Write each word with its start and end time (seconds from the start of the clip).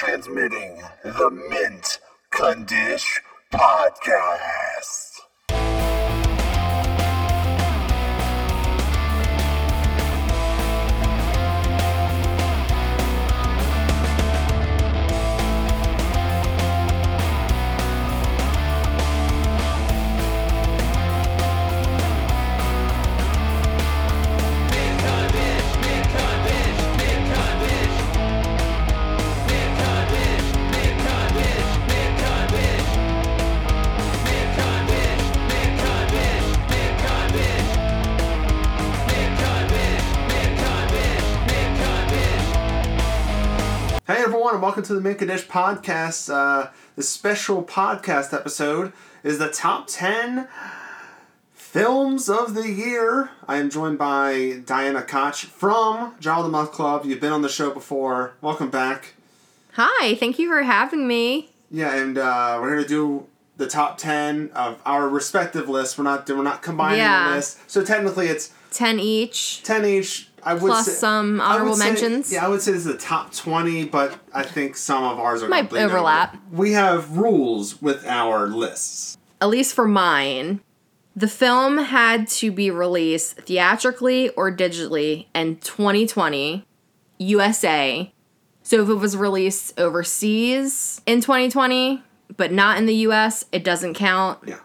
transmitting 0.00 0.80
the 1.04 1.30
Mint 1.50 1.98
Condish 2.32 3.20
Podcast. 3.52 5.09
Hey 44.10 44.22
everyone, 44.24 44.54
and 44.54 44.62
welcome 44.64 44.82
to 44.82 44.92
the 44.94 45.00
Make 45.00 45.20
Dish 45.20 45.46
podcast. 45.46 46.34
Uh, 46.34 46.70
the 46.96 47.02
special 47.04 47.62
podcast 47.62 48.34
episode 48.34 48.92
is 49.22 49.38
the 49.38 49.48
top 49.48 49.86
10 49.86 50.48
films 51.54 52.28
of 52.28 52.54
the 52.54 52.68
year. 52.68 53.30
I 53.46 53.58
am 53.58 53.70
joined 53.70 53.98
by 53.98 54.62
Diana 54.66 55.02
Koch 55.02 55.44
from 55.44 56.16
Jar 56.18 56.42
the 56.42 56.48
Moth 56.48 56.72
Club. 56.72 57.04
You've 57.04 57.20
been 57.20 57.30
on 57.30 57.42
the 57.42 57.48
show 57.48 57.70
before. 57.70 58.34
Welcome 58.40 58.68
back. 58.68 59.14
Hi, 59.74 60.16
thank 60.16 60.40
you 60.40 60.48
for 60.48 60.64
having 60.64 61.06
me. 61.06 61.50
Yeah, 61.70 61.94
and 61.94 62.18
uh, 62.18 62.58
we're 62.60 62.70
here 62.78 62.82
to 62.82 62.88
do 62.88 63.26
the 63.58 63.68
top 63.68 63.96
10 63.96 64.50
of 64.56 64.82
our 64.84 65.08
respective 65.08 65.68
lists. 65.68 65.96
We're 65.96 66.02
not 66.02 66.28
we're 66.28 66.42
not 66.42 66.62
combining 66.62 66.98
Yeah. 66.98 67.28
the 67.28 67.36
list. 67.36 67.70
So 67.70 67.84
technically 67.84 68.26
it's 68.26 68.52
10 68.72 68.98
each. 68.98 69.62
10 69.62 69.84
each. 69.84 70.29
I 70.42 70.54
would 70.54 70.60
Plus 70.60 70.86
say, 70.86 70.92
some 70.92 71.40
honorable 71.40 71.76
say- 71.76 71.84
mentions. 71.88 72.32
Yeah, 72.32 72.44
I 72.44 72.48
would 72.48 72.62
say 72.62 72.72
this 72.72 72.80
is 72.86 72.92
the 72.92 72.96
top 72.98 73.32
20, 73.34 73.84
but 73.84 74.18
I 74.32 74.42
think 74.42 74.76
some 74.76 75.04
of 75.04 75.18
ours 75.18 75.42
are 75.42 75.48
Might 75.48 75.72
over. 75.72 75.78
overlap. 75.78 76.36
We 76.50 76.72
have 76.72 77.16
rules 77.16 77.80
with 77.82 78.06
our 78.06 78.46
lists. 78.48 79.16
At 79.40 79.48
least 79.48 79.74
for 79.74 79.86
mine. 79.86 80.60
The 81.16 81.28
film 81.28 81.78
had 81.78 82.28
to 82.28 82.52
be 82.52 82.70
released 82.70 83.36
theatrically 83.38 84.30
or 84.30 84.50
digitally 84.54 85.26
in 85.34 85.56
2020, 85.56 86.64
USA. 87.18 88.12
So 88.62 88.82
if 88.82 88.88
it 88.88 88.94
was 88.94 89.16
released 89.16 89.78
overseas 89.78 91.00
in 91.06 91.20
2020, 91.20 92.02
but 92.36 92.52
not 92.52 92.78
in 92.78 92.86
the 92.86 92.94
US, 93.06 93.44
it 93.52 93.64
doesn't 93.64 93.94
count. 93.94 94.38
Yeah. 94.46 94.60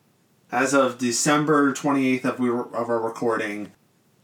As 0.52 0.74
of 0.74 0.98
December 1.00 1.74
28th 1.74 2.24
of, 2.26 2.40
we 2.40 2.50
of 2.50 2.90
our 2.90 3.00
recording, 3.02 3.72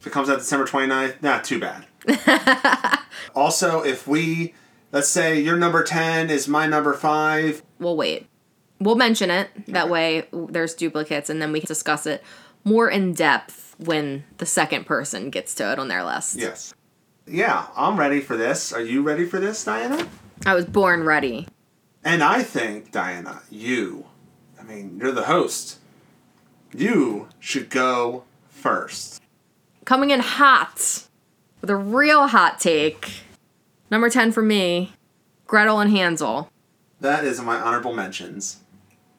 if 0.02 0.08
it 0.08 0.10
comes 0.10 0.30
out 0.32 0.40
December 0.40 0.66
29th, 0.66 1.22
not 1.22 1.44
too 1.44 1.60
bad. 1.60 1.86
also, 3.36 3.84
if 3.84 4.08
we, 4.08 4.56
let's 4.92 5.08
say 5.08 5.40
your 5.40 5.56
number 5.58 5.84
10 5.84 6.32
is 6.32 6.48
my 6.48 6.66
number 6.66 6.94
5, 6.94 7.62
We'll 7.78 7.96
wait. 7.96 8.28
We'll 8.80 8.96
mention 8.96 9.30
it. 9.30 9.50
That 9.68 9.90
way 9.90 10.28
there's 10.34 10.74
duplicates 10.74 11.30
and 11.30 11.40
then 11.40 11.52
we 11.52 11.60
can 11.60 11.68
discuss 11.68 12.08
it 12.08 12.24
more 12.64 12.90
in 12.90 13.14
depth 13.14 13.76
when 13.78 14.24
the 14.40 14.46
second 14.48 14.88
person 14.88 15.30
gets 15.30 15.54
to 15.56 15.72
it 15.72 15.78
on 15.78 15.88
their 15.88 16.04
list. 16.04 16.36
yes. 16.36 16.74
Yeah, 17.28 17.68
I'm 17.78 17.98
ready 18.00 18.22
for 18.22 18.36
this. 18.36 18.74
Are 18.74 18.82
you 18.82 19.04
ready 19.04 19.26
for 19.26 19.40
this, 19.40 19.64
Diana? 19.64 20.08
I 20.48 20.56
was 20.56 20.66
born 20.66 21.04
ready. 21.04 21.48
And 22.04 22.24
I 22.24 22.42
think, 22.42 22.92
Diana, 22.92 23.44
you, 23.52 24.06
I 24.60 24.64
mean, 24.64 24.98
you're 25.00 25.12
the 25.12 25.26
host. 25.26 25.78
You 26.76 27.30
should 27.40 27.70
go 27.70 28.24
first. 28.50 29.21
Coming 29.86 30.12
in 30.12 30.20
hot 30.20 31.08
with 31.60 31.70
a 31.70 31.76
real 31.76 32.28
hot 32.28 32.60
take. 32.60 33.24
Number 33.90 34.10
10 34.10 34.32
for 34.32 34.42
me 34.42 34.94
Gretel 35.48 35.80
and 35.80 35.92
Hansel. 35.92 36.50
That 37.00 37.24
is 37.24 37.42
my 37.42 37.58
honorable 37.58 37.94
mentions. 37.94 38.60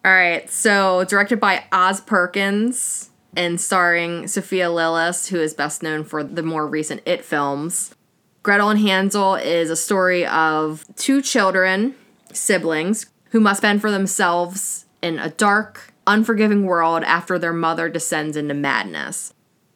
All 0.04 0.12
right, 0.12 0.48
so 0.50 1.04
directed 1.04 1.38
by 1.40 1.64
Oz 1.72 2.00
Perkins 2.00 3.10
and 3.36 3.60
starring 3.60 4.26
Sophia 4.28 4.66
Lillis, 4.68 5.28
who 5.28 5.38
is 5.38 5.54
best 5.54 5.82
known 5.82 6.04
for 6.04 6.24
the 6.24 6.42
more 6.42 6.66
recent 6.66 7.02
It 7.06 7.24
films. 7.24 7.94
Gretel 8.42 8.70
and 8.70 8.80
Hansel 8.80 9.36
is 9.36 9.70
a 9.70 9.76
story 9.76 10.26
of 10.26 10.84
two 10.96 11.22
children, 11.22 11.94
siblings, 12.32 13.06
who 13.30 13.40
must 13.40 13.62
fend 13.62 13.80
for 13.80 13.90
themselves 13.90 14.86
in 15.00 15.18
a 15.18 15.30
dark, 15.30 15.92
unforgiving 16.06 16.64
world 16.64 17.04
after 17.04 17.38
their 17.38 17.52
mother 17.52 17.88
descends 17.88 18.36
into 18.36 18.54
madness. 18.54 19.31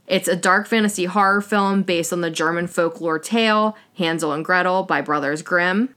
It's 0.06 0.28
a 0.28 0.36
dark 0.36 0.68
fantasy 0.68 1.06
horror 1.06 1.40
film 1.40 1.82
based 1.82 2.12
on 2.12 2.20
the 2.20 2.30
German 2.30 2.66
folklore 2.66 3.18
tale 3.18 3.76
Hansel 3.98 4.32
and 4.32 4.44
Gretel 4.44 4.84
by 4.84 5.00
Brothers 5.00 5.42
Grimm. 5.42 5.94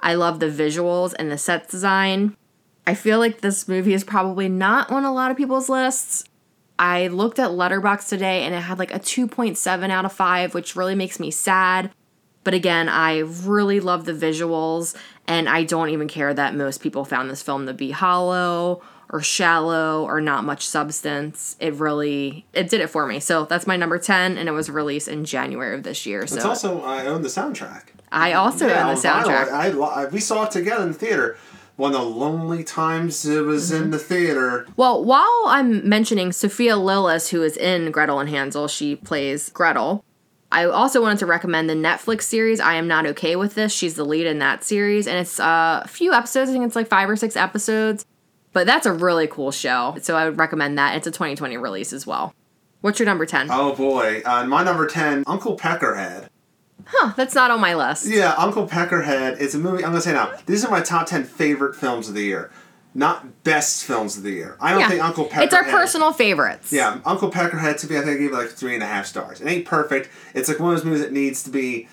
I 0.00 0.14
love 0.14 0.38
the 0.38 0.46
visuals 0.46 1.14
and 1.18 1.30
the 1.30 1.38
set 1.38 1.68
design. 1.68 2.36
I 2.86 2.94
feel 2.94 3.18
like 3.18 3.40
this 3.40 3.66
movie 3.66 3.94
is 3.94 4.04
probably 4.04 4.48
not 4.48 4.90
on 4.90 5.04
a 5.04 5.12
lot 5.12 5.30
of 5.30 5.36
people's 5.36 5.68
lists. 5.68 6.24
I 6.78 7.08
looked 7.08 7.40
at 7.40 7.50
Letterboxd 7.50 8.08
today 8.08 8.44
and 8.44 8.54
it 8.54 8.60
had 8.60 8.78
like 8.78 8.94
a 8.94 9.00
2.7 9.00 9.90
out 9.90 10.04
of 10.04 10.12
5, 10.12 10.54
which 10.54 10.76
really 10.76 10.94
makes 10.94 11.18
me 11.18 11.30
sad. 11.32 11.90
But 12.44 12.54
again, 12.54 12.88
I 12.88 13.18
really 13.18 13.80
love 13.80 14.04
the 14.04 14.12
visuals 14.12 14.96
and 15.26 15.48
I 15.48 15.64
don't 15.64 15.90
even 15.90 16.06
care 16.06 16.32
that 16.32 16.54
most 16.54 16.80
people 16.80 17.04
found 17.04 17.28
this 17.28 17.42
film 17.42 17.66
to 17.66 17.74
be 17.74 17.90
hollow 17.90 18.82
or 19.10 19.22
shallow 19.22 20.04
or 20.04 20.20
not 20.20 20.44
much 20.44 20.66
substance. 20.66 21.56
It 21.60 21.74
really 21.74 22.46
it 22.52 22.68
did 22.68 22.80
it 22.80 22.88
for 22.88 23.06
me. 23.06 23.20
So 23.20 23.44
that's 23.46 23.66
my 23.66 23.76
number 23.76 23.98
10 23.98 24.36
and 24.38 24.48
it 24.48 24.52
was 24.52 24.68
released 24.70 25.08
in 25.08 25.24
January 25.24 25.74
of 25.76 25.82
this 25.82 26.04
year. 26.06 26.22
It's 26.22 26.34
So 26.34 26.48
also, 26.48 26.82
I 26.82 27.06
own 27.06 27.22
the 27.22 27.28
soundtrack. 27.28 27.84
I 28.12 28.32
also 28.34 28.66
Yeah, 28.68 28.88
own 28.88 28.94
the 28.94 29.00
soundtrack. 29.00 29.50
I, 29.50 29.70
I, 29.70 30.06
we 30.06 30.20
saw 30.20 30.44
it 30.44 30.50
together 30.50 30.82
in 30.82 30.92
the 30.92 30.98
theater. 30.98 31.36
One 31.76 31.94
of 31.94 32.00
the 32.00 32.06
lonely 32.06 32.64
times 32.64 33.24
it 33.24 33.42
was 33.42 33.70
Mm-hmm. 33.70 33.84
in 33.84 33.90
the 33.92 33.98
theater. 33.98 34.66
Well, 34.76 35.04
while 35.04 35.44
I'm 35.46 35.88
mentioning 35.88 36.32
Sophia 36.32 36.74
Lillis, 36.74 37.28
who 37.30 37.42
is 37.42 37.56
in 37.56 37.90
Gretel 37.92 38.18
and 38.18 38.28
Hansel, 38.28 38.66
she 38.68 38.96
plays 38.96 39.48
Gretel. 39.50 40.04
I 40.50 40.64
also 40.64 41.00
wanted 41.02 41.18
to 41.20 41.26
recommend 41.26 41.68
the 41.70 41.74
Netflix 41.74 42.22
series 42.22 42.58
I 42.58 42.74
Am 42.74 42.88
Not 42.88 43.06
Okay 43.06 43.36
with 43.36 43.54
This. 43.54 43.72
She's 43.72 43.94
the 43.94 44.04
lead 44.04 44.26
in 44.26 44.38
that 44.40 44.64
series, 44.64 45.06
and 45.06 45.18
it's 45.18 45.38
uh, 45.38 45.82
a 45.84 45.88
few 45.88 46.12
episodes. 46.12 46.48
I 46.50 46.52
think 46.54 46.64
it's 46.66 46.74
like 46.74 46.88
five 46.88 47.08
or 47.10 47.16
six 47.16 47.36
episodes, 47.36 48.04
but 48.52 48.66
that's 48.66 48.86
a 48.86 48.92
really 48.92 49.26
cool 49.26 49.50
show. 49.50 49.96
So 50.02 50.16
I 50.16 50.24
would 50.24 50.38
recommend 50.38 50.78
that. 50.78 50.96
It's 50.96 51.06
a 51.06 51.10
2020 51.10 51.56
release 51.56 51.92
as 51.92 52.06
well. 52.06 52.34
What's 52.80 52.98
your 52.98 53.06
number 53.06 53.26
10? 53.26 53.48
Oh 53.50 53.74
boy. 53.74 54.22
Uh, 54.24 54.46
my 54.46 54.62
number 54.62 54.86
10, 54.86 55.24
Uncle 55.26 55.56
Peckerhead. 55.56 56.28
Huh, 56.86 57.12
that's 57.16 57.34
not 57.34 57.50
on 57.50 57.60
my 57.60 57.74
list. 57.74 58.06
Yeah, 58.06 58.34
Uncle 58.38 58.66
Peckerhead. 58.66 59.40
It's 59.40 59.54
a 59.54 59.58
movie. 59.58 59.84
I'm 59.84 59.90
gonna 59.90 60.00
say 60.00 60.12
now. 60.12 60.32
These 60.46 60.64
are 60.64 60.70
my 60.70 60.80
top 60.80 61.06
ten 61.06 61.24
favorite 61.24 61.74
films 61.76 62.08
of 62.08 62.14
the 62.14 62.22
year, 62.22 62.50
not 62.94 63.42
best 63.44 63.84
films 63.84 64.16
of 64.16 64.22
the 64.22 64.30
year. 64.30 64.56
I 64.60 64.70
don't 64.70 64.80
Yeah. 64.80 64.88
think 64.88 65.02
Uncle 65.04 65.26
Peckerhead. 65.26 65.42
It's 65.44 65.54
our 65.54 65.64
personal 65.64 66.12
favorites. 66.12 66.72
Yeah, 66.72 67.00
Uncle 67.04 67.30
Peckerhead 67.30 67.78
to 67.80 67.90
me, 67.90 67.98
I 67.98 68.02
think 68.02 68.12
I 68.12 68.16
gave 68.22 68.30
it 68.32 68.36
like 68.36 68.48
three 68.50 68.72
and 68.74 68.82
a 68.82 68.86
half 68.86 69.04
stars. 69.06 69.40
It 69.42 69.48
ain't 69.48 69.66
perfect. 69.66 70.08
It's 70.34 70.48
like 70.48 70.60
one 70.60 70.72
of 70.72 70.78
those 70.78 70.84
movies 70.86 71.02
that 71.02 71.12
needs 71.12 71.42
to 71.42 71.50
be 71.50 71.88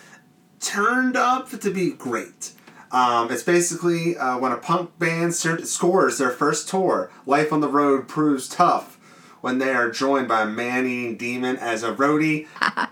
turned 0.61 1.17
up 1.17 1.49
to 1.49 1.71
be 1.71 1.91
great. 1.91 2.51
Um, 2.95 3.29
it's 3.29 3.43
basically 3.43 4.15
uh, 4.15 4.37
when 4.37 4.53
a 4.53 4.57
punk 4.57 4.97
band 4.97 5.35
ser- 5.35 5.65
scores 5.65 6.17
their 6.17 6.29
first 6.29 6.69
tour, 6.69 7.11
life 7.25 7.51
on 7.51 7.59
the 7.59 7.67
road 7.67 8.07
proves 8.07 8.47
tough 8.47 8.97
when 9.41 9.57
they 9.57 9.71
are 9.73 9.91
joined 9.91 10.29
by 10.29 10.43
a 10.43 10.45
man-eating 10.45 11.17
demon 11.17 11.57
as 11.57 11.83
a 11.83 11.93
roadie. 11.93 12.47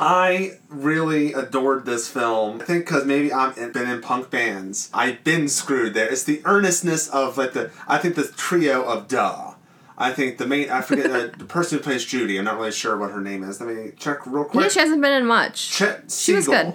I 0.00 0.58
really 0.68 1.32
adored 1.32 1.86
this 1.86 2.08
film. 2.08 2.62
I 2.62 2.64
think 2.64 2.86
because 2.86 3.04
maybe 3.04 3.32
I've 3.32 3.54
been 3.72 3.88
in 3.88 4.00
punk 4.00 4.28
bands, 4.28 4.90
I've 4.92 5.22
been 5.22 5.46
screwed 5.48 5.94
there. 5.94 6.10
It's 6.10 6.24
the 6.24 6.42
earnestness 6.44 7.08
of 7.08 7.38
like 7.38 7.52
the 7.52 7.70
I 7.86 7.98
think 7.98 8.16
the 8.16 8.24
trio 8.24 8.82
of 8.82 9.06
duh. 9.06 9.54
I 9.96 10.12
think 10.12 10.38
the 10.38 10.48
main 10.48 10.68
I 10.68 10.80
forget 10.80 11.12
the, 11.12 11.32
the 11.38 11.44
person 11.44 11.78
who 11.78 11.84
plays 11.84 12.04
Judy. 12.04 12.38
I'm 12.38 12.44
not 12.44 12.56
really 12.56 12.72
sure 12.72 12.96
what 12.96 13.12
her 13.12 13.20
name 13.20 13.44
is. 13.44 13.60
Let 13.60 13.72
me 13.72 13.92
check 13.96 14.26
real 14.26 14.46
quick. 14.46 14.64
Yeah, 14.64 14.68
she 14.68 14.80
hasn't 14.80 15.00
been 15.00 15.12
in 15.12 15.26
much. 15.26 15.70
Chet 15.70 16.10
She 16.10 16.34
was 16.34 16.48
good. 16.48 16.74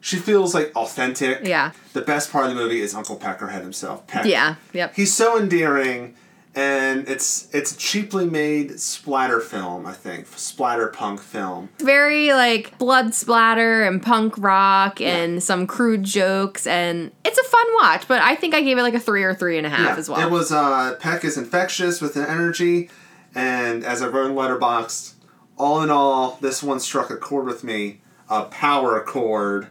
She 0.00 0.16
feels 0.16 0.54
like 0.54 0.72
authentic. 0.76 1.40
Yeah. 1.46 1.72
The 1.92 2.00
best 2.00 2.32
part 2.32 2.46
of 2.46 2.50
the 2.50 2.56
movie 2.56 2.80
is 2.80 2.94
Uncle 2.94 3.16
Peckerhead 3.16 3.60
himself. 3.60 4.06
Peck. 4.06 4.24
Yeah, 4.24 4.54
yep. 4.72 4.94
He's 4.94 5.12
so 5.12 5.38
endearing, 5.38 6.14
and 6.54 7.06
it's 7.08 7.48
it's 7.54 7.72
a 7.74 7.76
cheaply 7.76 8.26
made 8.26 8.80
splatter 8.80 9.40
film. 9.40 9.84
I 9.86 9.92
think 9.92 10.26
splatter 10.38 10.88
punk 10.88 11.20
film. 11.20 11.68
very 11.78 12.32
like 12.32 12.78
blood 12.78 13.14
splatter 13.14 13.82
and 13.84 14.02
punk 14.02 14.34
rock 14.38 15.00
and 15.02 15.42
some 15.42 15.66
crude 15.66 16.02
jokes 16.02 16.66
and 16.66 17.12
it's 17.24 17.38
a 17.38 17.44
fun 17.44 17.66
watch 17.74 18.08
but 18.08 18.20
i 18.22 18.34
think 18.34 18.54
i 18.54 18.60
gave 18.62 18.78
it 18.78 18.82
like 18.82 18.94
a 18.94 19.00
three 19.00 19.22
or 19.22 19.34
three 19.34 19.58
and 19.58 19.66
a 19.66 19.70
half 19.70 19.96
as 19.98 20.08
well 20.08 20.20
It 20.20 20.30
was 20.30 20.50
uh, 20.50 20.96
Peck 20.98 21.24
is 21.24 21.36
infectious 21.36 22.00
with 22.00 22.16
an 22.16 22.24
energy, 22.24 22.90
and 23.34 23.84
as 23.84 24.02
I 24.02 24.08
wrote 24.08 24.30
in 24.30 24.36
Letterboxd, 24.36 25.14
all 25.56 25.82
in 25.82 25.90
all, 25.90 26.38
this 26.40 26.62
one 26.62 26.80
struck 26.80 27.10
a 27.10 27.16
chord 27.16 27.46
with 27.46 27.62
me, 27.62 28.00
a 28.28 28.44
power 28.44 29.00
chord. 29.04 29.68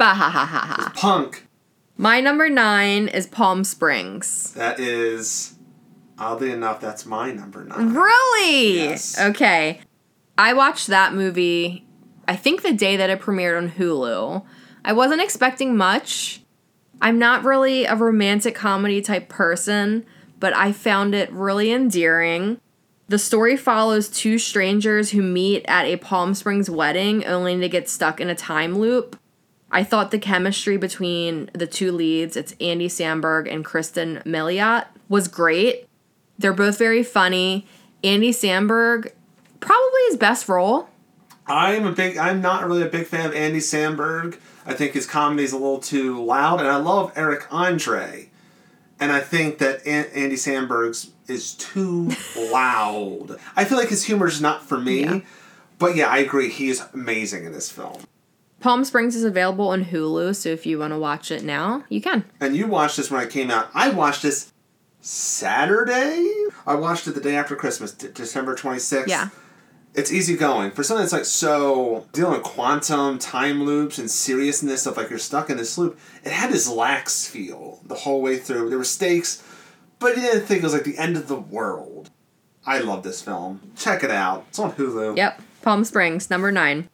Bah 0.00 0.14
ha 0.14 0.30
ha 0.30 0.46
ha 0.46 0.60
ha 0.60 0.92
Punk 0.96 1.46
My 1.98 2.22
number 2.22 2.48
nine 2.48 3.06
is 3.08 3.26
Palm 3.26 3.64
Springs. 3.64 4.54
That 4.54 4.80
is, 4.80 5.56
oddly 6.18 6.50
enough, 6.52 6.80
that's 6.80 7.04
my 7.04 7.30
number 7.32 7.64
nine. 7.64 7.92
Really? 7.92 8.76
Yes. 8.76 9.20
Okay. 9.20 9.82
I 10.38 10.54
watched 10.54 10.86
that 10.86 11.12
movie, 11.12 11.84
I 12.26 12.34
think 12.34 12.62
the 12.62 12.72
day 12.72 12.96
that 12.96 13.10
it 13.10 13.20
premiered 13.20 13.58
on 13.58 13.72
Hulu. 13.72 14.42
I 14.86 14.94
wasn't 14.94 15.20
expecting 15.20 15.76
much. 15.76 16.40
I'm 17.02 17.18
not 17.18 17.44
really 17.44 17.84
a 17.84 17.94
romantic 17.94 18.54
comedy 18.54 19.02
type 19.02 19.28
person, 19.28 20.06
but 20.38 20.56
I 20.56 20.72
found 20.72 21.14
it 21.14 21.30
really 21.30 21.70
endearing. 21.72 22.58
The 23.08 23.18
story 23.18 23.54
follows 23.54 24.08
two 24.08 24.38
strangers 24.38 25.10
who 25.10 25.20
meet 25.20 25.62
at 25.68 25.84
a 25.84 25.98
Palm 25.98 26.32
Springs 26.32 26.70
wedding 26.70 27.26
only 27.26 27.60
to 27.60 27.68
get 27.68 27.90
stuck 27.90 28.18
in 28.18 28.30
a 28.30 28.34
time 28.34 28.78
loop. 28.78 29.18
I 29.72 29.84
thought 29.84 30.10
the 30.10 30.18
chemistry 30.18 30.76
between 30.76 31.50
the 31.52 31.66
two 31.66 31.92
leads, 31.92 32.36
it's 32.36 32.54
Andy 32.60 32.88
Samberg 32.88 33.52
and 33.52 33.64
Kristen 33.64 34.22
Miliot, 34.26 34.86
was 35.08 35.28
great. 35.28 35.86
They're 36.38 36.52
both 36.52 36.78
very 36.78 37.02
funny. 37.02 37.66
Andy 38.02 38.30
Samberg, 38.32 39.12
probably 39.60 40.00
his 40.08 40.16
best 40.16 40.48
role. 40.48 40.88
I'm 41.46 41.86
a 41.86 41.92
big. 41.92 42.16
I'm 42.16 42.40
not 42.40 42.66
really 42.66 42.82
a 42.82 42.88
big 42.88 43.06
fan 43.06 43.26
of 43.26 43.34
Andy 43.34 43.58
Samberg. 43.58 44.38
I 44.64 44.74
think 44.74 44.92
his 44.92 45.06
comedy's 45.06 45.52
a 45.52 45.56
little 45.56 45.80
too 45.80 46.22
loud, 46.24 46.60
and 46.60 46.68
I 46.68 46.76
love 46.76 47.12
Eric 47.16 47.46
Andre, 47.52 48.30
and 49.00 49.10
I 49.10 49.20
think 49.20 49.58
that 49.58 49.86
An- 49.86 50.10
Andy 50.14 50.36
Samberg's 50.36 51.10
is 51.26 51.54
too 51.54 52.10
loud. 52.52 53.38
I 53.56 53.64
feel 53.64 53.78
like 53.78 53.88
his 53.88 54.04
humor 54.04 54.26
is 54.26 54.40
not 54.40 54.64
for 54.64 54.78
me. 54.78 55.00
Yeah. 55.02 55.20
But 55.78 55.96
yeah, 55.96 56.08
I 56.08 56.18
agree. 56.18 56.50
He 56.50 56.68
is 56.68 56.82
amazing 56.92 57.44
in 57.44 57.52
this 57.52 57.70
film. 57.70 58.02
Palm 58.60 58.84
Springs 58.84 59.16
is 59.16 59.24
available 59.24 59.68
on 59.68 59.86
Hulu, 59.86 60.36
so 60.36 60.50
if 60.50 60.66
you 60.66 60.78
want 60.78 60.92
to 60.92 60.98
watch 60.98 61.30
it 61.30 61.42
now, 61.42 61.84
you 61.88 62.00
can. 62.00 62.24
And 62.40 62.54
you 62.54 62.66
watched 62.66 62.98
this 62.98 63.10
when 63.10 63.22
it 63.22 63.30
came 63.30 63.50
out. 63.50 63.70
I 63.74 63.88
watched 63.88 64.22
this 64.22 64.52
Saturday. 65.00 66.30
I 66.66 66.74
watched 66.74 67.06
it 67.06 67.12
the 67.14 67.22
day 67.22 67.36
after 67.36 67.56
Christmas, 67.56 67.92
D- 67.92 68.08
December 68.12 68.54
26th. 68.54 69.06
Yeah. 69.06 69.30
It's 69.94 70.12
easy 70.12 70.36
going. 70.36 70.70
For 70.70 70.84
something 70.84 71.02
that's 71.02 71.12
like 71.12 71.24
so 71.24 72.06
dealing 72.12 72.34
with 72.34 72.42
quantum, 72.42 73.18
time 73.18 73.64
loops, 73.64 73.98
and 73.98 74.10
seriousness 74.10 74.86
of 74.86 74.96
like 74.96 75.08
you're 75.10 75.18
stuck 75.18 75.48
in 75.50 75.56
this 75.56 75.78
loop, 75.78 75.98
it 76.22 76.30
had 76.30 76.52
this 76.52 76.68
lax 76.68 77.26
feel 77.26 77.80
the 77.86 77.94
whole 77.94 78.20
way 78.20 78.36
through. 78.36 78.68
There 78.68 78.78
were 78.78 78.84
stakes, 78.84 79.42
but 79.98 80.16
you 80.16 80.22
didn't 80.22 80.42
think 80.46 80.60
it 80.60 80.64
was 80.64 80.74
like 80.74 80.84
the 80.84 80.98
end 80.98 81.16
of 81.16 81.28
the 81.28 81.40
world. 81.40 82.10
I 82.66 82.78
love 82.78 83.02
this 83.02 83.22
film. 83.22 83.72
Check 83.74 84.04
it 84.04 84.10
out. 84.10 84.44
It's 84.50 84.58
on 84.58 84.72
Hulu. 84.72 85.16
Yep, 85.16 85.40
Palm 85.62 85.82
Springs, 85.84 86.28
number 86.28 86.52
nine. 86.52 86.89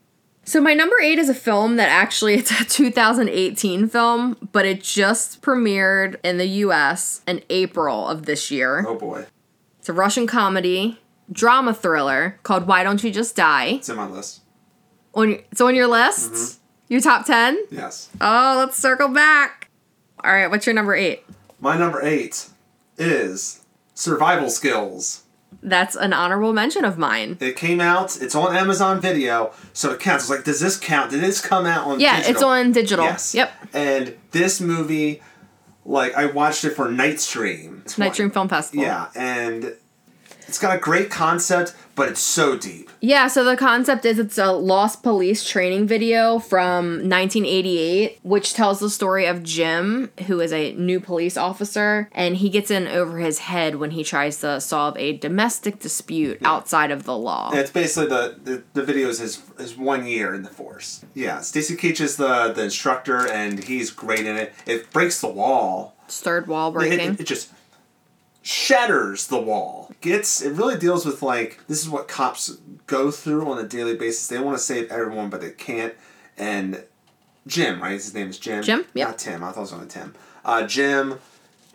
So 0.47 0.61
my 0.61 0.75
number 0.75 0.95
eight 1.03 1.19
is 1.19 1.29
a 1.29 1.35
film 1.35 1.75
that 1.77 1.89
actually 1.89 2.35
it's 2.39 2.53
a 2.59 2.65
2018 2.65 3.89
film, 3.89 4.49
but 4.53 4.65
it 4.65 4.83
just 4.83 5.43
premiered 5.43 6.17
in 6.25 6.39
the 6.39 6.47
U.S. 6.47 7.21
in 7.27 7.43
April 7.51 8.07
of 8.09 8.27
this 8.27 8.51
year. 8.51 8.85
Oh 8.87 8.95
boy. 8.95 9.27
It's 9.81 9.89
a 9.89 9.93
Russian 9.93 10.27
comedy 10.27 10.99
drama 11.31 11.75
thriller 11.75 12.39
called 12.45 12.69
Why 12.69 12.85
Don't 12.85 13.03
You 13.03 13.11
Just 13.11 13.35
Die? 13.35 13.67
It's 13.67 13.89
in 13.89 13.97
my 13.97 14.07
list. 14.07 14.43
On 15.15 15.33
it's 15.33 15.61
on 15.61 15.75
your 15.75 15.89
list. 15.89 16.33
Mm-hmm. 16.33 16.63
Your 16.89 17.01
top 17.01 17.27
ten. 17.27 17.59
Yes. 17.71 18.09
Oh, 18.21 18.57
let's 18.59 18.77
circle 18.77 19.09
back. 19.09 19.69
All 20.23 20.33
right, 20.33 20.49
what's 20.49 20.67
your 20.67 20.75
number 20.75 20.95
eight? 20.95 21.25
My 21.61 21.77
number 21.77 22.01
eight 22.03 22.49
is 22.97 23.65
Survival 23.95 24.49
Skills. 24.51 25.25
That's 25.67 25.97
an 25.97 26.13
honorable 26.13 26.53
mention 26.53 26.85
of 26.85 26.97
mine. 26.97 27.39
It 27.41 27.57
came 27.57 27.81
out. 27.81 28.23
It's 28.23 28.37
on 28.37 28.55
Amazon 28.55 29.01
Video, 29.01 29.53
so 29.73 29.91
it 29.91 29.99
counts. 29.99 30.25
It's 30.25 30.31
like, 30.31 30.45
does 30.45 30.61
this 30.61 30.79
count? 30.79 31.11
Did 31.11 31.21
this 31.21 31.41
come 31.41 31.67
out 31.67 31.89
on? 31.89 31.99
Yeah, 31.99 32.19
digital? 32.19 32.35
it's 32.35 32.43
on 32.45 32.73
digital. 32.73 33.05
Yes. 33.05 33.35
Yep. 33.35 33.53
And 33.73 34.17
this 34.31 34.61
movie, 34.61 35.21
like, 35.85 36.15
I 36.15 36.27
watched 36.27 36.65
it 36.65 36.71
for 36.71 36.89
Night 36.89 37.19
Stream. 37.19 37.83
It's 37.85 37.99
Night 37.99 38.15
Stream 38.15 38.31
Film 38.31 38.49
Festival. 38.49 38.85
Yeah, 38.85 39.09
and 39.17 39.75
it's 40.47 40.61
got 40.61 40.77
a 40.77 40.79
great 40.79 41.11
concept, 41.11 41.75
but 41.97 42.09
it's 42.09 42.21
so 42.21 42.57
deep. 42.57 42.89
Yeah, 43.01 43.27
so 43.27 43.43
the 43.43 43.57
concept 43.57 44.05
is 44.05 44.19
it's 44.21 44.39
a 44.39 44.53
lost 44.53 45.03
police 45.03 45.45
training 45.45 45.87
video 45.89 46.39
from 46.39 47.09
1988, 47.09 48.21
which 48.23 48.55
tells 48.55 48.81
the 48.81 48.91
story 48.91 49.27
of 49.27 49.43
Jim, 49.43 50.11
who 50.27 50.41
is 50.41 50.53
a 50.53 50.73
new 50.75 51.01
police 51.01 51.37
officer, 51.37 52.09
and 52.13 52.37
he 52.37 52.49
gets 52.51 52.71
in 52.71 52.87
over 52.87 53.19
his 53.19 53.41
head 53.41 53.77
when 53.77 53.93
he 53.93 54.05
tries 54.05 54.41
to 54.41 54.61
solve 54.61 54.97
a 54.99 55.17
domestic 55.17 55.79
dispute 55.81 56.39
outside 56.45 56.91
of 56.91 57.05
the 57.05 57.17
law. 57.17 57.51
And 57.51 57.59
it's 57.61 57.71
basically 57.71 58.09
the 58.09 58.37
the, 58.45 58.63
the 58.75 58.83
video 58.85 59.09
is 59.09 59.19
his, 59.19 59.43
his 59.59 59.77
one 59.77 60.07
year 60.07 60.35
in 60.35 60.43
the 60.43 60.51
force. 60.51 61.05
Yeah, 61.15 61.41
Stacy 61.41 61.77
Keach 61.77 62.01
is 62.01 62.17
the 62.17 62.53
the 62.53 62.65
instructor, 62.65 63.27
and 63.27 63.65
he's 63.65 63.91
great 63.91 64.27
in 64.27 64.37
it. 64.37 64.53
It 64.67 64.93
breaks 64.93 65.21
the 65.21 65.29
wall. 65.29 65.97
Third 66.09 66.47
wall 66.47 66.71
It, 66.71 66.75
breaking. 66.75 67.15
it, 67.15 67.21
it 67.21 67.27
just 67.27 67.51
shatters 68.47 69.27
the 69.27 69.41
wall. 69.41 69.91
Gets 70.01 70.41
it 70.43 70.53
really 70.53 70.79
deals 70.79 71.05
with 71.05 71.21
like 71.23 71.61
this 71.69 71.83
is 71.83 71.89
what 71.91 72.07
cops 72.09 72.59
go 72.87 73.11
through 73.11 73.51
on 73.51 73.59
a 73.59 73.67
daily 73.69 73.97
basis. 73.97 74.29
They 74.29 74.39
want 74.39 74.57
to 74.57 74.63
save 74.63 74.91
everyone, 74.91 75.31
but 75.31 75.41
they 75.41 75.51
can't. 75.51 75.95
And 76.39 76.85
Jim, 77.47 77.83
right? 77.83 77.93
His 77.93 78.15
name 78.15 78.29
is 78.31 78.39
Jim. 78.39 78.63
Jim, 78.63 78.85
yep. 78.95 79.09
Not 79.09 79.19
Tim. 79.19 79.43
I 79.43 79.49
thought 79.49 79.59
it 79.59 79.61
was 79.63 79.73
only 79.73 79.87
Tim. 79.89 80.15
Uh, 80.45 80.67
Jim. 80.67 81.19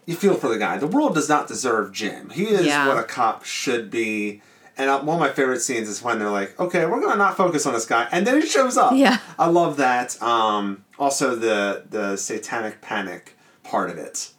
You 0.08 0.16
feel 0.16 0.34
for 0.34 0.50
the 0.50 0.58
guy. 0.58 0.78
The 0.78 0.88
world 0.88 1.14
does 1.14 1.30
not 1.30 1.48
deserve 1.48 1.94
Jim. 1.94 2.32
He 2.32 2.46
is 2.46 2.66
Yeah. 2.66 2.88
what 2.88 2.98
a 2.98 3.04
cop 3.04 3.46
should 3.46 3.92
be. 3.92 4.42
And 4.78 4.90
uh, 4.90 5.00
one 5.02 5.16
of 5.18 5.20
my 5.20 5.30
favorite 5.30 5.62
scenes 5.62 5.88
is 5.88 6.02
when 6.02 6.18
they're 6.18 6.30
like, 6.32 6.60
"Okay, 6.60 6.86
we're 6.86 7.00
gonna 7.02 7.18
not 7.18 7.38
focus 7.38 7.66
on 7.66 7.74
this 7.74 7.86
guy," 7.86 8.08
and 8.12 8.26
then 8.26 8.42
he 8.42 8.48
shows 8.48 8.78
up. 8.78 8.94
Yeah. 8.96 9.20
I 9.38 9.48
love 9.48 9.78
that. 9.78 10.22
Um, 10.22 10.86
also, 10.98 11.36
the 11.36 11.84
the 11.90 12.16
satanic 12.18 12.82
panic 12.82 13.36
part 13.64 13.90
of 13.90 13.98
it, 13.98 14.32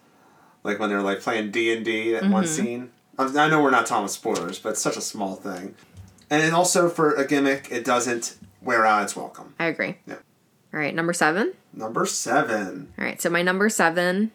like 0.64 0.78
when 0.78 0.88
they're 0.90 1.02
like 1.02 1.20
playing 1.20 1.50
D 1.50 1.72
and 1.74 1.84
D. 1.84 2.12
That 2.12 2.22
Mm-hmm. 2.24 2.32
one 2.32 2.46
scene. 2.46 2.90
I, 3.18 3.24
I 3.24 3.48
know 3.48 3.62
we're 3.62 3.70
not 3.70 3.86
talking 3.86 4.08
spoilers, 4.08 4.58
but 4.58 4.70
it's 4.70 4.80
such 4.80 4.96
a 4.96 5.00
small 5.02 5.34
thing. 5.36 5.74
And 6.30 6.42
then 6.42 6.54
also 6.54 6.88
for 6.88 7.12
a 7.14 7.26
gimmick, 7.26 7.68
it 7.70 7.84
doesn't 7.84 8.36
wear 8.62 8.86
out 8.86 9.02
its 9.02 9.14
welcome. 9.14 9.54
I 9.58 9.66
agree. 9.66 9.96
Yeah. 10.06 10.14
All 10.72 10.80
right, 10.80 10.94
number 10.94 11.12
seven. 11.12 11.52
Number 11.74 12.06
seven. 12.06 12.92
All 12.98 13.04
right, 13.04 13.20
so 13.20 13.28
my 13.28 13.42
number 13.42 13.68
seven, 13.68 14.30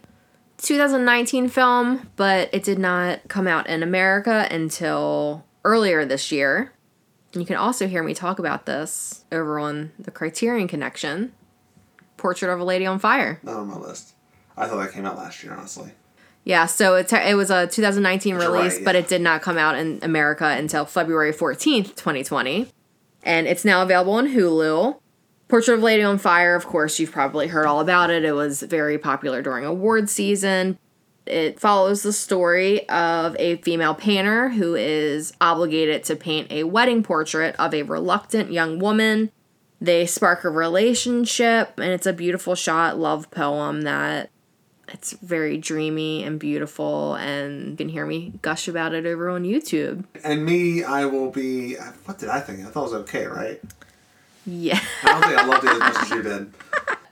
2019 0.57 1.49
film, 1.49 2.09
but 2.15 2.49
it 2.53 2.63
did 2.63 2.77
not 2.77 3.27
come 3.27 3.47
out 3.47 3.67
in 3.67 3.81
America 3.81 4.47
until 4.51 5.45
earlier 5.65 6.05
this 6.05 6.31
year. 6.31 6.73
And 7.33 7.41
you 7.41 7.47
can 7.47 7.55
also 7.55 7.87
hear 7.87 8.03
me 8.03 8.13
talk 8.13 8.37
about 8.39 8.65
this 8.65 9.23
over 9.31 9.59
on 9.59 9.91
the 9.99 10.11
Criterion 10.11 10.67
Connection 10.67 11.33
Portrait 12.17 12.51
of 12.51 12.59
a 12.59 12.63
Lady 12.63 12.85
on 12.85 12.99
Fire. 12.99 13.39
Not 13.43 13.55
on 13.57 13.67
my 13.67 13.77
list. 13.77 14.13
I 14.55 14.67
thought 14.67 14.77
that 14.83 14.93
came 14.93 15.05
out 15.05 15.17
last 15.17 15.43
year, 15.43 15.53
honestly. 15.53 15.91
Yeah, 16.47 16.65
so 16.65 16.95
it, 16.95 17.11
it 17.11 17.35
was 17.35 17.51
a 17.51 17.67
2019 17.67 18.39
You're 18.39 18.49
release, 18.49 18.77
right, 18.77 18.85
but 18.85 18.95
it 18.95 19.09
did 19.09 19.21
not 19.21 19.41
come 19.41 19.57
out 19.57 19.77
in 19.77 19.99
America 20.01 20.45
until 20.45 20.85
February 20.85 21.33
14th, 21.33 21.95
2020. 21.95 22.67
And 23.23 23.47
it's 23.47 23.65
now 23.65 23.81
available 23.81 24.13
on 24.13 24.29
Hulu. 24.29 24.97
Portrait 25.49 25.75
of 25.75 25.83
Lady 25.83 26.03
on 26.03 26.17
Fire, 26.17 26.55
of 26.55 26.65
course, 26.65 26.99
you've 26.99 27.11
probably 27.11 27.47
heard 27.47 27.65
all 27.65 27.81
about 27.81 28.09
it. 28.11 28.23
It 28.23 28.31
was 28.31 28.61
very 28.61 28.97
popular 28.97 29.41
during 29.41 29.65
award 29.65 30.09
season. 30.09 30.79
It 31.25 31.59
follows 31.59 32.03
the 32.03 32.13
story 32.13 32.87
of 32.87 33.35
a 33.37 33.57
female 33.57 33.93
painter 33.93 34.47
who 34.47 34.73
is 34.73 35.33
obligated 35.41 36.05
to 36.05 36.15
paint 36.15 36.49
a 36.49 36.63
wedding 36.63 37.03
portrait 37.03 37.57
of 37.59 37.73
a 37.73 37.83
reluctant 37.83 38.53
young 38.53 38.79
woman. 38.79 39.33
They 39.81 40.05
spark 40.05 40.45
a 40.45 40.49
relationship, 40.49 41.77
and 41.77 41.91
it's 41.91 42.07
a 42.07 42.13
beautiful 42.13 42.55
shot, 42.55 42.97
love 42.97 43.29
poem 43.31 43.81
that 43.81 44.29
it's 44.89 45.13
very 45.13 45.57
dreamy 45.57 46.23
and 46.23 46.39
beautiful, 46.39 47.15
and 47.15 47.71
you 47.71 47.77
can 47.77 47.89
hear 47.89 48.05
me 48.05 48.33
gush 48.41 48.67
about 48.67 48.93
it 48.93 49.05
over 49.05 49.29
on 49.29 49.43
YouTube. 49.43 50.05
And 50.23 50.45
me, 50.45 50.83
I 50.83 51.05
will 51.05 51.29
be. 51.29 51.75
What 52.05 52.19
did 52.19 52.29
I 52.29 52.39
think? 52.39 52.61
I 52.61 52.69
thought 52.69 52.81
it 52.81 52.83
was 52.83 52.93
okay, 52.93 53.25
right? 53.25 53.61
Yeah. 54.45 54.79
I 55.03 55.07
don't 55.11 55.23
think 55.23 55.37
I 55.39 55.45
loved 55.45 55.65
it 55.65 55.71
as 55.71 55.79
much 55.79 55.97
as 56.03 56.09
you 56.11 56.21
did. 56.23 56.53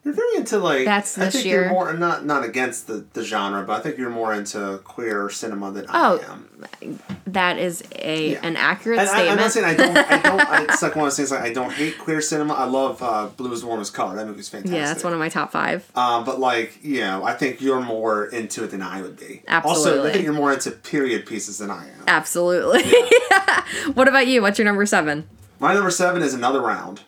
You're 0.06 0.14
very 0.14 0.36
into 0.38 0.60
like. 0.60 0.86
That's 0.86 1.16
this 1.16 1.28
I 1.28 1.30
think 1.32 1.46
year. 1.46 1.62
you're 1.64 1.72
more 1.72 1.92
not 1.94 2.26
not 2.26 2.46
against 2.46 2.86
the, 2.86 3.04
the 3.14 3.24
genre, 3.24 3.64
but 3.66 3.80
I 3.80 3.82
think 3.82 3.98
you're 3.98 4.12
more 4.12 4.34
into 4.36 4.80
queer 4.84 5.30
cinema 5.32 5.72
than 5.72 5.88
Oh, 5.90 6.20
I 6.22 6.32
am. 6.32 6.50
Oh, 6.62 7.08
that 7.26 7.58
is 7.58 7.84
a 7.96 8.34
Yeah. 8.34 8.40
an 8.44 8.56
accurate 8.56 9.00
And 9.00 9.10
statement. 9.10 9.32
I'm 9.32 9.38
not 9.38 9.52
saying 9.52 9.66
I 9.66 9.74
don't. 9.74 9.98
I 9.98 10.18
don't. 10.20 10.42
I, 10.42 10.64
it's 10.70 10.84
like 10.84 10.96
one 10.96 11.06
of 11.06 11.12
those 11.12 11.18
things. 11.18 11.32
Like 11.32 11.42
I 11.42 11.52
don't 11.54 11.72
hate 11.74 11.98
queer 11.98 12.22
cinema. 12.22 12.54
I 12.54 12.66
love 12.66 13.02
uh, 13.02 13.28
Blue 13.36 13.52
is 13.52 13.62
the 13.62 13.68
Warmest 13.68 13.96
Color. 13.96 14.16
That 14.18 14.28
movie's 14.28 14.48
fantastic. 14.48 14.78
yeah, 14.78 14.86
that's 14.86 15.04
one 15.04 15.12
of 15.12 15.18
my 15.18 15.28
top 15.30 15.52
five. 15.52 15.90
Um, 15.96 16.24
but 16.24 16.40
like 16.40 16.78
you 16.84 17.02
know, 17.02 17.24
I 17.24 17.34
think 17.34 17.60
you're 17.60 17.82
more 17.82 18.26
into 18.28 18.64
it 18.64 18.70
than 18.70 18.84
I 18.84 19.02
would 19.02 19.18
be. 19.18 19.42
Also, 19.50 19.50
I 19.50 19.58
Absolutely. 19.72 20.12
think 20.12 20.24
you're 20.26 20.34
more 20.34 20.54
into 20.54 20.70
period 20.70 21.26
pieces 21.26 21.58
than 21.58 21.72
I 21.72 21.84
am. 21.88 22.04
Absolutely. 22.08 22.84
what 23.94 24.08
about 24.08 24.28
you? 24.28 24.44
What's 24.44 24.60
your 24.60 24.66
number 24.66 24.86
seven? 24.86 25.28
My 25.60 25.74
number 25.74 25.90
seven 25.90 26.22
is 26.22 26.36
another 26.36 26.62
round. 26.62 27.02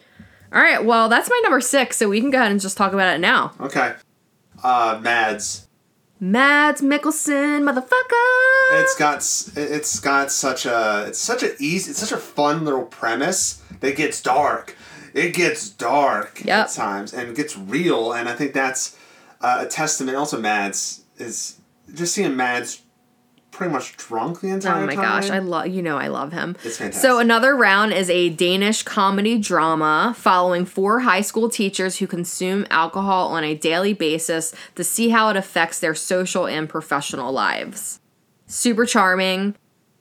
All 0.53 0.61
right, 0.61 0.83
well, 0.83 1.09
that's 1.09 1.29
my 1.29 1.39
number 1.43 1.59
six, 1.61 1.97
so 1.97 2.07
we 2.09 2.21
can 2.21 2.31
go 2.31 2.37
ahead 2.39 2.51
and 2.51 2.61
just 2.61 2.77
talk 2.77 2.93
about 2.93 3.13
it 3.15 3.19
now. 3.19 3.53
Okay. 3.59 3.93
Uh, 4.63 4.99
Mads. 5.01 5.67
Mads 6.19 6.81
Mikkelsen, 6.81 7.61
motherfucker. 7.69 8.81
It's 8.81 8.95
got 8.97 9.17
it's 9.55 9.99
got 9.99 10.31
such 10.31 10.65
a 10.65 11.05
it's 11.07 11.19
such 11.19 11.43
a 11.43 11.53
easy 11.61 11.91
it's 11.91 11.99
such 11.99 12.11
a 12.11 12.17
fun 12.17 12.65
little 12.65 12.85
premise 12.85 13.61
that 13.81 13.95
gets 13.95 14.19
dark. 14.21 14.75
It 15.13 15.33
gets 15.35 15.69
dark 15.69 16.43
Yep. 16.43 16.67
at 16.67 16.73
times 16.73 17.13
and 17.13 17.35
gets 17.35 17.55
real, 17.57 18.13
and 18.13 18.27
I 18.27 18.33
think 18.33 18.53
that's 18.53 18.97
uh, 19.41 19.59
a 19.65 19.67
testament. 19.67 20.17
Also, 20.17 20.39
Mads 20.41 21.03
is 21.17 21.59
just 21.93 22.15
seeing 22.15 22.35
Mads 22.35 22.81
pretty 23.57 23.73
much 23.73 23.97
drunk 23.97 24.39
the 24.39 24.49
entire 24.49 24.73
time. 24.73 24.83
Oh 24.83 24.85
my 24.85 24.95
time. 24.95 25.03
gosh, 25.03 25.29
I 25.29 25.39
love 25.39 25.67
you 25.67 25.81
know 25.81 25.97
I 25.97 26.07
love 26.07 26.31
him. 26.31 26.55
It's 26.63 26.77
fantastic. 26.77 27.01
So 27.01 27.19
another 27.19 27.55
round 27.55 27.91
is 27.91 28.09
a 28.09 28.29
Danish 28.29 28.83
comedy 28.83 29.37
drama 29.37 30.13
following 30.17 30.65
four 30.65 31.01
high 31.01 31.21
school 31.21 31.49
teachers 31.49 31.97
who 31.97 32.07
consume 32.07 32.65
alcohol 32.69 33.29
on 33.29 33.43
a 33.43 33.55
daily 33.55 33.93
basis 33.93 34.53
to 34.75 34.83
see 34.83 35.09
how 35.09 35.29
it 35.29 35.35
affects 35.35 35.79
their 35.79 35.95
social 35.95 36.47
and 36.47 36.69
professional 36.69 37.31
lives. 37.31 37.99
Super 38.45 38.85
charming. 38.85 39.55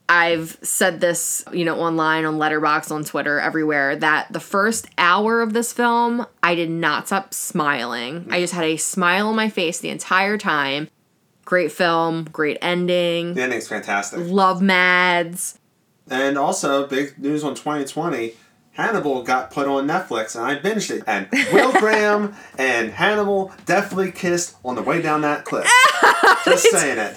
I've 0.09 0.57
said 0.61 1.01
this, 1.01 1.43
you 1.51 1.65
know, 1.65 1.81
online 1.81 2.23
on 2.23 2.37
Letterboxd, 2.37 2.91
on 2.91 3.03
Twitter, 3.03 3.41
everywhere 3.41 3.97
that 3.97 4.31
the 4.31 4.39
first 4.39 4.87
hour 4.97 5.41
of 5.41 5.51
this 5.51 5.73
film, 5.73 6.25
I 6.41 6.55
did 6.55 6.69
not 6.69 7.07
stop 7.07 7.33
smiling. 7.33 8.25
I 8.29 8.39
just 8.39 8.53
had 8.53 8.63
a 8.63 8.77
smile 8.77 9.27
on 9.27 9.35
my 9.35 9.49
face 9.49 9.79
the 9.79 9.89
entire 9.89 10.37
time. 10.37 10.87
Great 11.47 11.71
film, 11.71 12.25
great 12.25 12.57
ending. 12.61 13.33
the 13.33 13.41
ending's 13.41 13.69
fantastic. 13.69 14.19
Love 14.21 14.61
Mads. 14.61 15.57
And 16.09 16.37
also, 16.37 16.85
big 16.85 17.17
news 17.17 17.41
on 17.41 17.55
2020. 17.55 18.33
Hannibal 18.73 19.23
got 19.23 19.49
put 19.49 19.65
on 19.65 19.87
Netflix 19.87 20.35
and 20.35 20.43
I 20.43 20.59
binged 20.59 20.91
it. 20.91 21.03
And 21.07 21.29
Will 21.53 21.71
Graham 21.79 22.35
and 22.57 22.91
Hannibal 22.91 23.53
definitely 23.65 24.11
kissed 24.11 24.57
on 24.65 24.75
the 24.75 24.81
way 24.81 25.01
down 25.01 25.21
that 25.21 25.45
cliff. 25.45 25.65
Just 26.43 26.65
saying 26.71 26.97
it. 26.97 27.15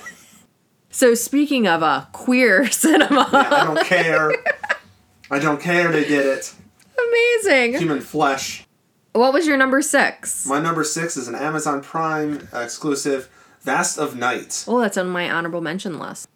So 0.91 1.15
speaking 1.15 1.67
of 1.67 1.83
uh, 1.83 2.05
queer 2.13 2.67
cinema, 2.71 3.29
I 3.33 3.65
don't 3.65 3.85
care. 3.85 4.31
I 5.29 5.41
don't 5.41 5.61
care 5.61 5.91
they 5.91 6.05
did 6.05 6.25
it. 6.25 6.55
amazing. 6.97 7.81
Human 7.81 8.01
flesh. 8.01 8.65
What 9.13 9.33
was 9.33 9.45
your 9.49 9.57
number 9.57 9.83
six? 9.83 10.47
My 10.47 10.61
number 10.61 10.85
six 10.85 11.17
is 11.17 11.27
an 11.27 11.35
Amazon 11.35 11.83
Prime 11.83 12.47
exclusive, 12.55 13.29
Vast 13.63 13.99
of 13.99 14.17
Night. 14.17 14.65
Oh, 14.67 14.81
that's 14.81 14.97
on 14.97 15.09
my 15.09 15.31
honorable 15.31 15.61
mention 15.61 15.99
list. 15.99 16.29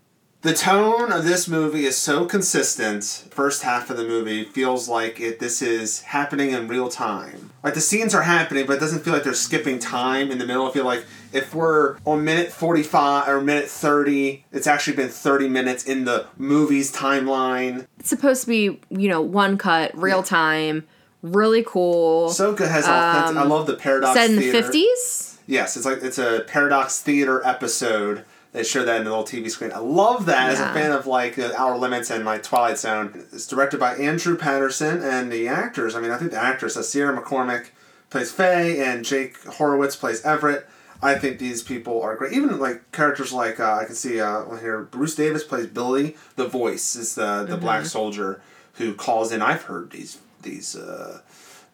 The 0.45 0.53
tone 0.53 1.11
of 1.11 1.25
this 1.25 1.49
movie 1.49 1.87
is 1.87 1.97
so 1.97 2.27
consistent. 2.27 3.29
First 3.31 3.63
half 3.63 3.89
of 3.89 3.97
the 3.97 4.05
movie 4.05 4.45
feels 4.45 4.91
like 4.91 5.19
it 5.19 5.41
this 5.41 5.63
is 5.63 6.03
happening 6.03 6.51
in 6.51 6.69
real 6.69 6.91
time. 6.91 7.51
Like 7.63 7.73
the 7.73 7.81
scenes 7.81 8.15
are 8.15 8.21
happening, 8.21 8.67
but 8.67 8.75
it 8.75 8.81
doesn't 8.81 9.05
feel 9.05 9.15
like 9.15 9.25
they're 9.25 9.33
skipping 9.33 9.79
time 9.79 10.31
in 10.31 10.37
the 10.37 10.45
middle. 10.45 10.69
I 10.69 10.71
feel 10.71 10.85
like 10.85 11.07
if 11.33 11.55
we're 11.55 11.97
on 12.05 12.25
minute 12.25 12.53
45 12.53 13.27
or 13.27 13.41
minute 13.41 13.71
30, 13.71 14.45
it's 14.53 14.67
actually 14.67 14.97
been 14.97 15.09
30 15.09 15.49
minutes 15.49 15.85
in 15.85 16.05
the 16.05 16.27
movie's 16.37 16.93
timeline. 16.93 17.87
It's 17.99 18.11
supposed 18.11 18.43
to 18.43 18.49
be, 18.49 18.81
you 18.91 19.09
know, 19.09 19.23
one 19.23 19.57
cut, 19.57 19.97
real 19.97 20.19
yeah. 20.19 20.25
time, 20.25 20.87
really 21.23 21.65
cool. 21.67 22.29
Soka 22.29 22.69
has 22.69 22.85
um, 22.85 23.39
I 23.39 23.45
love 23.45 23.67
the 23.67 23.77
paradox. 23.77 24.13
Set 24.13 24.29
in 24.29 24.37
theater. 24.39 24.61
the 24.61 24.79
50s? 24.79 25.34
Yes, 25.47 25.77
it's 25.77 25.87
like 25.87 26.03
it's 26.03 26.19
a 26.19 26.45
Paradox 26.47 27.01
Theater 27.01 27.43
episode. 27.45 28.25
They 28.53 28.63
show 28.63 28.85
that 28.85 28.99
in 28.99 29.05
the 29.05 29.11
little 29.11 29.25
TV 29.25 29.51
screen. 29.51 29.73
I 29.73 29.79
love 29.79 30.27
that 30.27 30.51
as 30.51 30.61
a 30.61 30.73
fan 30.73 30.93
of 30.93 31.07
like 31.07 31.39
uh, 31.39 31.53
Outer 31.57 31.77
Limits 31.77 32.11
and 32.11 32.25
my 32.25 32.39
Twilight 32.39 32.79
Zone. 32.79 33.27
It's 33.33 33.49
directed 33.49 33.81
by 33.81 33.97
Andrew 33.97 34.37
Patterson 34.37 35.03
and 35.03 35.31
the 35.31 35.49
actors. 35.49 35.97
I 35.97 36.01
mean, 36.01 36.13
I 36.13 36.19
think 36.19 36.31
the 36.31 36.41
actress, 36.41 36.77
uh, 36.77 36.83
Sierra 36.83 37.21
McCormick 37.21 37.71
plays 38.11 38.31
Faye 38.31 38.81
and 38.81 39.05
Jake 39.05 39.43
Horowitz 39.45 39.97
plays 39.97 40.25
Everett. 40.25 40.69
I 41.03 41.17
think 41.17 41.39
these 41.39 41.63
people 41.63 42.01
are 42.01 42.15
great. 42.15 42.33
Even 42.33 42.59
like 42.61 42.93
characters 42.93 43.33
like 43.33 43.59
uh, 43.59 43.75
I 43.75 43.85
can 43.85 43.97
see 43.97 44.21
uh, 44.21 44.55
here 44.57 44.83
Bruce 44.83 45.17
Davis 45.17 45.43
plays 45.43 45.67
Billy. 45.67 46.17
The 46.37 46.47
voice 46.47 46.95
is 46.97 47.17
the 47.17 47.45
the 47.45 47.57
black 47.57 47.85
soldier 47.85 48.41
who 48.75 48.95
calls 48.95 49.33
in. 49.33 49.43
I've 49.43 49.63
heard 49.63 49.91
these 49.91 50.19
these 50.43 50.77
uh, 50.77 51.21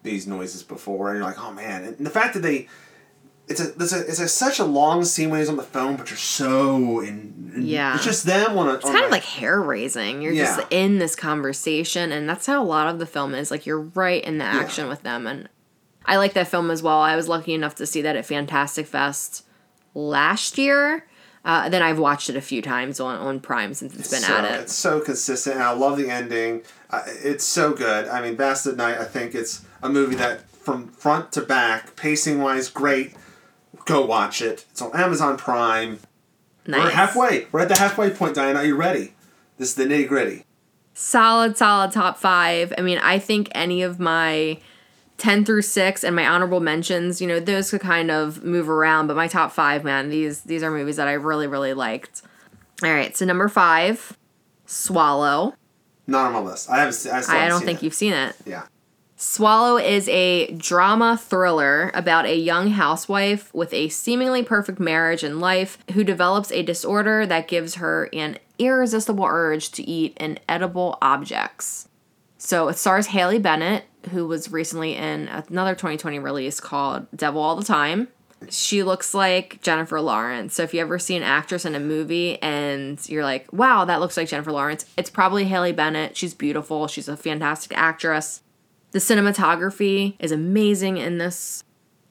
these 0.03 0.27
noises 0.27 0.63
before, 0.63 1.09
and 1.09 1.19
you're 1.19 1.27
like, 1.27 1.39
oh 1.39 1.53
man! 1.53 1.83
And 1.83 2.05
the 2.05 2.09
fact 2.09 2.33
that 2.33 2.41
they 2.41 2.67
it's 3.51 3.59
a 3.61 3.73
it's 3.79 3.93
a 3.93 3.99
it's 4.07 4.19
a, 4.19 4.27
such 4.27 4.59
a 4.59 4.63
long 4.65 5.03
scene 5.05 5.29
when 5.29 5.39
he's 5.39 5.49
on 5.49 5.57
the 5.57 5.63
phone, 5.63 5.95
but 5.95 6.09
you're 6.09 6.17
so 6.17 6.99
in. 6.99 7.51
in- 7.55 7.63
Yeah. 7.65 7.95
it's 7.95 8.03
just 8.05 8.25
them 8.25 8.57
on 8.57 8.67
a. 8.67 8.73
It's 8.75 8.85
kind 8.85 9.05
of 9.05 9.11
like 9.11 9.23
hair 9.23 9.61
raising. 9.61 10.21
You're 10.21 10.33
Yeah. 10.33 10.55
just 10.57 10.67
in 10.71 10.97
this 10.99 11.15
conversation, 11.15 12.11
and 12.11 12.27
that's 12.27 12.45
how 12.47 12.61
a 12.61 12.65
lot 12.65 12.87
of 12.87 12.97
the 12.99 13.05
film 13.05 13.35
is. 13.35 13.51
Like 13.51 13.65
you're 13.65 13.81
right 13.81 14.23
in 14.23 14.37
the 14.39 14.45
action 14.45 14.87
with 14.87 15.03
them, 15.03 15.27
and 15.27 15.47
I 16.05 16.17
like 16.17 16.33
that 16.33 16.47
film 16.47 16.71
as 16.71 16.81
well. 16.81 16.99
I 16.99 17.15
was 17.15 17.27
lucky 17.27 17.53
enough 17.53 17.75
to 17.75 17.85
see 17.85 18.01
that 18.01 18.15
at 18.15 18.25
Fantastic 18.25 18.87
Fest 18.87 19.45
last 19.93 20.57
year. 20.57 21.05
Uh, 21.43 21.69
then 21.69 21.81
I've 21.81 21.97
watched 21.97 22.29
it 22.29 22.35
a 22.35 22.41
few 22.41 22.61
times 22.61 22.99
on, 22.99 23.17
on 23.17 23.39
Prime 23.39 23.73
since 23.73 23.95
it's 23.97 24.11
been 24.11 24.21
so, 24.21 24.33
at 24.35 24.45
it. 24.45 24.61
It's 24.61 24.73
so 24.75 24.99
consistent, 24.99 25.55
and 25.55 25.63
I 25.63 25.71
love 25.71 25.97
the 25.97 26.07
ending. 26.09 26.61
Uh, 26.91 27.01
it's 27.07 27.43
so 27.43 27.73
good. 27.73 28.07
I 28.07 28.21
mean, 28.21 28.37
Vast 28.37 28.67
of 28.67 28.77
Night. 28.77 28.99
I 28.99 29.05
think 29.05 29.33
it's 29.33 29.61
a 29.81 29.89
movie 29.89 30.15
that 30.15 30.47
from 30.49 30.89
front 30.89 31.31
to 31.31 31.41
back, 31.41 31.95
pacing 31.95 32.39
wise, 32.41 32.69
great. 32.69 33.15
Go 33.85 34.05
watch 34.05 34.41
it. 34.41 34.65
It's 34.71 34.81
on 34.81 34.95
Amazon 34.95 35.37
Prime. 35.37 35.99
Nice. 36.67 36.83
We're 36.83 36.91
halfway. 36.91 37.47
We're 37.51 37.61
at 37.61 37.69
the 37.69 37.77
halfway 37.77 38.09
point, 38.11 38.35
Diana. 38.35 38.59
Are 38.59 38.65
you 38.65 38.75
ready? 38.75 39.13
This 39.57 39.69
is 39.69 39.75
the 39.75 39.85
nitty 39.85 40.07
gritty. 40.07 40.45
solid, 40.93 41.57
solid 41.57 41.91
top 41.91 42.17
five. 42.17 42.73
I 42.77 42.81
mean, 42.81 42.99
I 42.99 43.17
think 43.19 43.49
any 43.53 43.81
of 43.81 43.99
my 43.99 44.59
10 45.17 45.45
through 45.45 45.61
6 45.63 46.03
and 46.03 46.15
my 46.15 46.25
honorable 46.27 46.59
mentions, 46.59 47.21
you 47.21 47.27
know, 47.27 47.39
those 47.39 47.71
could 47.71 47.81
kind 47.81 48.09
of 48.11 48.43
move 48.43 48.69
around, 48.69 49.07
but 49.07 49.15
my 49.15 49.27
top 49.27 49.51
five, 49.51 49.83
man, 49.83 50.09
these 50.09 50.41
these 50.41 50.63
are 50.63 50.71
movies 50.71 50.95
that 50.97 51.07
I 51.07 51.13
really, 51.13 51.47
really 51.47 51.73
liked. 51.73 52.21
All 52.83 52.91
right, 52.91 53.15
so 53.15 53.25
number 53.25 53.47
five, 53.47 54.17
Swallow. 54.65 55.53
Not 56.07 56.27
on 56.27 56.33
my 56.33 56.39
list. 56.39 56.69
I 56.69 56.79
haven't. 56.79 57.29
I, 57.29 57.45
I 57.45 57.47
don't 57.47 57.63
think 57.63 57.79
it. 57.79 57.85
you've 57.85 57.93
seen 57.93 58.13
it. 58.13 58.35
Yeah. 58.45 58.63
Swallow 59.23 59.77
is 59.77 60.09
a 60.09 60.51
drama 60.53 61.15
thriller 61.15 61.91
about 61.93 62.25
a 62.25 62.35
young 62.35 62.69
housewife 62.69 63.53
with 63.53 63.71
a 63.71 63.87
seemingly 63.89 64.41
perfect 64.41 64.79
marriage 64.79 65.21
and 65.21 65.39
life 65.39 65.77
who 65.93 66.03
develops 66.03 66.51
a 66.51 66.63
disorder 66.63 67.27
that 67.27 67.47
gives 67.47 67.75
her 67.75 68.09
an 68.13 68.39
irresistible 68.57 69.23
urge 69.23 69.69
to 69.73 69.87
eat 69.87 70.17
inedible 70.17 70.97
objects. 71.03 71.87
So 72.39 72.67
it 72.69 72.79
stars 72.79 73.05
Haley 73.05 73.37
Bennett, 73.37 73.83
who 74.09 74.25
was 74.25 74.51
recently 74.51 74.95
in 74.95 75.27
another 75.27 75.75
2020 75.75 76.17
release 76.17 76.59
called 76.59 77.05
Devil 77.15 77.43
All 77.43 77.55
the 77.55 77.63
Time. 77.63 78.07
She 78.49 78.81
looks 78.81 79.13
like 79.13 79.61
Jennifer 79.61 80.01
Lawrence. 80.01 80.55
So 80.55 80.63
if 80.63 80.73
you 80.73 80.81
ever 80.81 80.97
see 80.97 81.15
an 81.15 81.21
actress 81.21 81.63
in 81.63 81.75
a 81.75 81.79
movie 81.79 82.41
and 82.41 82.99
you're 83.07 83.23
like, 83.23 83.53
wow, 83.53 83.85
that 83.85 83.99
looks 83.99 84.17
like 84.17 84.29
Jennifer 84.29 84.51
Lawrence, 84.51 84.87
it's 84.97 85.11
probably 85.11 85.45
Haley 85.45 85.73
Bennett. 85.73 86.17
She's 86.17 86.33
beautiful. 86.33 86.87
She's 86.87 87.07
a 87.07 87.15
fantastic 87.15 87.77
actress. 87.77 88.41
The 88.91 88.99
cinematography 88.99 90.15
is 90.19 90.31
amazing 90.31 90.97
in 90.97 91.17
this. 91.17 91.63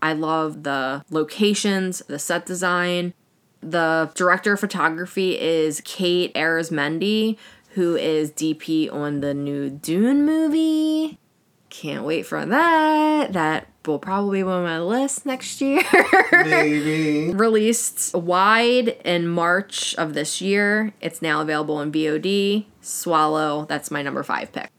I 0.03 0.15
love 0.15 0.63
the 0.63 1.05
locations, 1.11 2.01
the 2.07 2.19
set 2.19 2.47
design. 2.47 3.13
The 3.61 4.11
director 4.15 4.55
of 4.55 4.61
photography 4.61 5.39
is 5.39 5.83
Kate 5.85 6.33
Arizmendi, 6.35 7.37
who 7.71 7.97
is 7.97 8.33
DP 8.33 8.91
on 8.91 9.21
the 9.21 9.35
new 9.35 9.69
Dune 9.69 10.25
movie. 10.25 11.19
Can't 11.69 12.05
wait 12.05 12.25
for 12.25 12.45
that. 12.47 13.35
That 13.35 13.69
will 13.87 13.99
probably 13.99 14.43
be 14.43 14.49
on 14.49 14.65
my 14.65 14.81
list 14.81 15.27
next 15.27 15.61
year. 15.61 15.83
Maybe. 16.33 17.31
Released 17.35 18.15
wide 18.15 18.89
in 19.05 19.29
March 19.29 19.95
of 19.97 20.15
this 20.15 20.41
year. 20.41 20.95
It's 21.01 21.21
now 21.21 21.43
available 21.43 21.81
in 21.81 21.93
VOD. 21.93 22.65
Swallow, 22.81 23.67
that's 23.67 23.91
my 23.91 24.03
number 24.03 24.23
five 24.23 24.51
pick. 24.53 24.71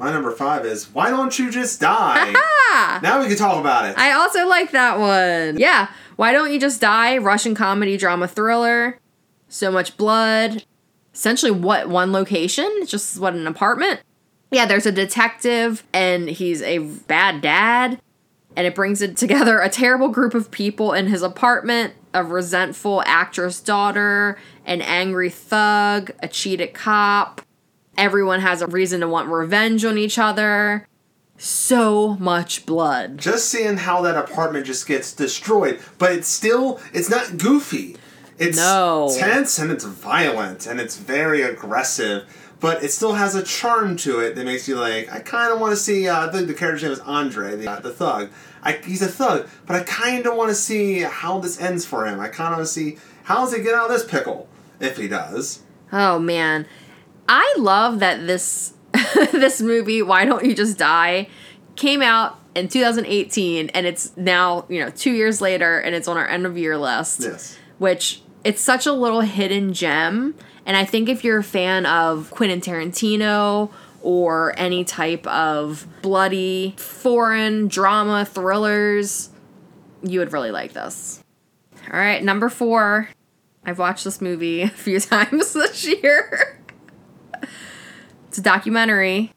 My 0.00 0.10
number 0.10 0.30
five 0.30 0.64
is 0.64 0.94
Why 0.94 1.10
Don't 1.10 1.38
You 1.38 1.50
Just 1.50 1.78
Die? 1.78 2.32
now 3.02 3.20
we 3.20 3.28
can 3.28 3.36
talk 3.36 3.60
about 3.60 3.84
it. 3.84 3.98
I 3.98 4.12
also 4.12 4.48
like 4.48 4.70
that 4.70 4.98
one. 4.98 5.58
Yeah. 5.58 5.90
Why 6.16 6.32
don't 6.32 6.50
you 6.54 6.58
just 6.58 6.80
die? 6.80 7.18
Russian 7.18 7.54
comedy 7.54 7.98
drama 7.98 8.26
thriller. 8.26 8.98
So 9.50 9.70
much 9.70 9.98
blood. 9.98 10.64
Essentially, 11.12 11.50
what 11.50 11.90
one 11.90 12.12
location? 12.12 12.66
It's 12.76 12.90
just 12.90 13.20
what 13.20 13.34
an 13.34 13.46
apartment. 13.46 14.00
Yeah, 14.50 14.64
there's 14.64 14.86
a 14.86 14.92
detective, 14.92 15.84
and 15.92 16.30
he's 16.30 16.62
a 16.62 16.78
bad 16.78 17.42
dad, 17.42 18.00
and 18.56 18.66
it 18.66 18.74
brings 18.74 19.02
it 19.02 19.18
together 19.18 19.60
a 19.60 19.68
terrible 19.68 20.08
group 20.08 20.32
of 20.32 20.50
people 20.50 20.94
in 20.94 21.08
his 21.08 21.22
apartment: 21.22 21.92
a 22.14 22.24
resentful 22.24 23.02
actress 23.04 23.60
daughter, 23.60 24.38
an 24.64 24.80
angry 24.80 25.28
thug, 25.28 26.12
a 26.20 26.28
cheated 26.28 26.72
cop. 26.72 27.42
Everyone 28.00 28.40
has 28.40 28.62
a 28.62 28.66
reason 28.66 29.00
to 29.00 29.08
want 29.08 29.28
revenge 29.28 29.84
on 29.84 29.98
each 29.98 30.18
other. 30.18 30.86
So 31.36 32.16
much 32.18 32.64
blood. 32.64 33.18
just 33.18 33.48
seeing 33.50 33.76
how 33.76 34.00
that 34.02 34.16
apartment 34.16 34.64
just 34.64 34.86
gets 34.86 35.12
destroyed, 35.12 35.78
but 35.98 36.12
it's 36.12 36.26
still 36.28 36.80
it's 36.94 37.10
not 37.10 37.36
goofy. 37.36 37.96
It's 38.38 38.56
No. 38.56 39.14
tense 39.18 39.58
and 39.58 39.70
it's 39.70 39.84
violent 39.84 40.66
and 40.66 40.80
it's 40.80 40.96
very 40.96 41.42
aggressive, 41.42 42.24
but 42.58 42.82
it 42.82 42.90
still 42.90 43.12
has 43.14 43.34
a 43.34 43.42
charm 43.42 43.96
to 43.98 44.20
it 44.20 44.34
that 44.34 44.46
makes 44.46 44.66
you 44.66 44.76
like 44.76 45.12
I 45.12 45.20
kind 45.20 45.52
of 45.52 45.60
want 45.60 45.72
to 45.72 45.76
see. 45.76 46.08
Uh, 46.08 46.26
the 46.28 46.40
the 46.42 46.54
character's 46.54 46.82
name 46.82 46.92
is 46.92 47.00
Andre, 47.00 47.54
the, 47.56 47.70
uh, 47.70 47.80
the 47.80 47.92
thug. 47.92 48.30
I, 48.62 48.72
he's 48.72 49.02
a 49.02 49.08
thug, 49.08 49.46
but 49.66 49.76
I 49.76 49.82
kind 49.82 50.26
of 50.26 50.36
want 50.36 50.48
to 50.48 50.54
see 50.54 51.00
how 51.00 51.38
this 51.38 51.60
ends 51.60 51.84
for 51.84 52.06
him. 52.06 52.18
I 52.18 52.28
kind 52.28 52.52
of 52.54 52.58
want 52.58 52.66
to 52.68 52.72
see 52.72 52.96
how 53.24 53.44
does 53.44 53.54
he 53.54 53.62
get 53.62 53.74
out 53.74 53.90
of 53.90 53.90
this 53.90 54.04
pickle 54.06 54.48
if 54.80 54.96
he 54.96 55.06
does. 55.06 55.60
Oh 55.92 56.18
man, 56.18 56.66
I 57.32 57.54
love 57.58 58.00
that 58.00 58.26
this 58.26 58.74
this 59.14 59.62
movie. 59.62 60.02
Why 60.02 60.24
don't 60.24 60.44
you 60.44 60.52
just 60.52 60.76
die? 60.76 61.28
Came 61.76 62.02
out 62.02 62.40
in 62.56 62.66
2018, 62.66 63.68
and 63.68 63.86
it's 63.86 64.14
now 64.16 64.66
you 64.68 64.80
know 64.80 64.90
two 64.90 65.12
years 65.12 65.40
later, 65.40 65.78
and 65.78 65.94
it's 65.94 66.08
on 66.08 66.16
our 66.16 66.26
end 66.26 66.44
of 66.44 66.58
year 66.58 66.76
list. 66.76 67.20
Yes. 67.20 67.56
Which 67.78 68.22
it's 68.42 68.60
such 68.60 68.84
a 68.84 68.92
little 68.92 69.20
hidden 69.20 69.72
gem, 69.72 70.34
and 70.66 70.76
I 70.76 70.84
think 70.84 71.08
if 71.08 71.22
you're 71.22 71.38
a 71.38 71.44
fan 71.44 71.86
of 71.86 72.32
Quentin 72.32 72.60
Tarantino 72.60 73.70
or 74.02 74.52
any 74.58 74.82
type 74.82 75.24
of 75.28 75.86
bloody 76.02 76.74
foreign 76.78 77.68
drama 77.68 78.24
thrillers, 78.24 79.30
you 80.02 80.18
would 80.18 80.32
really 80.32 80.50
like 80.50 80.72
this. 80.72 81.22
All 81.92 81.98
right, 81.98 82.24
number 82.24 82.48
four. 82.48 83.08
I've 83.64 83.78
watched 83.78 84.04
this 84.04 84.20
movie 84.20 84.62
a 84.62 84.68
few 84.68 84.98
times 84.98 85.52
this 85.52 85.86
year. 85.86 86.56
it's 88.30 88.38
a 88.38 88.42
documentary. 88.42 89.32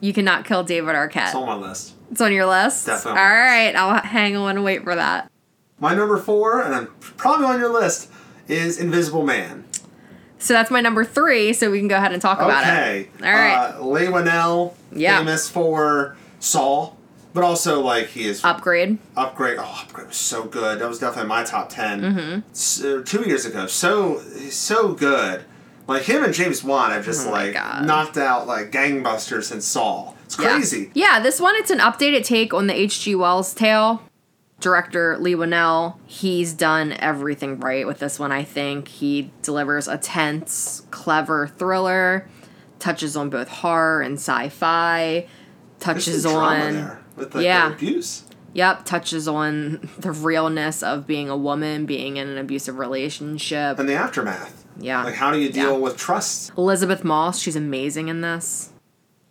You 0.00 0.12
cannot 0.12 0.44
kill 0.46 0.64
David 0.64 0.94
Arquette. 0.94 1.26
It's 1.26 1.34
on 1.34 1.46
my 1.46 1.54
list. 1.68 1.94
It's 2.10 2.20
on 2.20 2.32
your 2.32 2.46
list? 2.46 2.86
Definitely. 2.86 3.20
All 3.20 3.26
right, 3.28 3.72
I'll 3.76 4.00
hang 4.02 4.36
on 4.36 4.56
and 4.56 4.64
wait 4.64 4.82
for 4.82 4.94
that. 4.94 5.30
My 5.78 5.94
number 5.94 6.16
four, 6.16 6.62
and 6.62 6.74
I'm 6.74 6.86
probably 7.00 7.46
on 7.46 7.60
your 7.60 7.70
list, 7.72 8.10
is 8.48 8.78
Invisible 8.80 9.22
Man. 9.24 9.64
So 10.38 10.54
that's 10.54 10.70
my 10.70 10.80
number 10.80 11.04
three, 11.04 11.52
so 11.52 11.70
we 11.70 11.78
can 11.78 11.88
go 11.88 11.96
ahead 11.96 12.12
and 12.12 12.22
talk 12.22 12.38
about 12.40 12.62
it. 12.64 12.70
okay. 12.70 13.08
All 13.22 13.32
right. 13.32 13.74
Uh, 13.76 13.84
Leigh 13.84 14.06
Whannell, 14.06 14.74
Yeah. 14.92 15.18
famous 15.18 15.48
for 15.50 16.16
Saw, 16.40 16.92
but 17.34 17.42
also 17.44 17.80
like 17.80 18.06
he 18.06 18.24
is 18.24 18.42
Upgrade. 18.44 18.98
Upgrade. 19.16 19.58
Oh, 19.60 19.80
Upgrade 19.82 20.06
was 20.08 20.16
so 20.16 20.44
good. 20.44 20.78
That 20.78 20.88
was 20.88 21.00
definitely 21.00 21.28
my 21.28 21.42
top 21.44 21.68
10 21.68 22.00
Mm-hmm. 22.00 22.40
S- 22.52 22.82
uh, 22.84 23.02
two 23.04 23.22
years 23.28 23.44
ago. 23.44 23.66
So 23.66 24.20
so 24.50 24.92
good. 24.94 25.44
Like 25.88 26.02
him 26.02 26.22
and 26.22 26.34
James 26.34 26.62
Wan 26.62 26.90
have 26.90 27.04
just 27.04 27.26
Oh 27.26 27.30
like 27.30 27.54
God. 27.54 27.86
knocked 27.86 28.18
out 28.18 28.46
like 28.46 28.70
gangbusters 28.70 29.44
since 29.44 29.66
Saw. 29.66 30.12
It's 30.26 30.36
crazy. 30.36 30.90
Yeah. 30.94 31.18
this 31.20 31.40
one, 31.40 31.54
it's 31.56 31.70
an 31.70 31.78
updated 31.78 32.24
take 32.24 32.52
on 32.52 32.66
the 32.66 32.74
H.G. 32.78 33.14
Wells 33.14 33.54
tale. 33.54 34.02
Director 34.60 35.16
Leigh 35.18 35.34
Whannell, 35.36 35.98
he's 36.04 36.52
done 36.52 36.92
everything 36.98 37.60
right 37.60 37.86
with 37.86 38.00
this 38.00 38.18
one, 38.18 38.32
I 38.32 38.42
think. 38.42 38.88
He 38.88 39.30
delivers 39.40 39.86
a 39.86 39.96
tense, 39.96 40.82
clever 40.90 41.46
thriller, 41.46 42.28
touches 42.80 43.16
on 43.16 43.30
both 43.30 43.48
horror 43.48 44.02
and 44.02 44.14
sci 44.14 44.48
fi, 44.48 45.28
touches 45.78 46.26
on. 46.26 46.74
there 46.74 47.02
with 47.16 47.34
like 47.36 47.44
yeah. 47.44 47.68
the 47.68 47.74
abuse. 47.76 48.24
Yep, 48.54 48.84
touches 48.84 49.28
on 49.28 49.88
the 49.98 50.10
realness 50.10 50.82
of 50.82 51.06
being 51.06 51.30
a 51.30 51.36
woman, 51.36 51.86
being 51.86 52.16
in 52.16 52.28
an 52.28 52.36
abusive 52.36 52.78
relationship. 52.78 53.78
And 53.78 53.88
the 53.88 53.94
aftermath. 53.94 54.64
Yeah. 54.78 55.04
Like 55.04 55.14
how 55.14 55.30
do 55.32 55.38
you 55.38 55.50
deal 55.50 55.72
Yeah. 55.72 55.78
with 55.78 55.96
trust? 55.96 56.52
Elisabeth 56.56 57.04
Moss, 57.04 57.38
she's 57.40 57.56
amazing 57.56 58.08
in 58.08 58.20
this. 58.20 58.70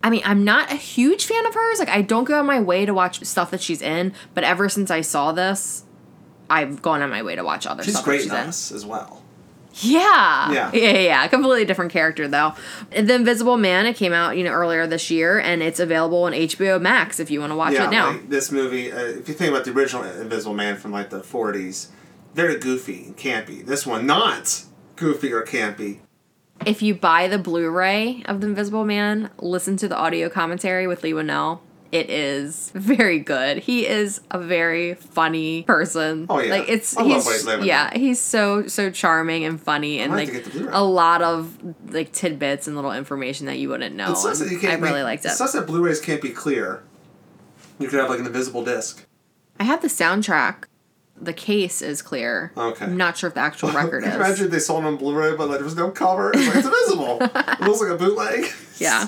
I 0.04 0.10
mean, 0.10 0.22
I'm 0.26 0.44
not 0.44 0.72
a 0.72 0.76
huge 0.76 1.26
fan 1.26 1.46
of 1.48 1.56
hers. 1.56 1.80
Like, 1.80 1.90
I 1.90 2.02
don't 2.04 2.26
go 2.26 2.38
on 2.40 2.46
my 2.46 2.60
way 2.62 2.86
to 2.86 2.94
watch 2.94 3.24
stuff 3.26 3.50
that 3.52 3.62
she's 3.62 3.82
in, 3.82 4.14
but 4.36 4.44
ever 4.44 4.70
since 4.70 4.92
I 4.92 5.02
saw 5.02 5.32
this, 5.32 5.84
I've 6.50 6.82
gone 6.84 7.02
on 7.02 7.10
my 7.10 7.24
way 7.24 7.36
to 7.36 7.44
watch 7.44 7.66
other 7.66 7.84
She's 7.84 7.94
stuff 7.94 8.06
great 8.06 8.22
she's 8.22 8.32
in 8.32 8.38
in. 8.38 8.48
us 8.48 8.72
as 8.72 8.86
well. 8.86 9.24
Yeah. 9.80 10.52
Yeah. 10.52 10.72
Yeah, 10.74 10.92
yeah, 10.92 11.00
yeah. 11.00 11.28
Completely 11.28 11.66
different 11.66 11.92
character 11.92 12.28
though. 12.28 12.54
The 12.92 13.14
Invisible 13.16 13.58
Man, 13.58 13.86
it 13.86 13.96
came 13.96 14.14
out, 14.14 14.38
you 14.38 14.44
know, 14.44 14.52
earlier 14.52 14.88
this 14.88 15.12
year 15.12 15.40
and 15.40 15.62
it's 15.62 15.80
available 15.80 16.24
on 16.24 16.34
HBO 16.34 16.80
Max 16.82 17.20
if 17.20 17.30
you 17.30 17.40
want 17.40 17.52
to 17.52 17.56
watch 17.56 17.74
yeah, 17.74 17.88
it 17.88 17.92
now. 17.92 18.12
like 18.12 18.30
this 18.30 18.52
movie. 18.52 18.92
Uh, 18.92 18.98
if 19.00 19.28
you 19.28 19.34
think 19.36 19.52
about 19.52 19.66
the 19.66 19.72
original 19.72 20.04
Invisible 20.04 20.54
Man 20.56 20.78
from 20.78 20.92
like 20.92 21.10
the 21.10 21.20
'40s, 21.22 21.88
very 22.34 22.58
goofy 22.58 23.04
and 23.06 23.18
campy. 23.18 23.64
This 23.66 23.86
one 23.86 24.06
not 24.08 24.64
goofy 24.98 25.32
or 25.32 25.44
campy. 25.44 26.00
if 26.66 26.82
you 26.82 26.94
buy 26.96 27.28
the 27.28 27.38
Blu-ray 27.38 28.24
of 28.26 28.42
The 28.42 28.48
Invisible 28.48 28.84
Man, 28.86 29.30
listen 29.40 29.78
to 29.78 29.88
the 29.88 29.96
audio 29.96 30.28
commentary 30.30 30.88
with 30.88 31.04
Leigh 31.04 31.14
Whannell. 31.14 31.60
It 31.90 32.10
is 32.10 32.70
very 32.76 33.20
good. 33.20 33.60
He 33.60 33.88
is 33.88 34.20
a 34.30 34.38
very 34.40 34.96
funny 34.96 35.64
person. 35.64 36.26
Oh, 36.30 36.40
yeah. 36.42 36.52
like 36.56 36.68
it's 36.68 36.98
I 36.98 37.04
love 37.04 37.12
he's 37.14 37.26
what 37.26 37.32
he's 37.34 37.46
living. 37.46 37.66
yeah 37.66 37.98
he's 37.98 38.20
so 38.20 38.68
so 38.68 38.90
charming 38.92 39.46
and 39.46 39.62
funny 39.62 40.00
and 40.00 40.12
like 40.12 40.28
have 40.28 40.36
to 40.38 40.44
get 40.44 40.52
the 40.52 40.60
Blu-ray. 40.60 40.74
a 40.76 40.82
lot 40.84 41.22
of 41.22 41.58
like 41.94 42.12
tidbits 42.12 42.68
and 42.68 42.76
little 42.76 42.92
information 42.92 43.46
that 43.46 43.58
you 43.58 43.70
wouldn't 43.70 43.96
know. 43.96 44.12
It 44.12 44.52
you 44.52 44.60
can't 44.60 44.84
I 44.84 44.86
really 44.86 45.04
liked 45.04 45.24
It 45.24 45.30
it. 45.30 45.36
sucks 45.36 45.54
that 45.54 45.66
Blu-rays 45.66 46.02
can't 46.02 46.22
be 46.22 46.32
clear. 46.32 46.84
You 47.80 47.88
could 47.88 48.00
have 48.00 48.10
like 48.10 48.20
an 48.20 48.26
invisible 48.26 48.66
disc. 48.66 49.06
I 49.60 49.64
have 49.64 49.82
the 49.82 49.88
soundtrack. 49.88 50.66
The 51.22 51.34
case 51.34 51.82
is 51.82 52.02
clear. 52.02 52.52
Okay. 52.56 52.86
I'm 52.86 52.96
not 52.98 53.18
sure 53.18 53.28
if 53.30 53.34
the 53.34 53.40
actual 53.42 53.70
record 53.74 54.04
is. 54.04 54.14
Imagine 54.16 54.50
they 54.50 54.60
sold 54.60 54.84
it 54.84 54.88
on 54.88 54.98
Blu-ray, 54.98 55.36
but 55.36 55.48
like, 55.50 55.58
there 55.58 55.66
was 55.66 55.76
no 55.76 55.90
cover. 55.92 56.32
It's 56.34 56.46
like 56.48 56.56
it's 56.58 56.66
invisible. 56.68 57.18
it 57.22 57.62
looks 57.62 57.82
like 57.82 57.92
a 57.92 57.98
bootleg. 57.98 58.46
Yeah. 58.78 59.08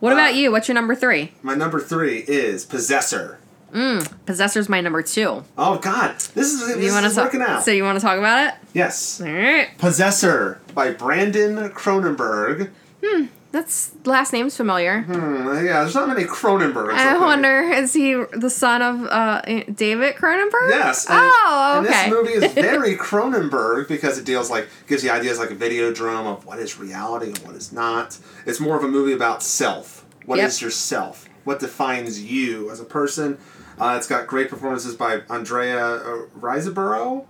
What 0.00 0.12
Uh, 0.12 0.16
about 0.16 0.34
you? 0.34 0.50
What's 0.50 0.66
your 0.68 0.74
number 0.74 0.94
three? 0.94 1.32
My 1.42 1.54
number 1.54 1.78
three 1.78 2.24
is 2.26 2.64
Possessor. 2.64 3.38
Mm, 3.72 4.10
Possessor's 4.26 4.68
my 4.68 4.80
number 4.80 5.00
two. 5.02 5.44
Oh 5.56 5.78
God, 5.78 6.16
this 6.34 6.52
is 6.52 6.66
this 6.66 6.84
You 6.84 6.92
want 6.92 7.06
is 7.06 7.12
to 7.12 7.16
talk? 7.20 7.24
working 7.32 7.42
out. 7.42 7.62
So 7.64 7.70
you 7.70 7.84
want 7.84 7.98
to 7.98 8.04
talk 8.04 8.18
about 8.18 8.48
it? 8.48 8.54
yes, 8.74 9.20
All 9.20 9.28
right. 9.32 9.68
Possessor 9.78 10.60
by 10.74 10.92
Brandon 10.92 11.56
Cronenberg. 11.70 12.70
That's 13.52 13.92
last 14.06 14.32
name's 14.32 14.56
familiar. 14.56 15.02
Hmm, 15.02 15.46
yeah, 15.64 15.80
there's 15.82 15.94
not 15.94 16.08
many 16.08 16.24
Cronenbergs. 16.24 16.94
I 16.94 17.18
wonder, 17.18 17.60
is 17.60 17.92
he 17.92 18.14
the 18.32 18.48
son 18.48 18.80
of 18.82 19.04
uh, 19.04 19.42
David 19.74 20.16
Cronenberg? 20.16 20.70
Yes. 20.70 21.06
and- 21.08 21.18
Oh, 21.22 21.74
And 21.78 21.86
okay. 21.86 22.08
this 22.10 22.12
movie 22.12 22.32
is 22.46 22.52
very 22.54 22.96
Cronenberg 22.96 23.88
because 23.88 24.16
it 24.18 24.24
deals 24.24 24.50
like 24.50 24.68
gives 24.86 25.04
you 25.04 25.10
ideas 25.10 25.38
like 25.38 25.50
a 25.50 25.54
Videodrome 25.54 26.26
of 26.26 26.46
what 26.46 26.58
is 26.58 26.78
reality 26.78 27.26
and 27.26 27.38
what 27.40 27.54
is 27.54 27.72
not. 27.72 28.18
It's 28.46 28.58
more 28.58 28.76
of 28.76 28.84
a 28.84 28.88
movie 28.88 29.12
about 29.12 29.42
self. 29.42 30.06
What 30.24 30.38
is 30.38 30.60
Yep. 30.60 30.66
yourself? 30.66 31.28
What 31.44 31.58
defines 31.60 32.22
you 32.22 32.70
as 32.70 32.80
a 32.80 32.84
person? 32.84 33.36
Uh, 33.78 33.96
it's 33.98 34.06
got 34.06 34.26
great 34.26 34.48
performances 34.48 34.94
by 34.94 35.20
Andrea 35.28 35.84
uh, 35.96 36.18
Riseborough. 36.40 37.26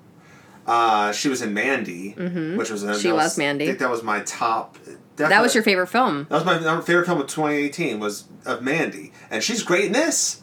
Uh, 0.65 1.11
she 1.11 1.29
was 1.29 1.43
in 1.43 1.53
Mandy, 1.53 2.11
which 2.57 2.71
was 2.71 2.85
a, 2.85 2.89
Mm-hmm. 2.93 3.01
She 3.01 3.11
was 3.11 3.37
Mandy. 3.37 3.65
I 3.65 3.69
think 3.69 3.81
that 3.81 3.91
was 3.91 4.05
my 4.05 4.21
top. 4.21 4.79
That 5.29 5.43
was 5.43 5.55
your 5.55 5.65
favorite 5.65 5.89
film. 5.89 6.27
That 6.31 6.45
was 6.45 6.65
my 6.65 6.81
favorite 6.81 7.07
film 7.07 7.21
of 7.21 7.27
2018 7.27 7.99
was 8.01 8.25
of 8.45 8.63
Mandy, 8.63 9.13
and 9.31 9.43
she's 9.43 9.63
great 9.63 9.87
in 9.87 9.93
this. 9.93 10.43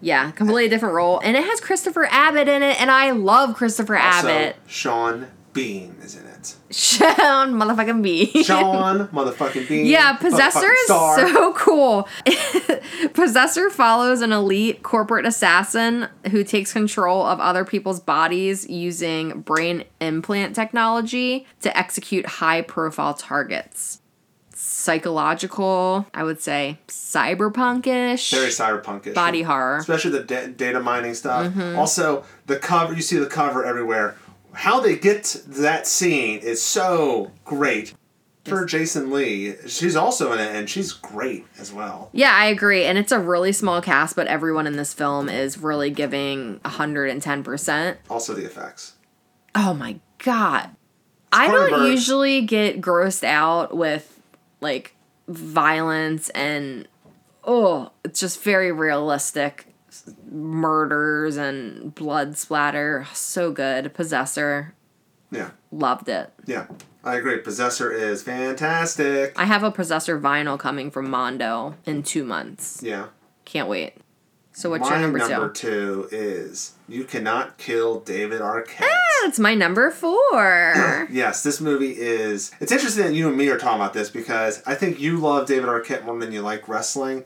Yeah, 0.00 0.30
completely 0.30 0.68
different 0.68 0.94
role. 0.94 1.20
And 1.20 1.36
it 1.36 1.44
has 1.44 1.60
Christopher 1.60 2.06
Abbott 2.10 2.48
in 2.48 2.62
it, 2.62 2.80
and 2.80 2.90
I 2.90 3.10
love 3.10 3.56
Christopher 3.56 3.96
Also, 3.96 4.28
Abbott. 4.28 4.56
Sean 4.66 5.28
Bean 5.52 5.96
is 6.02 6.14
in 6.14 6.24
it. 6.24 6.54
Sean 6.70 7.54
motherfucking 7.54 8.00
Bean. 8.00 8.44
Sean 8.44 9.08
motherfucking 9.12 9.68
Bean. 9.68 9.86
Yeah, 9.86 10.12
Possessor 10.12 10.72
is 10.72 10.86
so 10.86 11.52
cool. 11.54 12.08
Possessor 13.14 13.70
follows 13.70 14.20
an 14.20 14.32
elite 14.32 14.84
corporate 14.84 15.26
assassin 15.26 16.08
who 16.30 16.44
takes 16.44 16.72
control 16.72 17.26
of 17.26 17.40
other 17.40 17.64
people's 17.64 17.98
bodies 17.98 18.68
using 18.68 19.40
brain 19.40 19.84
implant 20.00 20.54
technology 20.54 21.44
to 21.60 21.76
execute 21.76 22.24
high 22.26 22.62
profile 22.62 23.14
targets. 23.14 23.97
Psychological, 24.88 26.06
I 26.14 26.24
would 26.24 26.40
say 26.40 26.78
cyberpunkish. 26.88 28.30
very 28.32 28.48
cyberpunkish. 28.48 29.12
body 29.12 29.42
horror. 29.42 29.76
especially 29.76 30.12
the 30.12 30.24
da- 30.24 30.46
data 30.46 30.80
mining 30.80 31.12
stuff. 31.12 31.52
Mm-hmm. 31.52 31.78
Also, 31.78 32.24
the 32.46 32.56
cover 32.56 32.94
you 32.94 33.02
see 33.02 33.18
the 33.18 33.26
cover 33.26 33.66
everywhere. 33.66 34.16
How 34.54 34.80
they 34.80 34.96
get 34.96 35.24
to 35.24 35.50
that 35.60 35.86
scene 35.86 36.38
is 36.38 36.62
so 36.62 37.32
great. 37.44 37.92
For 38.46 38.64
Jason 38.64 39.10
Leigh, 39.10 39.56
she's 39.66 39.94
also 39.94 40.32
in 40.32 40.38
it, 40.38 40.56
and 40.56 40.70
she's 40.70 40.92
great 40.94 41.44
as 41.58 41.70
well. 41.70 42.08
Yeah, 42.14 42.32
I 42.34 42.46
agree. 42.46 42.84
And 42.84 42.96
it's 42.96 43.12
a 43.12 43.18
really 43.18 43.52
small 43.52 43.82
cast, 43.82 44.16
but 44.16 44.26
everyone 44.26 44.66
in 44.66 44.76
this 44.76 44.94
film 44.94 45.28
is 45.28 45.58
really 45.58 45.90
giving 45.90 46.60
110%. 46.60 47.96
Also, 48.08 48.32
the 48.32 48.46
effects. 48.46 48.94
Oh 49.54 49.74
my 49.74 50.00
god. 50.24 50.70
I 51.30 51.48
don't 51.48 51.90
usually 51.90 52.40
get 52.40 52.80
grossed 52.80 53.22
out 53.22 53.76
with 53.76 54.17
like 54.60 54.94
violence 55.28 56.28
and 56.30 56.88
oh, 57.44 57.92
it's 58.04 58.20
just 58.20 58.42
very 58.42 58.72
realistic 58.72 59.66
murders 60.30 61.36
and 61.36 61.94
blood 61.94 62.36
splatter. 62.36 63.06
So 63.14 63.50
good. 63.52 63.94
Possessor. 63.94 64.74
Yeah, 65.30 65.50
Loved 65.70 66.08
it. 66.08 66.32
yeah, 66.46 66.68
I 67.04 67.16
agree. 67.16 67.36
Possessor 67.38 67.92
is 67.92 68.22
fantastic. 68.22 69.38
I 69.38 69.44
have 69.44 69.62
a 69.62 69.70
Possessor 69.70 70.18
vinyl 70.18 70.58
coming 70.58 70.90
from 70.90 71.10
Mondo 71.10 71.74
in 71.84 72.02
2 72.02 72.24
months. 72.24 72.80
Yeah. 72.82 73.08
Can't 73.44 73.68
wait. 73.68 73.94
So 74.52 74.70
what's 74.70 74.88
My 74.88 74.92
your 74.92 75.00
number, 75.00 75.18
number 75.18 75.50
2? 75.50 75.52
two 75.52 76.08
is 76.10 76.72
You 76.90 77.04
Cannot 77.04 77.58
Kill 77.58 78.00
David 78.00 78.40
Arquette. 78.40 78.80
Ah, 78.82 79.20
that's 79.24 79.38
my 79.38 79.54
number 79.54 79.90
4. 79.90 81.08
Yes, 81.10 81.42
this 81.42 81.60
movie 81.60 81.92
is. 81.98 82.50
It's 82.60 82.72
interesting 82.72 83.04
that 83.04 83.14
you 83.14 83.28
and 83.28 83.36
me 83.36 83.48
are 83.48 83.58
talking 83.58 83.80
about 83.80 83.92
this 83.94 84.08
because 84.10 84.62
I 84.66 84.74
think 84.74 84.98
you 85.00 85.18
love 85.18 85.46
David 85.46 85.66
Arquette 85.68 86.04
more 86.04 86.18
than 86.18 86.32
you 86.32 86.40
like 86.42 86.68
wrestling, 86.68 87.24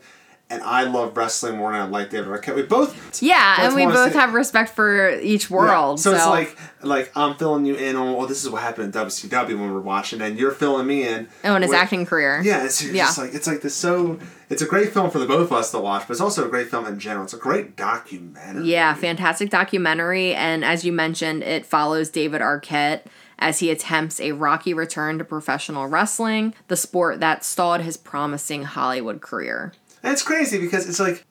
and 0.49 0.61
I 0.61 0.83
love 0.83 1.17
wrestling 1.17 1.57
more 1.57 1.71
than 1.71 1.81
I 1.81 1.85
like 1.85 2.09
David 2.11 2.27
Arquette. 2.29 2.55
We 2.55 2.63
both 2.63 3.21
Yeah, 3.23 3.65
and 3.65 3.75
we 3.75 3.85
both 3.85 4.13
have 4.13 4.33
respect 4.33 4.75
for 4.75 5.17
each 5.19 5.49
Yeah. 5.49 5.57
world. 5.57 5.99
So, 5.99 6.13
it's 6.13 6.25
like 6.25 6.57
like 6.83 7.11
I'm 7.15 7.35
filling 7.35 7.65
you 7.65 7.75
in 7.75 7.95
on 7.95 8.13
well, 8.15 8.27
this 8.27 8.43
is 8.43 8.49
what 8.49 8.61
happened 8.61 8.85
in 8.85 8.91
WCW 8.91 9.57
when 9.59 9.73
we're 9.73 9.79
watching, 9.79 10.21
and 10.21 10.37
you're 10.37 10.51
filling 10.51 10.85
me 10.85 11.07
in. 11.07 11.27
oh, 11.43 11.55
and 11.55 11.63
his 11.63 11.73
acting 11.73 12.05
career. 12.05 12.41
Yeah, 12.43 12.63
it's 12.65 12.83
Yeah. 12.83 13.05
just 13.05 13.17
like 13.17 13.33
it's 13.33 13.47
like 13.47 13.61
this 13.61 13.75
so. 13.75 14.19
It's 14.49 14.61
a 14.61 14.67
great 14.67 14.93
film 14.93 15.09
for 15.09 15.17
the 15.17 15.25
both 15.25 15.49
of 15.49 15.53
us 15.53 15.71
to 15.71 15.79
watch, 15.79 16.03
but 16.07 16.11
it's 16.11 16.21
also 16.21 16.45
a 16.45 16.49
great 16.49 16.69
film 16.69 16.85
in 16.85 16.99
general. 16.99 17.23
It's 17.23 17.33
a 17.33 17.37
great 17.37 17.75
documentary. 17.75 18.65
Yeah, 18.65 18.93
fantastic 18.93 19.49
documentary. 19.49 20.35
And 20.35 20.63
as 20.63 20.85
you 20.85 20.91
mentioned, 20.91 21.41
it 21.43 21.65
follows 21.65 22.09
David 22.09 22.41
Arquette 22.41 23.01
as 23.39 23.59
he 23.59 23.71
attempts 23.71 24.19
a 24.19 24.33
rocky 24.33 24.73
return 24.73 25.17
to 25.17 25.23
professional 25.23 25.87
wrestling, 25.87 26.53
the 26.67 26.75
sport 26.77 27.19
that 27.19 27.43
stalled 27.43 27.81
his 27.81 27.97
promising 27.97 28.63
Hollywood 28.63 29.21
career. 29.21 29.73
And 30.03 30.11
it's 30.13 30.21
crazy 30.23 30.59
because 30.59 30.87
it's 30.87 30.99
like, 30.99 31.25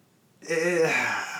eh, 0.49 0.91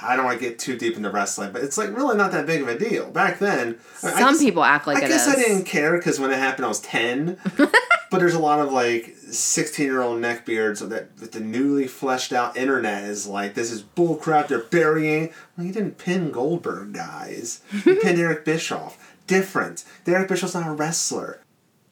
I 0.03 0.15
don't 0.17 0.25
want 0.27 0.39
to 0.39 0.45
get 0.47 0.59
too 0.59 0.77
deep 0.77 0.97
into 0.97 1.11
wrestling, 1.11 1.53
but 1.53 1.63
it's 1.63 1.79
like 1.79 1.97
really 1.97 2.17
not 2.17 2.31
that 2.33 2.47
big 2.47 2.61
of 2.63 2.69
a 2.69 2.79
deal. 2.79 3.11
Back 3.11 3.39
then, 3.39 3.79
Some 3.97 4.15
guess- 4.17 4.39
people 4.41 4.63
act 4.65 4.87
like 4.87 5.03
I 5.03 5.09
guess 5.09 5.27
I 5.29 5.35
didn't 5.37 5.65
care 5.65 5.97
because 5.97 6.21
when 6.21 6.31
it 6.31 6.39
happened, 6.39 6.67
I 6.67 6.69
was 6.69 6.81
10. 6.81 7.39
but 7.57 8.19
there's 8.19 8.35
a 8.35 8.39
lot 8.39 8.61
of 8.61 8.71
like 8.73 9.15
16 9.31 9.87
year 9.87 10.03
old 10.03 10.21
neckbeards 10.21 10.87
that 10.87 11.09
with 11.19 11.33
the 11.33 11.41
newly 11.41 11.87
fleshed 11.89 12.33
out 12.33 12.57
internet 12.57 13.05
is 13.05 13.27
like, 13.27 13.55
this 13.55 13.71
is 13.71 13.83
bullcrap, 13.83 14.49
they're 14.49 14.59
burying. 14.59 15.33
Well, 15.57 15.67
you 15.67 15.73
didn't 15.73 15.97
pin 15.99 16.31
Goldberg, 16.31 16.93
guys. 16.93 17.63
You 17.87 17.97
pinned 17.97 18.19
Eric 18.21 18.45
Bischoff. 18.45 19.17
Different. 19.27 19.85
Eric 20.07 20.29
Bischoff's 20.29 20.55
not 20.55 20.67
a 20.67 20.73
wrestler. 20.73 21.41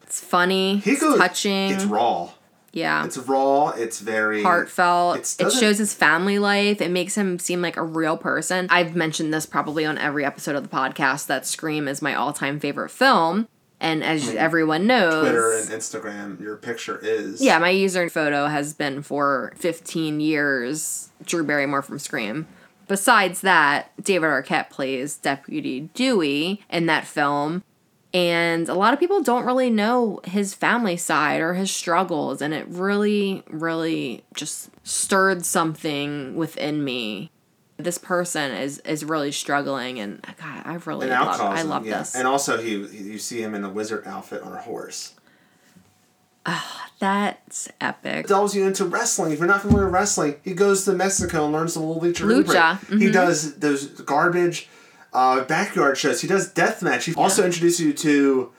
It's 0.02 0.20
funny, 0.20 0.78
He 0.78 0.90
it's 0.92 1.00
goes, 1.00 1.16
touching. 1.18 1.70
It's 1.70 1.84
raw. 1.84 2.30
Yeah. 2.72 3.04
It's 3.04 3.18
raw. 3.18 3.70
It's 3.70 4.00
very 4.00 4.42
heartfelt. 4.42 5.18
It's- 5.18 5.36
It 5.38 5.52
shows 5.52 5.78
his 5.78 5.94
family 5.94 6.38
life. 6.38 6.80
It 6.80 6.90
makes 6.90 7.16
him 7.16 7.38
seem 7.38 7.62
like 7.62 7.76
a 7.76 7.82
real 7.82 8.16
person. 8.16 8.66
I've 8.70 8.94
mentioned 8.94 9.34
this 9.34 9.46
probably 9.46 9.84
on 9.84 9.98
every 9.98 10.24
episode 10.24 10.54
of 10.54 10.62
the 10.62 10.68
podcast 10.68 11.26
that 11.26 11.46
Scream 11.46 11.88
is 11.88 12.00
my 12.00 12.14
all 12.14 12.32
time 12.32 12.60
favorite 12.60 12.90
film. 12.90 13.48
And 13.80 14.04
as 14.04 14.26
mm-hmm. 14.26 14.36
everyone 14.36 14.86
knows, 14.86 15.22
Twitter 15.22 15.52
and 15.52 15.68
Instagram. 15.70 16.40
Your 16.40 16.56
picture 16.56 16.98
is 17.02 17.40
yeah, 17.42 17.58
my 17.58 17.70
user 17.70 18.10
photo 18.10 18.46
has 18.46 18.74
been 18.74 19.02
for 19.02 19.54
15 19.56 20.20
years 20.20 21.08
Drew 21.24 21.42
Barrymore 21.42 21.80
from 21.80 21.98
Scream. 21.98 22.46
Besides 22.88 23.40
that, 23.40 23.92
David 24.02 24.26
Arquette 24.26 24.68
plays 24.68 25.16
Deputy 25.16 25.88
Dewey 25.94 26.62
in 26.68 26.86
that 26.86 27.06
film. 27.06 27.62
And 28.12 28.68
a 28.68 28.74
lot 28.74 28.92
of 28.92 28.98
people 28.98 29.22
don't 29.22 29.44
really 29.44 29.70
know 29.70 30.20
his 30.24 30.52
family 30.52 30.96
side 30.96 31.40
or 31.40 31.54
his 31.54 31.70
struggles. 31.70 32.42
And 32.42 32.52
it 32.52 32.66
really, 32.68 33.44
really 33.48 34.24
just 34.34 34.70
stirred 34.82 35.44
something 35.46 36.34
within 36.34 36.82
me. 36.82 37.30
This 37.76 37.98
person 37.98 38.50
is 38.52 38.78
is 38.80 39.04
really 39.04 39.32
struggling, 39.32 39.98
and 40.00 40.20
God, 40.38 40.62
I 40.66 40.74
really 40.84 41.08
And 41.08 41.18
love. 41.24 41.40
I 41.40 41.62
love 41.62 41.86
yeah. 41.86 42.00
this. 42.00 42.14
And 42.14 42.26
also, 42.28 42.60
he 42.60 42.86
he- 42.86 43.12
you 43.12 43.18
see 43.18 43.40
him 43.42 43.54
in 43.54 43.64
a 43.64 43.70
wizard 43.70 44.06
outfit 44.06 44.42
on 44.42 44.52
a 44.52 44.60
horse. 44.60 45.14
That's 46.98 47.68
epic. 47.80 48.26
delves 48.26 48.54
you 48.54 48.66
into 48.66 48.84
wrestling. 48.84 49.32
If 49.32 49.38
you're 49.38 49.48
not 49.48 49.62
familiar 49.62 49.86
with 49.86 49.94
wrestling, 49.94 50.36
he 50.44 50.52
goes 50.52 50.84
to 50.84 50.92
Mexico 50.92 51.44
and 51.44 51.52
learns 51.54 51.72
the 51.74 51.80
little 51.80 52.02
lucha. 52.02 52.26
Lucha, 52.44 52.78
He 52.98 53.06
mhm. 53.06 53.12
does 53.12 53.54
those 53.56 53.86
garbage 53.86 54.68
uh, 55.12 55.44
backyard 55.44 55.98
shows. 55.98 56.20
He 56.20 56.28
does 56.28 56.52
deathmatch. 56.52 57.04
He 57.04 57.14
also 57.14 57.44
introduced 57.44 57.80
you 57.80 57.92
to. 57.94 58.52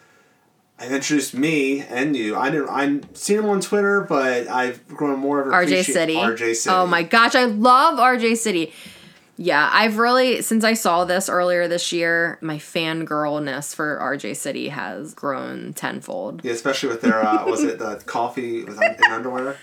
I 0.79 0.85
introduced 0.87 1.35
me 1.35 1.81
and 1.81 2.15
you. 2.15 2.35
I 2.35 2.49
didn't. 2.49 2.69
I 2.69 3.01
seen 3.13 3.39
him 3.39 3.45
on 3.45 3.61
Twitter, 3.61 4.01
but 4.01 4.47
I've 4.47 4.87
grown 4.87 5.19
more 5.19 5.41
of 5.41 5.47
a 5.47 5.51
RJ 5.51 5.83
City. 5.83 6.15
RJ 6.15 6.55
City. 6.55 6.75
Oh 6.75 6.87
my 6.87 7.03
gosh, 7.03 7.35
I 7.35 7.45
love 7.45 7.99
RJ 7.99 8.37
City. 8.37 8.73
Yeah, 9.37 9.69
I've 9.71 9.97
really 9.97 10.41
since 10.41 10.63
I 10.63 10.73
saw 10.73 11.05
this 11.05 11.29
earlier 11.29 11.67
this 11.67 11.91
year, 11.91 12.37
my 12.41 12.57
fangirlness 12.57 13.73
for 13.73 13.97
RJ 14.01 14.35
City 14.35 14.69
has 14.69 15.13
grown 15.13 15.73
tenfold. 15.73 16.41
Yeah, 16.43 16.51
especially 16.51 16.89
with 16.89 17.01
their 17.01 17.25
uh, 17.25 17.45
was 17.45 17.63
it 17.63 17.79
the 17.79 17.95
coffee 18.05 18.63
with 18.63 18.81
in 18.81 19.11
underwear? 19.11 19.57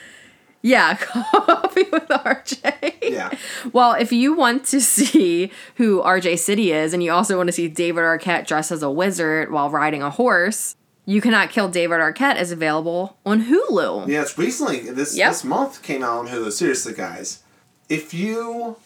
Yeah, 0.62 0.96
coffee 1.00 1.84
with 1.92 2.08
RJ. 2.08 2.94
Yeah. 3.02 3.30
Well, 3.72 3.92
if 3.92 4.12
you 4.12 4.34
want 4.34 4.64
to 4.66 4.80
see 4.80 5.52
who 5.76 6.02
RJ 6.02 6.38
City 6.40 6.72
is, 6.72 6.92
and 6.92 7.02
you 7.02 7.12
also 7.12 7.36
want 7.36 7.46
to 7.48 7.52
see 7.52 7.68
David 7.68 8.00
Arquette 8.02 8.46
dressed 8.46 8.72
as 8.72 8.82
a 8.82 8.90
wizard 8.90 9.50
while 9.52 9.70
riding 9.70 10.02
a 10.02 10.10
horse, 10.10 10.74
You 11.06 11.20
Cannot 11.20 11.50
Kill 11.50 11.68
David 11.68 12.00
Arquette 12.00 12.40
is 12.40 12.50
available 12.52 13.16
on 13.24 13.44
Hulu. 13.44 14.08
Yeah, 14.08 14.22
it's 14.22 14.36
recently 14.36 14.80
this 14.90 15.16
Yep. 15.16 15.30
this 15.30 15.44
month 15.44 15.82
came 15.82 16.02
out 16.02 16.18
on 16.18 16.28
Hulu. 16.28 16.50
Seriously, 16.52 16.92
guys, 16.92 17.42
if 17.88 18.12
you 18.12 18.76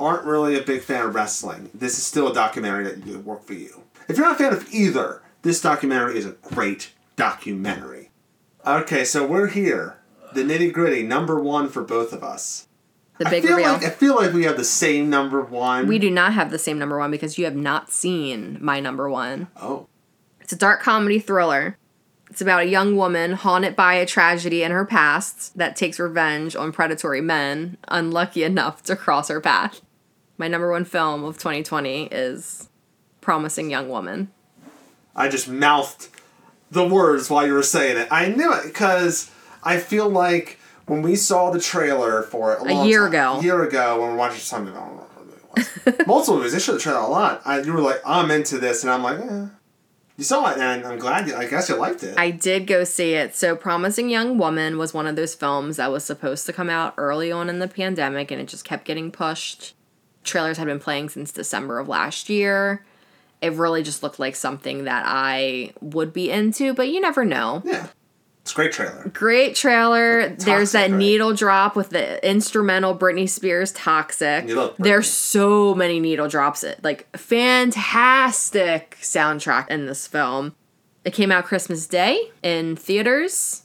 aren't 0.00 0.24
really 0.24 0.56
a 0.56 0.62
big 0.62 0.80
fan 0.82 1.04
of 1.06 1.14
wrestling, 1.14 1.68
this 1.74 1.98
is 1.98 2.06
still 2.06 2.28
a 2.28 2.34
documentary 2.34 2.84
that 2.84 3.04
will 3.04 3.18
work 3.20 3.44
for 3.44 3.54
you. 3.54 3.82
If 4.08 4.16
you're 4.16 4.24
not 4.26 4.36
a 4.36 4.38
fan 4.38 4.52
of 4.54 4.72
either, 4.72 5.20
this 5.42 5.60
documentary 5.60 6.16
is 6.16 6.24
a 6.26 6.36
great 6.54 6.92
documentary. 7.16 8.10
Okay, 8.66 9.04
so 9.04 9.26
we're 9.26 9.48
here. 9.48 9.97
The 10.34 10.42
nitty 10.42 10.72
gritty, 10.72 11.02
number 11.02 11.40
one 11.40 11.68
for 11.68 11.82
both 11.82 12.12
of 12.12 12.22
us. 12.22 12.66
The 13.18 13.26
I 13.26 13.30
big 13.30 13.42
feel 13.44 13.56
reveal. 13.56 13.72
like 13.72 13.84
I 13.84 13.90
feel 13.90 14.14
like 14.14 14.32
we 14.32 14.44
have 14.44 14.56
the 14.56 14.64
same 14.64 15.10
number 15.10 15.42
one. 15.42 15.88
we 15.88 15.98
do 15.98 16.10
not 16.10 16.34
have 16.34 16.50
the 16.50 16.58
same 16.58 16.78
number 16.78 16.98
one 16.98 17.10
because 17.10 17.36
you 17.38 17.44
have 17.46 17.56
not 17.56 17.90
seen 17.90 18.58
my 18.60 18.78
number 18.78 19.08
one. 19.10 19.48
Oh, 19.60 19.88
It's 20.40 20.52
a 20.52 20.56
dark 20.56 20.82
comedy 20.82 21.18
thriller. 21.18 21.76
It's 22.30 22.40
about 22.42 22.60
a 22.62 22.66
young 22.66 22.94
woman 22.94 23.32
haunted 23.32 23.74
by 23.74 23.94
a 23.94 24.06
tragedy 24.06 24.62
in 24.62 24.70
her 24.70 24.84
past 24.84 25.56
that 25.56 25.74
takes 25.76 25.98
revenge 25.98 26.54
on 26.54 26.70
predatory 26.72 27.22
men 27.22 27.78
unlucky 27.88 28.44
enough 28.44 28.82
to 28.84 28.94
cross 28.94 29.28
her 29.28 29.40
path. 29.40 29.80
My 30.36 30.46
number 30.46 30.70
one 30.70 30.84
film 30.84 31.24
of 31.24 31.38
2020 31.38 32.04
is 32.12 32.68
Promising 33.20 33.70
Young 33.70 33.88
Woman. 33.88 34.30
I 35.16 35.28
just 35.28 35.48
mouthed 35.48 36.08
the 36.70 36.86
words 36.86 37.28
while 37.30 37.44
you 37.46 37.54
were 37.54 37.62
saying 37.64 37.96
it. 37.96 38.06
I 38.10 38.28
knew 38.28 38.52
it 38.52 38.62
because 38.64 39.30
I 39.62 39.78
feel 39.78 40.08
like 40.08 40.58
when 40.86 41.02
we 41.02 41.16
saw 41.16 41.50
the 41.50 41.60
trailer 41.60 42.22
for 42.22 42.54
it 42.54 42.60
a, 42.60 42.64
long 42.64 42.86
year 42.88 43.00
time- 43.02 43.08
ago. 43.08 43.38
a 43.40 43.42
year 43.42 43.62
ago 43.62 43.98
when 44.00 44.08
we 44.08 44.12
were 44.12 44.18
watching 44.18 44.38
something, 44.40 44.74
I 44.74 44.80
don't 44.80 44.96
know 44.96 45.02
what 45.02 46.06
multiple 46.06 46.36
movies. 46.36 46.52
They 46.52 46.58
showed 46.58 46.74
the 46.74 46.80
trailer 46.80 47.00
a 47.00 47.06
lot. 47.08 47.42
I, 47.44 47.60
you 47.60 47.72
were 47.72 47.80
like, 47.80 48.00
I'm 48.06 48.30
into 48.30 48.58
this, 48.58 48.82
and 48.84 48.92
I'm 48.92 49.02
like, 49.02 49.18
eh. 49.18 49.46
You 50.16 50.24
saw 50.24 50.50
it, 50.50 50.58
and 50.58 50.84
I'm 50.84 50.98
glad. 50.98 51.28
You, 51.28 51.36
I 51.36 51.46
guess 51.46 51.68
you 51.68 51.76
liked 51.76 52.02
it. 52.02 52.18
I 52.18 52.30
did 52.32 52.66
go 52.66 52.82
see 52.82 53.14
it. 53.14 53.36
So, 53.36 53.54
Promising 53.54 54.10
Young 54.10 54.36
Woman 54.36 54.76
was 54.76 54.92
one 54.92 55.06
of 55.06 55.14
those 55.14 55.34
films 55.36 55.76
that 55.76 55.92
was 55.92 56.04
supposed 56.04 56.44
to 56.46 56.52
come 56.52 56.68
out 56.68 56.94
early 56.96 57.30
on 57.30 57.48
in 57.48 57.60
the 57.60 57.68
pandemic 57.68 58.32
and 58.32 58.40
it 58.40 58.48
just 58.48 58.64
kept 58.64 58.84
getting 58.84 59.12
pushed. 59.12 59.74
Trailers 60.24 60.58
had 60.58 60.66
been 60.66 60.80
playing 60.80 61.10
since 61.10 61.30
December 61.30 61.78
of 61.78 61.86
last 61.88 62.28
year. 62.28 62.84
It 63.40 63.52
really 63.52 63.84
just 63.84 64.02
looked 64.02 64.18
like 64.18 64.34
something 64.34 64.84
that 64.84 65.04
I 65.06 65.72
would 65.80 66.12
be 66.12 66.32
into, 66.32 66.74
but 66.74 66.88
you 66.88 67.00
never 67.00 67.24
know. 67.24 67.62
yeah, 67.64 67.86
it's 68.48 68.54
a 68.54 68.56
great 68.56 68.72
trailer. 68.72 69.10
Great 69.12 69.54
trailer. 69.54 70.30
There's 70.30 70.72
that 70.72 70.90
right? 70.90 70.98
needle 70.98 71.34
drop 71.34 71.76
with 71.76 71.90
the 71.90 72.26
instrumental 72.26 72.96
Britney 72.96 73.28
Spears 73.28 73.72
Toxic. 73.72 74.46
Britney. 74.46 74.74
There's 74.78 75.10
so 75.10 75.74
many 75.74 76.00
needle 76.00 76.28
drops. 76.28 76.64
It 76.64 76.82
like 76.82 77.14
fantastic 77.14 78.96
soundtrack 79.02 79.68
in 79.68 79.84
this 79.84 80.06
film. 80.06 80.54
It 81.04 81.12
came 81.12 81.30
out 81.30 81.44
Christmas 81.44 81.86
Day 81.86 82.30
in 82.42 82.76
theaters. 82.76 83.64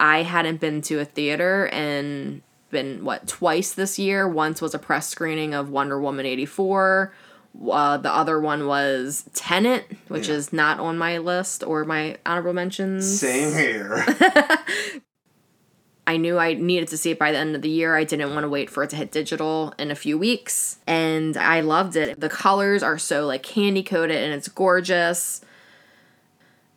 I 0.00 0.24
hadn't 0.24 0.60
been 0.60 0.82
to 0.82 0.98
a 0.98 1.04
theater 1.04 1.68
and 1.68 2.42
been 2.70 3.04
what 3.04 3.28
twice 3.28 3.72
this 3.72 4.00
year. 4.00 4.28
Once 4.28 4.60
was 4.60 4.74
a 4.74 4.78
press 4.80 5.08
screening 5.08 5.54
of 5.54 5.70
Wonder 5.70 6.00
Woman 6.00 6.26
84. 6.26 7.12
Uh, 7.60 7.96
the 7.96 8.12
other 8.12 8.40
one 8.40 8.66
was 8.66 9.28
Tenet, 9.34 9.84
which 10.08 10.28
Yeah. 10.28 10.34
is 10.34 10.52
not 10.52 10.78
on 10.78 10.96
my 10.96 11.18
list 11.18 11.64
or 11.64 11.84
my 11.84 12.16
honorable 12.24 12.52
mentions. 12.52 13.18
Same 13.20 13.52
here. 13.52 14.04
I 16.06 16.16
knew 16.16 16.38
I 16.38 16.54
needed 16.54 16.88
to 16.88 16.96
see 16.96 17.10
it 17.10 17.18
by 17.18 17.32
the 17.32 17.38
end 17.38 17.54
of 17.54 17.60
the 17.62 17.68
year. 17.68 17.94
I 17.94 18.04
didn't 18.04 18.30
want 18.32 18.44
to 18.44 18.48
wait 18.48 18.70
for 18.70 18.82
it 18.82 18.90
to 18.90 18.96
hit 18.96 19.10
digital 19.10 19.74
in 19.78 19.90
a 19.90 19.94
few 19.94 20.16
weeks. 20.16 20.78
And 20.86 21.36
I 21.36 21.60
loved 21.60 21.96
it. 21.96 22.18
The 22.18 22.30
colors 22.30 22.82
are 22.82 22.96
so 22.96 23.26
like 23.26 23.42
candy 23.42 23.82
coated 23.82 24.16
and 24.16 24.32
it's 24.32 24.48
gorgeous. 24.48 25.42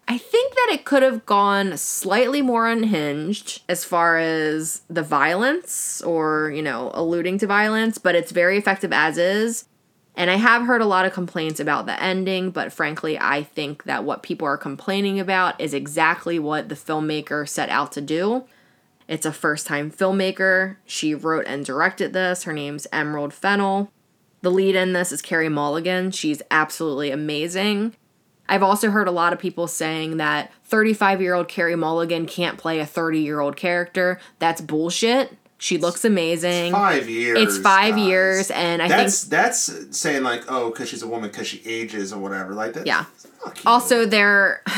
I 0.07 0.17
think 0.17 0.53
that 0.55 0.69
it 0.73 0.83
could 0.83 1.03
have 1.03 1.25
gone 1.25 1.77
slightly 1.77 2.41
more 2.41 2.67
unhinged 2.67 3.61
as 3.69 3.85
far 3.85 4.17
as 4.17 4.81
the 4.89 5.03
violence 5.03 6.01
or, 6.01 6.51
you 6.53 6.61
know, 6.61 6.91
alluding 6.93 7.37
to 7.37 7.47
violence, 7.47 7.97
but 7.97 8.15
it's 8.15 8.33
very 8.33 8.57
effective 8.57 8.91
as 8.91 9.17
is. 9.17 9.65
And 10.15 10.29
I 10.29 10.35
have 10.35 10.63
heard 10.63 10.81
a 10.81 10.85
lot 10.85 11.05
of 11.05 11.13
complaints 11.13 11.59
about 11.59 11.85
the 11.85 12.01
ending, 12.01 12.51
but 12.51 12.73
frankly, 12.73 13.17
I 13.17 13.43
think 13.43 13.83
that 13.85 14.03
what 14.03 14.23
people 14.23 14.45
are 14.45 14.57
complaining 14.57 15.19
about 15.19 15.59
is 15.59 15.73
exactly 15.73 16.37
what 16.37 16.69
the 16.69 16.75
filmmaker 16.75 17.47
set 17.47 17.69
out 17.69 17.91
to 17.93 18.01
do. 18.01 18.45
It's 19.07 19.25
a 19.25 19.31
first 19.31 19.67
time 19.67 19.91
filmmaker. 19.91 20.77
She 20.85 21.15
wrote 21.15 21.45
and 21.47 21.65
directed 21.65 22.13
this. 22.13 22.43
Her 22.43 22.53
name's 22.53 22.87
Emerald 22.91 23.33
Fennell. 23.33 23.91
The 24.41 24.51
lead 24.51 24.75
in 24.75 24.93
this 24.93 25.11
is 25.11 25.21
Carey 25.21 25.49
Mulligan. 25.49 26.11
She's 26.11 26.41
absolutely 26.49 27.11
amazing. 27.11 27.95
I've 28.49 28.63
also 28.63 28.89
heard 28.89 29.07
a 29.07 29.11
lot 29.11 29.33
of 29.33 29.39
people 29.39 29.67
saying 29.67 30.17
that 30.17 30.51
35 30.65 31.21
year 31.21 31.33
old 31.33 31.47
Carey 31.47 31.75
Mulligan 31.75 32.25
can't 32.25 32.57
play 32.57 32.79
a 32.79 32.85
30 32.85 33.19
year 33.19 33.39
old 33.39 33.55
character. 33.55 34.19
That's 34.39 34.61
bullshit. 34.61 35.37
She 35.61 35.77
looks 35.77 36.03
amazing. 36.03 36.71
Five 36.71 37.07
years. 37.07 37.37
It's 37.37 37.57
five 37.59 37.93
guys. 37.95 38.07
years, 38.07 38.49
and 38.51 38.81
I 38.81 38.87
that's 38.87 39.21
think 39.21 39.29
that's 39.29 39.95
saying 39.95 40.23
like, 40.23 40.43
oh, 40.47 40.71
because 40.71 40.89
she's 40.89 41.03
a 41.03 41.07
woman, 41.07 41.29
because 41.29 41.45
she 41.47 41.61
ages 41.67 42.11
or 42.11 42.19
whatever. 42.19 42.55
Like 42.55 42.73
that. 42.73 42.87
Yeah. 42.87 43.05
also 43.63 44.07
there. 44.07 44.63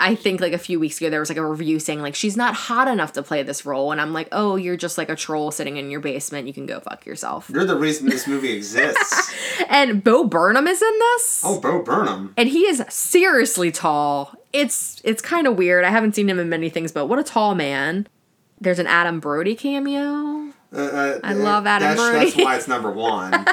I 0.00 0.14
think 0.14 0.40
like 0.40 0.52
a 0.54 0.58
few 0.58 0.78
weeks 0.80 0.98
ago 0.98 1.10
there 1.10 1.18
was 1.20 1.28
like 1.28 1.36
a 1.38 1.44
review 1.44 1.80
saying 1.80 2.00
like 2.00 2.14
she's 2.14 2.36
not 2.36 2.54
hot 2.54 2.86
enough 2.86 3.12
to 3.14 3.22
play 3.22 3.42
this 3.42 3.66
role, 3.66 3.92
and 3.92 4.00
I'm 4.00 4.14
like, 4.14 4.28
oh, 4.32 4.56
you're 4.56 4.76
just 4.78 4.96
like 4.96 5.10
a 5.10 5.16
troll 5.16 5.50
sitting 5.50 5.76
in 5.76 5.90
your 5.90 6.00
basement. 6.00 6.46
You 6.46 6.54
can 6.54 6.64
go 6.64 6.80
fuck 6.80 7.04
yourself. 7.04 7.50
you're 7.50 7.66
the 7.66 7.76
reason 7.76 8.08
this 8.08 8.26
movie 8.26 8.52
exists. 8.52 9.34
And 9.68 10.02
Bo 10.02 10.24
Burnham 10.24 10.66
is 10.66 10.80
in 10.80 10.98
this. 10.98 11.42
oh, 11.44 11.60
Bo 11.60 11.82
Burnham. 11.82 12.32
and 12.38 12.48
he 12.48 12.60
is 12.60 12.82
seriously 12.88 13.70
tall. 13.70 14.32
It's 14.52 15.00
it's 15.04 15.20
kind 15.20 15.46
of 15.46 15.58
weird. 15.58 15.84
I 15.84 15.90
haven't 15.90 16.14
seen 16.14 16.30
him 16.30 16.38
in 16.38 16.48
many 16.48 16.70
things, 16.70 16.90
but 16.90 17.04
what 17.06 17.18
a 17.18 17.22
tall 17.24 17.54
man. 17.54 18.06
There's 18.60 18.78
an 18.78 18.86
Adam 18.86 19.20
Brody 19.20 19.54
cameo. 19.54 20.52
Uh, 20.72 20.78
uh, 20.78 21.20
I 21.22 21.32
love 21.32 21.66
Adam 21.66 21.96
that's, 21.96 22.00
Brody. 22.00 22.30
That's 22.30 22.44
why 22.44 22.56
it's 22.56 22.68
number 22.68 22.90
one. 22.90 23.32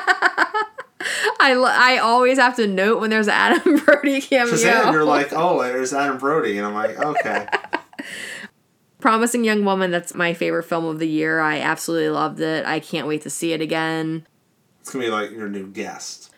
I, 1.40 1.54
lo- 1.54 1.70
I 1.72 2.00
always 2.00 2.38
have 2.38 2.56
to 2.56 2.68
note 2.68 3.00
when 3.00 3.10
there's 3.10 3.28
an 3.28 3.34
Adam 3.34 3.78
Brody 3.86 4.20
cameo. 4.22 4.56
Then 4.56 4.94
you're 4.94 5.04
like, 5.04 5.32
oh, 5.32 5.62
there's 5.62 5.94
Adam 5.94 6.18
Brody, 6.18 6.58
and 6.58 6.66
I'm 6.66 6.74
like, 6.74 6.98
okay. 6.98 7.48
Promising 9.00 9.44
Young 9.44 9.64
Woman, 9.64 9.92
that's 9.92 10.16
my 10.16 10.34
favorite 10.34 10.64
film 10.64 10.86
of 10.86 10.98
the 10.98 11.08
year. 11.08 11.40
I 11.40 11.60
absolutely 11.60 12.10
loved 12.10 12.40
it. 12.40 12.66
I 12.66 12.80
can't 12.80 13.08
wait 13.08 13.22
to 13.22 13.30
see 13.30 13.54
it 13.54 13.62
again. 13.62 14.26
It's 14.82 14.92
gonna 14.92 15.06
be 15.06 15.12
like 15.12 15.32
your 15.32 15.48
new 15.48 15.68
guest. 15.68 16.32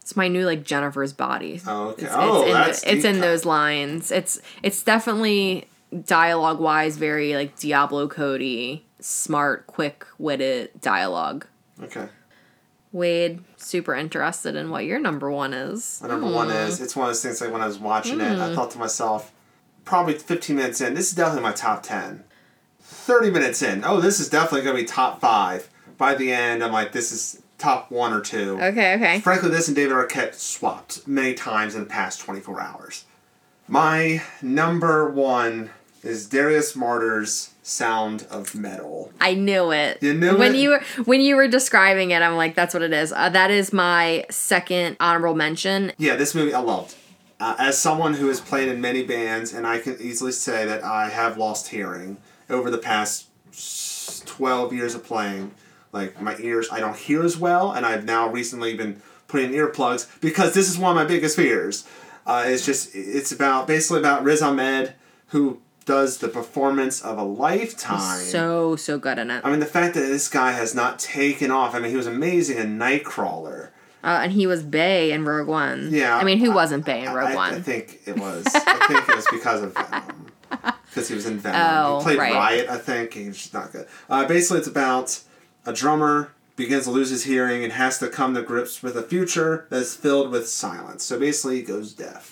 It's 0.00 0.16
my 0.16 0.28
new 0.28 0.46
like 0.46 0.62
Jennifer's 0.62 1.12
Body. 1.12 1.60
Oh, 1.66 1.88
okay. 1.88 2.04
It's, 2.04 2.14
oh, 2.14 2.40
it's 2.40 2.46
in, 2.46 2.52
that's 2.52 2.82
it's 2.84 3.04
in 3.04 3.20
those 3.20 3.44
lines. 3.44 4.12
It's 4.12 4.40
it's 4.62 4.82
definitely 4.82 5.66
dialogue 6.04 6.60
wise 6.60 6.96
very 6.96 7.34
like 7.34 7.58
Diablo 7.58 8.08
Cody, 8.08 8.86
smart, 9.00 9.66
quick 9.66 10.06
witted 10.18 10.70
dialogue. 10.80 11.46
Okay. 11.82 12.08
Wade, 12.92 13.42
super 13.56 13.94
interested 13.94 14.54
in 14.54 14.70
what 14.70 14.84
your 14.84 14.98
number 14.98 15.30
one 15.30 15.54
is. 15.54 16.00
My 16.02 16.08
number 16.08 16.30
one 16.30 16.50
is 16.50 16.80
it's 16.80 16.94
one 16.94 17.06
of 17.06 17.10
those 17.10 17.22
things 17.22 17.40
like 17.40 17.50
when 17.50 17.62
I 17.62 17.66
was 17.66 17.78
watching 17.78 18.20
it, 18.20 18.34
Hmm. 18.36 18.42
I 18.42 18.54
thought 18.54 18.70
to 18.72 18.78
myself, 18.78 19.32
probably 19.84 20.14
15 20.14 20.56
minutes 20.56 20.80
in, 20.80 20.94
this 20.94 21.08
is 21.08 21.14
definitely 21.14 21.42
my 21.42 21.52
top 21.52 21.82
10. 21.82 22.24
30 22.80 23.30
minutes 23.30 23.62
in, 23.62 23.82
oh, 23.84 24.00
this 24.00 24.20
is 24.20 24.28
definitely 24.28 24.62
going 24.62 24.76
to 24.76 24.82
be 24.82 24.86
top 24.86 25.20
five. 25.20 25.70
By 25.96 26.14
the 26.14 26.32
end, 26.32 26.62
I'm 26.62 26.72
like, 26.72 26.92
this 26.92 27.12
is 27.12 27.42
top 27.58 27.90
one 27.90 28.12
or 28.12 28.20
two. 28.20 28.58
Okay, 28.60 28.94
okay. 28.94 29.20
Frankly, 29.20 29.48
this 29.48 29.68
and 29.68 29.76
David 29.76 29.94
Arquette 29.94 30.34
swapped 30.34 31.06
many 31.08 31.32
times 31.32 31.74
in 31.74 31.80
the 31.80 31.86
past 31.86 32.20
24 32.20 32.60
hours. 32.60 33.04
My 33.68 34.22
number 34.42 35.08
one 35.08 35.70
is 36.02 36.28
Darius 36.28 36.74
Marder's 36.74 37.50
Sound 37.62 38.26
of 38.30 38.54
Metal. 38.54 39.12
I 39.20 39.34
knew 39.34 39.70
it. 39.70 40.02
You 40.02 40.14
knew 40.14 40.36
when 40.36 40.54
it? 40.54 40.58
you 40.58 40.70
were 40.70 40.82
when 41.04 41.20
you 41.20 41.36
were 41.36 41.48
describing 41.48 42.10
it, 42.10 42.22
I'm 42.22 42.36
like, 42.36 42.54
that's 42.54 42.74
what 42.74 42.82
it 42.82 42.92
is. 42.92 43.12
Uh, 43.12 43.28
that 43.30 43.50
is 43.50 43.72
my 43.72 44.26
second 44.30 44.96
honorable 44.98 45.34
mention. 45.34 45.92
Yeah, 45.98 46.16
this 46.16 46.34
movie 46.34 46.54
I 46.54 46.60
loved. 46.60 46.96
Uh, 47.38 47.56
as 47.58 47.76
someone 47.78 48.14
who 48.14 48.28
has 48.28 48.40
played 48.40 48.68
in 48.68 48.80
many 48.80 49.02
bands, 49.02 49.52
and 49.52 49.66
I 49.66 49.80
can 49.80 49.96
easily 50.00 50.32
say 50.32 50.64
that 50.64 50.84
I 50.84 51.08
have 51.08 51.36
lost 51.36 51.68
hearing 51.68 52.18
over 52.48 52.70
the 52.70 52.78
past 52.78 53.26
12 54.26 54.72
years 54.72 54.94
of 54.94 55.04
playing. 55.04 55.52
Like, 55.90 56.20
my 56.22 56.36
ears, 56.38 56.68
I 56.70 56.78
don't 56.80 56.96
hear 56.96 57.22
as 57.22 57.36
well, 57.36 57.72
and 57.72 57.84
I've 57.84 58.04
now 58.04 58.28
recently 58.28 58.76
been 58.76 59.02
putting 59.26 59.52
in 59.52 59.58
earplugs 59.58 60.08
because 60.20 60.54
this 60.54 60.70
is 60.70 60.78
one 60.78 60.96
of 60.96 61.02
my 61.02 61.04
biggest 61.04 61.36
fears. 61.36 61.86
Uh, 62.24 62.44
it's 62.46 62.64
just, 62.64 62.94
it's 62.94 63.32
about, 63.32 63.66
basically 63.66 63.98
about 63.98 64.22
Riz 64.22 64.40
Ahmed, 64.40 64.94
who 65.28 65.60
does 65.84 66.18
the 66.18 66.28
performance 66.28 67.00
of 67.02 67.18
a 67.18 67.22
lifetime. 67.22 68.18
So 68.20 68.76
so 68.76 68.98
good 68.98 69.18
in 69.18 69.30
it. 69.30 69.42
I 69.44 69.50
mean, 69.50 69.60
the 69.60 69.66
fact 69.66 69.94
that 69.94 70.00
this 70.00 70.28
guy 70.28 70.52
has 70.52 70.74
not 70.74 70.98
taken 70.98 71.50
off, 71.50 71.74
I 71.74 71.78
mean, 71.80 71.90
he 71.90 71.96
was 71.96 72.06
amazing 72.06 72.58
in 72.58 72.78
Nightcrawler. 72.78 73.68
Uh, 74.04 74.20
and 74.22 74.32
he 74.32 74.48
was 74.48 74.64
Bay 74.64 75.12
in 75.12 75.24
Rogue 75.24 75.46
One. 75.46 75.90
Yeah, 75.92 76.16
I 76.16 76.24
mean, 76.24 76.38
who 76.38 76.50
I- 76.50 76.54
wasn't 76.54 76.84
Bay 76.84 77.04
in 77.04 77.12
Rogue 77.12 77.30
I, 77.30 77.34
One? 77.36 77.54
I 77.54 77.60
think 77.60 78.00
it 78.06 78.18
was. 78.18 78.44
I 78.46 78.86
think 78.88 79.08
it 79.08 79.14
was 79.14 79.26
because 79.30 79.62
of 79.62 79.74
Venom. 79.74 80.26
Because 80.92 81.08
he 81.08 81.14
was 81.14 81.24
in 81.24 81.38
Venom. 81.38 81.58
Oh, 81.58 81.98
he 82.00 82.02
played 82.04 82.18
right. 82.18 82.34
Riot, 82.34 82.68
I 82.68 82.76
think. 82.76 83.14
He's 83.14 83.34
just 83.38 83.54
not 83.54 83.72
good. 83.72 83.86
Uh, 84.10 84.26
basically, 84.26 84.58
it's 84.58 84.68
about 84.68 85.22
a 85.64 85.72
drummer 85.72 86.32
begins 86.54 86.84
to 86.84 86.90
lose 86.90 87.08
his 87.08 87.24
hearing 87.24 87.64
and 87.64 87.72
has 87.72 87.98
to 88.00 88.08
come 88.08 88.34
to 88.34 88.42
grips 88.42 88.82
with 88.82 88.94
a 88.96 89.02
future 89.02 89.66
that 89.70 89.80
is 89.80 89.96
filled 89.96 90.30
with 90.30 90.46
silence. 90.48 91.02
So 91.04 91.18
basically, 91.18 91.56
he 91.56 91.62
goes 91.62 91.94
deaf. 91.94 92.31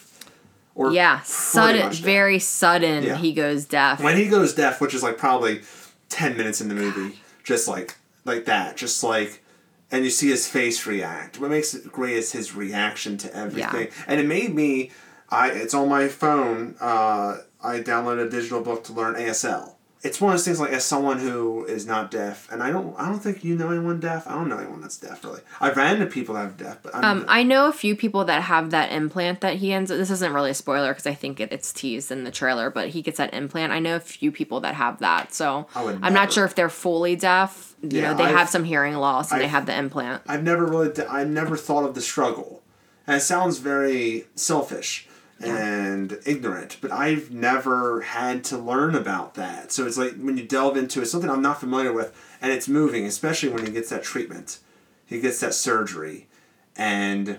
Or 0.81 0.93
yeah, 0.93 1.21
sudden, 1.21 1.93
very 1.93 2.39
sudden. 2.39 3.05
Yeah. 3.05 3.17
He 3.19 3.35
goes 3.35 3.67
deaf. 3.67 4.03
When 4.03 4.17
he 4.17 4.29
goes 4.29 4.55
deaf, 4.55 4.81
which 4.81 4.95
is 4.95 5.03
like 5.03 5.19
probably 5.19 5.61
ten 6.09 6.39
minutes 6.39 6.63
in 6.63 6.69
the 6.69 6.75
movie, 6.75 7.21
just 7.45 7.69
like 7.69 7.99
like 8.25 8.47
that, 8.47 8.79
just 8.79 9.05
like, 9.05 9.43
and 9.91 10.05
you 10.05 10.11
see 10.11 10.31
his 10.31 10.49
face 10.49 10.87
react. 10.87 11.39
What 11.39 11.51
makes 11.51 11.75
it 11.75 11.93
great 11.93 12.15
is 12.15 12.33
his 12.33 12.55
reaction 12.55 13.19
to 13.19 13.37
everything, 13.37 13.89
and 14.07 14.19
it 14.19 14.27
made 14.27 14.55
me. 14.55 14.91
I 15.29 15.51
it's 15.51 15.75
on 15.75 15.91
my 15.91 16.09
phone. 16.09 16.77
Uh, 16.81 17.39
I 17.63 17.81
downloaded 17.81 18.29
a 18.29 18.31
digital 18.31 18.63
book 18.63 18.83
to 18.85 18.95
learn 18.95 19.17
ASL. 19.17 19.75
It's 20.03 20.19
one 20.19 20.33
of 20.33 20.39
those 20.39 20.47
things 20.47 20.59
like 20.59 20.71
as 20.73 20.83
someone 20.83 21.19
who 21.19 21.67
is 21.67 21.87
not 21.87 22.11
deaf, 22.11 22.51
and 22.51 22.63
I 22.63 22.71
don't 22.71 22.95
I 22.99 23.07
don't 23.11 23.19
think 23.19 23.45
you 23.45 23.55
know 23.55 23.71
anyone 23.71 24.01
deaf. 24.01 24.27
I 24.27 24.33
don't 24.33 24.49
know 24.49 24.57
anyone 24.57 24.81
that's 24.81 24.97
deaf 24.97 25.23
really. 25.23 25.43
I've 25.61 25.77
ran 25.77 25.97
into 25.97 26.07
people 26.07 26.35
that 26.37 26.41
have 26.41 26.57
deaf, 26.57 26.79
but 26.83 26.95
I'm, 26.95 27.05
Um, 27.05 27.25
I 27.29 27.43
know 27.43 27.69
a 27.69 27.73
few 27.73 27.95
people 27.95 28.25
that 28.25 28.41
have 28.45 28.71
that 28.71 28.93
implant 28.93 29.43
that 29.43 29.57
he 29.57 29.73
ends. 29.75 29.91
This 29.91 30.11
isn't 30.11 30.33
really 30.33 30.51
a 30.53 30.55
spoiler 30.55 30.93
because 30.93 31.07
I 31.07 31.13
think 31.13 31.39
it, 31.39 31.53
it's 31.53 31.71
teased 31.71 32.11
in 32.11 32.25
the 32.25 32.31
trailer, 32.31 32.71
but 32.71 32.89
he 32.89 33.03
gets 33.03 33.19
that 33.19 33.35
implant. 33.35 33.73
I 33.75 33.79
know 33.79 33.97
a 33.97 34.01
few 34.01 34.33
people 34.33 34.61
that 34.61 34.75
have 34.75 35.01
that, 35.01 35.35
so 35.35 35.67
I'm 35.75 36.01
never. 36.01 36.15
not 36.15 36.33
sure 36.33 36.47
if 36.47 36.55
they're 36.55 36.71
fully 36.71 37.15
deaf. 37.15 37.75
You 37.83 38.01
Yeah, 38.01 38.13
know, 38.13 38.17
they 38.17 38.25
I've- 38.25 38.35
have 38.39 38.49
some 38.49 38.65
hearing 38.65 38.95
loss 38.95 39.31
and 39.33 39.41
they 39.41 39.45
I've- 39.45 39.51
have 39.53 39.67
the 39.67 39.77
implant. 39.77 40.23
I've 40.27 40.43
never 40.43 40.65
really, 40.65 40.93
i 41.11 41.25
never 41.25 41.57
thought 41.59 41.85
of 41.85 41.95
the 41.95 42.01
struggle. 42.01 42.63
And 43.07 43.17
it 43.19 43.21
sounds 43.21 43.59
very 43.59 44.27
selfish 44.35 45.09
and 45.43 46.19
ignorant, 46.27 46.77
but 46.81 46.93
I've 46.93 47.31
never 47.31 48.03
had 48.03 48.45
to 48.45 48.59
learn 48.59 48.95
about 48.95 49.35
that. 49.35 49.73
So 49.73 49.87
it's 49.87 49.97
like 49.97 50.15
when 50.17 50.37
you 50.37 50.45
delve 50.45 50.77
into 50.77 51.01
it, 51.01 51.07
something 51.07 51.31
I'm 51.31 51.43
not 51.43 51.61
familiar 51.61 51.93
with, 51.93 52.15
and 52.43 52.53
it's 52.53 52.69
moving, 52.69 53.07
especially 53.07 53.49
when 53.49 53.65
he 53.65 53.73
gets 53.73 53.91
that 53.91 54.03
treatment. 54.03 54.59
He 55.07 55.21
gets 55.21 55.41
that 55.41 55.55
surgery, 55.55 56.29
and 56.77 57.39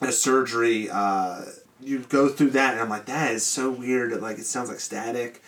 the 0.00 0.12
surgery, 0.12 0.88
uh, 0.90 1.42
you 1.80 2.00
go 2.00 2.28
through 2.28 2.50
that, 2.50 2.72
and 2.72 2.80
I'm 2.80 2.88
like, 2.88 3.06
that 3.06 3.32
is 3.32 3.44
so 3.44 3.70
weird. 3.70 4.20
Like, 4.20 4.38
it 4.38 4.46
sounds 4.46 4.68
like 4.68 4.80
static. 4.80 5.42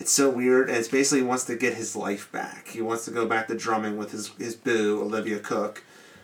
It's 0.00 0.12
so 0.12 0.30
weird, 0.30 0.68
and 0.68 0.78
it's 0.78 0.88
basically 0.88 1.20
he 1.20 1.26
wants 1.26 1.44
to 1.44 1.56
get 1.56 1.74
his 1.74 1.94
life 1.94 2.30
back. 2.32 2.68
He 2.68 2.80
wants 2.80 3.04
to 3.04 3.10
go 3.10 3.26
back 3.26 3.48
to 3.48 3.56
drumming 3.56 3.96
with 3.96 4.12
his, 4.12 4.28
his 4.38 4.54
boo, 4.54 5.00
Olivia 5.02 5.40
Cooke, 5.40 5.82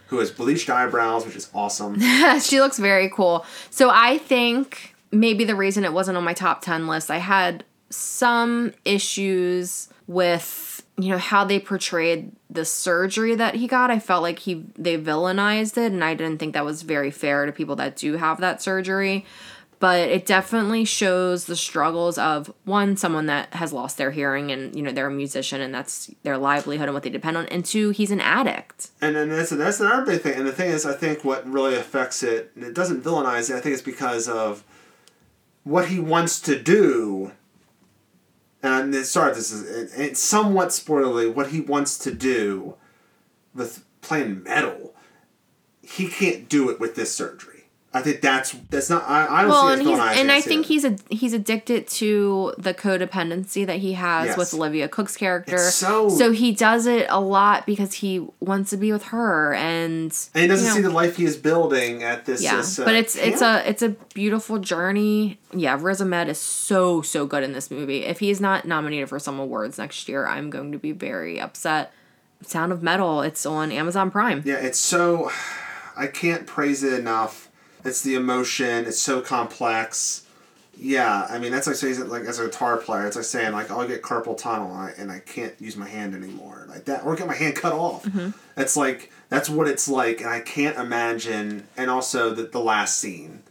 who 0.09 0.19
has 0.19 0.31
bleached 0.31 0.71
eyebrows, 0.71 1.27
which 1.27 1.37
is 1.37 1.51
awesome. 1.55 2.01
she 2.41 2.61
looks 2.61 2.79
very 2.79 3.11
cool. 3.11 3.45
So 3.71 3.91
I 3.93 4.19
think 4.19 4.94
maybe 5.15 5.45
the 5.45 5.57
reason 5.57 5.85
it 5.85 5.93
wasn't 5.93 6.17
on 6.17 6.25
my 6.25 6.35
top 6.35 6.63
10 6.63 6.87
list, 6.87 7.11
I 7.11 7.19
had 7.19 7.65
some 7.91 8.73
issues 8.85 9.89
with 10.07 10.85
you 10.97 11.09
know 11.09 11.19
how 11.19 11.45
they 11.45 11.59
portrayed 11.59 12.31
the 12.49 12.65
surgery 12.65 13.35
that 13.35 13.57
he 13.57 13.67
got. 13.67 13.91
I 13.91 13.99
felt 13.99 14.23
like 14.23 14.41
he 14.41 14.65
they 14.77 14.97
villainized 14.97 15.77
it 15.77 15.93
and 15.93 16.05
I 16.05 16.15
didn't 16.15 16.39
think 16.39 16.55
that 16.55 16.65
was 16.65 16.83
very 16.83 17.11
fair 17.11 17.47
to 17.47 17.53
people 17.53 17.77
that 17.77 17.97
do 17.97 18.17
have 18.17 18.41
that 18.41 18.63
surgery. 18.63 19.25
But 19.81 20.09
it 20.09 20.25
definitely 20.25 20.85
shows 20.85 21.45
the 21.45 21.57
struggles 21.57 22.17
of 22.17 22.55
one, 22.65 22.97
someone 22.97 23.27
that 23.27 23.53
has 23.55 23.73
lost 23.73 23.99
their 23.99 24.13
hearing 24.13 24.51
and 24.53 24.75
you 24.75 24.83
know 24.83 24.93
they're 24.93 25.09
a 25.09 25.13
musician 25.13 25.61
and 25.61 25.75
that's 25.75 26.11
their 26.23 26.39
livelihood 26.39 26.89
and 26.89 26.95
what 26.95 27.03
they 27.03 27.11
depend 27.11 27.37
on, 27.37 27.47
and 27.47 27.65
two, 27.65 27.91
he's 27.91 28.13
an 28.13 28.21
addict. 28.21 28.91
And 29.01 29.17
then 29.17 29.29
that's 29.31 29.51
that's 29.51 29.81
another 29.81 30.07
big 30.07 30.23
thing. 30.23 30.39
And 30.39 30.47
the 30.47 30.53
thing 30.53 30.71
is, 30.71 30.87
I 30.87 30.95
think 30.95 31.25
what 31.25 31.47
really 31.47 31.75
affects 31.75 32.23
it, 32.23 32.53
and 32.55 32.65
it 32.65 32.73
doesn't 32.73 33.03
villainize 33.03 33.51
it. 33.51 33.57
I 33.57 33.61
think 33.61 33.75
it's 33.75 33.83
because 33.83 34.29
of 34.29 34.65
what 35.65 35.89
he 35.89 35.99
wants 35.99 36.41
to 36.43 36.63
do. 36.63 37.33
And 38.63 38.95
sorry, 39.05 39.35
this 39.35 39.51
is 39.51 39.93
it's 39.95 40.21
somewhat 40.21 40.69
spoilerly. 40.69 41.33
What 41.33 41.49
he 41.49 41.61
wants 41.61 41.99
to 41.99 42.15
do 42.15 42.77
with 43.55 43.85
playing 44.01 44.43
metal, 44.43 44.95
he 45.83 46.09
can't 46.09 46.49
do 46.49 46.71
it 46.71 46.79
with 46.79 46.95
this 46.95 47.15
surgery. 47.15 47.54
I 47.97 48.03
think 48.03 48.21
that's 48.21 48.51
that's 48.71 48.91
not. 48.91 49.05
I, 49.09 49.25
I 49.29 49.41
don't 49.43 49.51
well, 49.51 49.69
see 49.69 49.73
and 49.75 49.83
he's 49.83 49.99
and 50.21 50.33
I 50.33 50.39
it. 50.39 50.45
think 50.45 50.67
he's 50.67 50.85
a 50.85 50.97
he's 51.11 51.33
addicted 51.33 51.87
to 51.89 52.53
the 52.59 52.75
codependency 52.75 53.65
that 53.65 53.79
he 53.79 53.93
has 53.93 54.27
Yes. 54.27 54.37
with 54.37 54.53
Olivia 54.53 54.89
Cooke's 54.89 55.17
character. 55.17 55.55
It's 55.55 55.77
so- 55.77 56.09
so 56.09 56.33
he 56.33 56.51
does 56.51 56.87
it 56.87 57.07
a 57.09 57.21
lot 57.21 57.67
because 57.67 57.95
he 57.95 58.27
wants 58.41 58.71
to 58.71 58.77
be 58.77 58.91
with 58.91 59.05
her, 59.05 59.55
and 59.55 60.13
and 60.35 60.43
he 60.43 60.49
doesn't 60.49 60.65
you 60.67 60.71
know, 60.71 60.77
see 60.77 60.83
the 60.83 60.91
life 60.91 61.17
he 61.17 61.25
is 61.25 61.37
building 61.37 62.03
at 62.03 62.25
this. 62.25 62.43
yeah. 62.43 62.57
this, 62.57 62.81
uh, 62.81 62.85
but 62.85 62.95
it's 62.97 63.15
it's 63.15 63.41
a 63.41 63.63
it's 63.69 63.83
a 63.83 63.91
beautiful 64.13 64.59
journey. 64.59 65.39
Yeah, 65.53 65.79
Riz 65.81 66.03
Ahmed 66.03 66.29
is 66.29 66.39
so 66.41 67.01
so 67.01 67.27
good 67.27 67.45
in 67.45 67.53
this 67.53 67.71
movie. 67.71 68.05
If 68.05 68.19
he's 68.19 68.41
not 68.41 68.65
nominated 68.65 69.09
for 69.09 69.21
some 69.21 69.39
awards 69.39 69.79
next 69.79 70.09
year, 70.09 70.27
I'm 70.27 70.51
going 70.51 70.73
to 70.73 70.79
be 70.79 70.91
very 70.91 71.41
upset. 71.41 71.93
Sound 72.43 72.73
of 72.73 72.83
Metal. 72.83 73.23
It's 73.23 73.47
on 73.47 73.71
Amazon 73.71 74.11
Prime. 74.11 74.43
Yeah, 74.45 74.57
it's 74.57 74.81
so. 74.81 75.31
I 75.97 76.09
can't 76.09 76.45
praise 76.45 76.83
it 76.83 76.93
enough. 76.99 77.49
It's 77.85 78.03
the 78.03 78.15
emotion. 78.15 78.87
It's 78.87 79.01
so 79.01 79.21
complex. 79.21 80.23
Yeah, 80.77 81.27
I 81.31 81.39
mean 81.39 81.53
that's 81.53 81.67
like 81.67 81.77
saying 81.77 82.09
like 82.09 82.25
as 82.25 82.41
a 82.41 82.47
guitar 82.47 82.77
player, 82.79 83.07
it's 83.07 83.15
like 83.17 83.25
saying 83.25 83.53
like 83.53 83.71
oh, 83.71 83.81
I 83.81 83.87
get 83.87 84.03
carpal 84.03 84.37
tunnel 84.37 84.73
and 84.73 84.81
I, 84.81 84.91
and 84.99 85.13
I 85.13 85.21
can't 85.21 85.55
use 85.61 85.77
my 85.77 85.89
hand 85.89 86.15
anymore 86.15 86.67
like 86.69 86.87
that, 86.87 87.05
or 87.05 87.15
get 87.15 87.29
my 87.29 87.35
hand 87.35 87.55
cut 87.55 87.73
off. 87.73 88.05
Mm-hmm. 88.05 88.31
It's 88.61 88.77
like 88.77 89.13
that's 89.29 89.49
what 89.49 89.69
it's 89.69 89.89
like, 89.89 90.21
and 90.21 90.31
I 90.31 90.41
can't 90.41 90.77
imagine. 90.77 91.69
And 91.77 91.91
also 91.91 92.35
the 92.35 92.43
the 92.45 92.59
last 92.59 92.99
scene, 92.99 93.45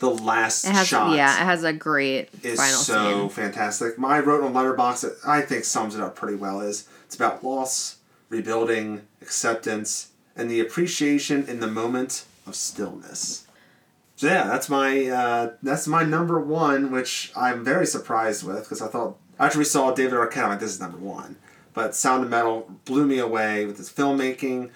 the 0.00 0.10
last 0.10 0.64
It 0.64 0.72
has 0.72 0.88
shot, 0.88 1.14
yeah, 1.16 1.40
it 1.40 1.44
has 1.44 1.62
a 1.62 1.72
great 1.72 2.28
is 2.42 2.58
final 2.58 2.74
It's 2.74 2.86
so 2.86 3.20
scene. 3.20 3.28
fantastic. 3.28 3.96
My 3.96 4.18
wrote 4.18 4.42
on 4.42 4.52
Letterboxd 4.52 5.02
that 5.02 5.16
I 5.24 5.42
think 5.42 5.64
sums 5.64 5.94
it 5.94 6.00
up 6.00 6.16
pretty 6.16 6.36
well. 6.36 6.60
Is 6.60 6.88
it's 7.06 7.14
about 7.14 7.44
loss, 7.44 7.98
rebuilding, 8.30 9.02
acceptance, 9.22 10.08
and 10.34 10.50
the 10.50 10.58
appreciation 10.58 11.46
in 11.46 11.60
the 11.60 11.68
moment 11.68 12.24
of 12.48 12.56
stillness. 12.56 13.44
So 14.18 14.26
yeah, 14.26 14.48
that's 14.48 14.68
my 14.68 15.06
uh, 15.06 15.52
that's 15.62 15.86
my 15.86 16.02
number 16.02 16.40
one, 16.40 16.90
which 16.90 17.30
I'm 17.36 17.64
very 17.64 17.86
surprised 17.86 18.42
with 18.42 18.64
because 18.64 18.82
I 18.82 18.88
thought 18.88 19.16
after 19.38 19.60
we 19.60 19.64
saw 19.64 19.92
David 19.92 20.14
Arquette, 20.14 20.42
I'm 20.42 20.48
like 20.48 20.58
this 20.58 20.72
is 20.72 20.80
number 20.80 20.98
one. 20.98 21.36
But 21.72 21.94
Sound 21.94 22.24
of 22.24 22.30
Metal 22.30 22.68
blew 22.84 23.06
me 23.06 23.20
away 23.20 23.64
with 23.64 23.78
its 23.78 23.92
filmmaking. 23.92 24.70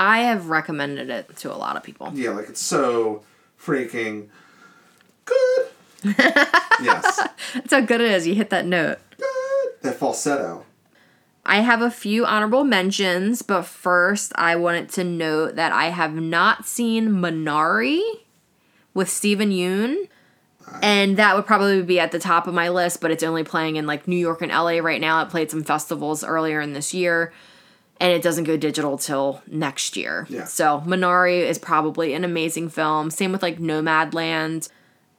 I 0.00 0.20
have 0.20 0.48
recommended 0.48 1.10
it 1.10 1.36
to 1.36 1.52
a 1.52 1.58
lot 1.58 1.76
of 1.76 1.82
people. 1.82 2.10
Yeah, 2.14 2.30
like 2.30 2.48
it's 2.48 2.62
so 2.62 3.22
freaking 3.60 4.28
good. 5.26 5.66
yes, 6.82 7.20
That's 7.52 7.74
how 7.74 7.80
good 7.82 8.00
it 8.00 8.10
is. 8.12 8.26
You 8.26 8.34
hit 8.34 8.48
that 8.48 8.64
note. 8.64 8.96
good. 9.18 9.72
That 9.82 9.96
falsetto. 9.96 10.64
I 11.44 11.60
have 11.60 11.82
a 11.82 11.90
few 11.90 12.24
honorable 12.24 12.64
mentions, 12.64 13.42
but 13.42 13.66
first 13.66 14.32
I 14.36 14.56
wanted 14.56 14.88
to 14.92 15.04
note 15.04 15.56
that 15.56 15.72
I 15.72 15.90
have 15.90 16.14
not 16.14 16.64
seen 16.66 17.10
Minari 17.10 18.00
with 18.96 19.08
Steven 19.08 19.50
Yeun. 19.50 20.08
And 20.82 21.16
that 21.16 21.36
would 21.36 21.46
probably 21.46 21.82
be 21.82 22.00
at 22.00 22.10
the 22.10 22.18
top 22.18 22.48
of 22.48 22.54
my 22.54 22.70
list, 22.70 23.00
but 23.00 23.12
it's 23.12 23.22
only 23.22 23.44
playing 23.44 23.76
in 23.76 23.86
like 23.86 24.08
New 24.08 24.16
York 24.16 24.42
and 24.42 24.50
LA 24.50 24.78
right 24.78 25.00
now. 25.00 25.22
It 25.22 25.28
played 25.28 25.48
some 25.50 25.62
festivals 25.62 26.24
earlier 26.24 26.60
in 26.60 26.72
this 26.72 26.92
year, 26.92 27.32
and 28.00 28.10
it 28.10 28.20
doesn't 28.20 28.44
go 28.44 28.56
digital 28.56 28.98
till 28.98 29.42
next 29.46 29.96
year. 29.96 30.26
Yeah. 30.28 30.44
So 30.44 30.82
Minari 30.84 31.42
is 31.42 31.56
probably 31.56 32.14
an 32.14 32.24
amazing 32.24 32.68
film. 32.70 33.10
Same 33.10 33.30
with 33.30 33.42
like 33.42 33.58
Nomadland. 33.58 34.68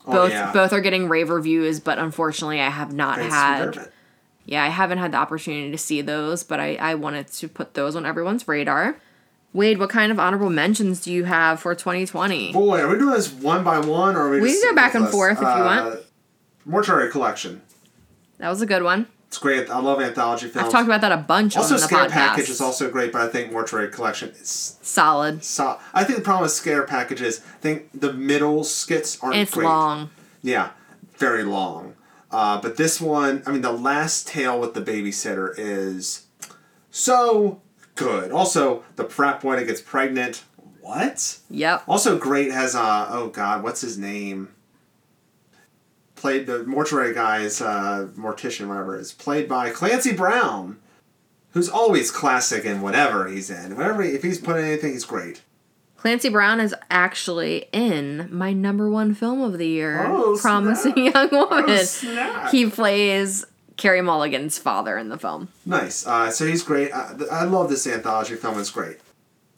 Oh, 0.05 0.11
Both 0.11 0.31
yeah. 0.31 0.51
both 0.51 0.73
are 0.73 0.81
getting 0.81 1.07
rave 1.07 1.29
reviews, 1.29 1.79
but 1.79 1.97
unfortunately 1.97 2.59
I 2.59 2.69
have 2.69 2.91
not 2.91 3.17
Thanks, 3.17 3.33
had 3.33 3.91
yeah, 4.45 4.63
I 4.63 4.69
haven't 4.69 4.97
had 4.97 5.11
the 5.11 5.17
opportunity 5.17 5.71
to 5.71 5.77
see 5.77 6.01
those, 6.01 6.43
but 6.43 6.59
I, 6.59 6.75
I 6.75 6.95
wanted 6.95 7.27
to 7.27 7.47
put 7.47 7.73
those 7.73 7.95
on 7.95 8.05
everyone's 8.05 8.47
radar. 8.47 8.97
Wade, 9.53 9.79
what 9.79 9.89
kind 9.89 10.11
of 10.11 10.19
honorable 10.19 10.49
mentions 10.49 11.01
do 11.01 11.11
you 11.11 11.23
have 11.23 11.59
for 11.59 11.73
2020? 11.73 12.51
Boy, 12.53 12.79
are 12.81 12.87
we 12.87 12.97
doing 12.97 13.11
this 13.11 13.31
one 13.31 13.63
by 13.63 13.79
one, 13.79 14.15
or 14.15 14.27
are 14.27 14.29
we? 14.31 14.41
We 14.41 14.49
just 14.49 14.63
can 14.63 14.71
go 14.71 14.75
back 14.75 14.93
and 14.93 15.03
list? 15.05 15.13
forth 15.13 15.37
if 15.37 15.41
you 15.41 15.45
want. 15.45 15.93
Uh, 15.93 15.97
Mortuary 16.65 17.09
Collection. 17.09 17.61
That 18.39 18.49
was 18.49 18.61
a 18.61 18.65
good 18.65 18.83
one. 18.83 19.07
It's 19.27 19.37
great. 19.39 19.69
I 19.69 19.79
love 19.79 19.99
anthology 20.01 20.47
films. 20.47 20.67
I've 20.67 20.71
talked 20.71 20.85
about 20.87 21.01
that 21.01 21.11
a 21.11 21.17
bunch 21.17 21.57
also, 21.57 21.75
on 21.75 21.81
the 21.81 21.87
Scare 21.87 22.05
podcast. 22.05 22.11
Package 22.11 22.49
is 22.49 22.61
also 22.61 22.89
great, 22.89 23.11
but 23.11 23.21
I 23.21 23.27
think 23.27 23.51
Mortuary 23.51 23.89
Collection 23.89 24.29
is 24.29 24.77
Solid. 24.81 25.43
so. 25.43 25.79
I 25.93 26.03
think 26.03 26.19
the 26.19 26.23
problem 26.23 26.43
with 26.43 26.51
Scare 26.51 26.83
Package 26.83 27.21
is 27.21 27.39
I 27.39 27.57
think 27.57 27.89
the 27.93 28.13
middle 28.13 28.63
skits 28.63 29.21
aren't 29.21 29.35
It's 29.37 29.53
great. 29.53 29.65
long. 29.65 30.11
Yeah, 30.41 30.71
very 31.17 31.43
long. 31.43 31.95
Uh, 32.31 32.61
but 32.61 32.77
this 32.77 33.01
one, 33.01 33.43
I 33.45 33.51
mean, 33.51 33.61
the 33.61 33.71
last 33.71 34.27
tale 34.27 34.59
with 34.59 34.73
the 34.73 34.81
babysitter 34.81 35.53
is 35.57 36.25
so 36.91 37.61
good. 37.97 38.31
Also, 38.31 38.83
the 38.95 39.03
frat 39.05 39.41
boy 39.41 39.57
that 39.57 39.65
gets 39.67 39.81
pregnant. 39.81 40.43
What? 40.81 41.39
Yep. 41.49 41.83
Also 41.87 42.17
great 42.17 42.51
has 42.51 42.73
uh 42.75 43.07
oh 43.11 43.27
god, 43.27 43.61
what's 43.63 43.81
his 43.81 43.97
name? 43.97 44.49
Played 46.15 46.47
the 46.47 46.63
mortuary 46.63 47.13
guy 47.13 47.41
is 47.41 47.61
uh 47.61 48.07
mortician, 48.17 48.67
whatever 48.69 48.95
it 48.97 49.01
is, 49.01 49.11
played 49.11 49.47
by 49.49 49.69
Clancy 49.69 50.13
Brown, 50.13 50.77
who's 51.51 51.69
always 51.69 52.09
classic 52.09 52.63
in 52.65 52.81
whatever 52.81 53.27
he's 53.27 53.49
in. 53.49 53.75
Whatever 53.75 54.01
if 54.01 54.23
he's 54.23 54.39
put 54.39 54.55
in 54.57 54.63
anything, 54.65 54.93
he's 54.93 55.05
great. 55.05 55.41
Clancy 55.97 56.29
Brown 56.29 56.59
is 56.59 56.73
actually 56.89 57.65
in 57.73 58.29
my 58.31 58.53
number 58.53 58.89
one 58.89 59.13
film 59.13 59.41
of 59.41 59.57
the 59.57 59.67
year, 59.67 60.05
Oh, 60.07 60.37
Promising 60.39 60.93
snap. 60.93 61.31
Young 61.31 61.49
Woman. 61.49 61.65
Oh. 61.69 62.47
He 62.51 62.69
plays 62.69 63.45
Carey 63.77 64.01
Mulligan's 64.01 64.57
father 64.57 64.97
in 64.97 65.09
the 65.09 65.17
film. 65.17 65.49
Nice. 65.65 66.05
Uh, 66.05 66.29
so 66.31 66.45
he's 66.45 66.63
great. 66.63 66.91
I, 66.91 67.13
I 67.31 67.43
love 67.45 67.69
this 67.69 67.85
anthology 67.87 68.35
film. 68.35 68.59
It's 68.59 68.71
great. 68.71 68.97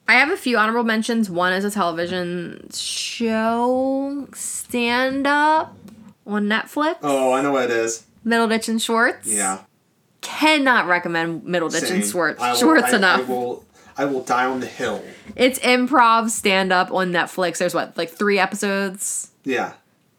I 0.07 0.13
have 0.13 0.29
a 0.31 0.37
few 0.37 0.57
honorable 0.57 0.83
mentions. 0.83 1.29
One 1.29 1.53
is 1.53 1.63
a 1.63 1.71
television 1.71 2.67
show 2.73 4.27
stand 4.33 5.27
up 5.27 5.75
on 6.25 6.45
Netflix. 6.47 6.97
Oh, 7.03 7.31
I 7.33 7.41
know 7.41 7.51
what 7.51 7.65
it 7.65 7.71
is. 7.71 8.05
Middleditch 8.25 8.67
and 8.69 8.81
Schwartz. 8.81 9.27
Yeah. 9.27 9.59
Cannot 10.21 10.87
recommend 10.87 11.43
Middleditch 11.43 11.81
Same. 11.87 11.95
and 12.01 12.05
Schwartz. 12.05 12.41
I 12.41 12.51
will- 12.51 12.59
Schwartz 12.59 12.93
I- 12.93 12.97
enough. 12.97 13.19
I 13.21 13.23
will. 13.23 13.65
I 13.97 14.05
will 14.05 14.21
die 14.23 14.45
on 14.45 14.61
the 14.61 14.65
hill. 14.65 15.03
It's 15.35 15.59
improv 15.59 16.29
stand 16.29 16.71
up 16.71 16.89
on 16.89 17.11
Netflix. 17.11 17.57
There's 17.57 17.73
what, 17.73 17.97
like 17.97 18.09
three 18.09 18.39
episodes? 18.39 19.31
Yeah. 19.43 19.73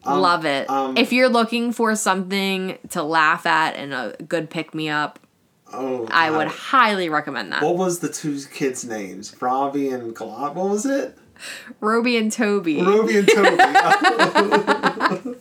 Um, 0.04 0.20
Love 0.20 0.44
it. 0.46 0.68
um, 0.70 0.96
if 0.96 1.12
you're 1.12 1.28
looking 1.28 1.72
for 1.72 1.94
something 1.94 2.78
to 2.90 3.02
laugh 3.02 3.44
at 3.46 3.76
and 3.76 3.92
a 3.92 4.16
good 4.26 4.48
pick 4.50 4.74
me 4.74 4.88
up, 4.88 5.18
Oh. 5.72 6.08
I 6.10 6.30
God. 6.30 6.36
would 6.38 6.48
highly 6.48 7.08
recommend 7.08 7.52
that. 7.52 7.62
What 7.62 7.76
was 7.76 8.00
the 8.00 8.08
two 8.08 8.40
kids' 8.52 8.84
names? 8.84 9.36
Robbie 9.40 9.88
and 9.90 10.16
Galot. 10.16 10.54
What 10.54 10.68
was 10.70 10.84
it? 10.84 11.16
Roby 11.80 12.16
and 12.16 12.32
Toby. 12.32 12.82
Ruby 12.82 13.18
and 13.18 13.28
Toby. 13.28 13.56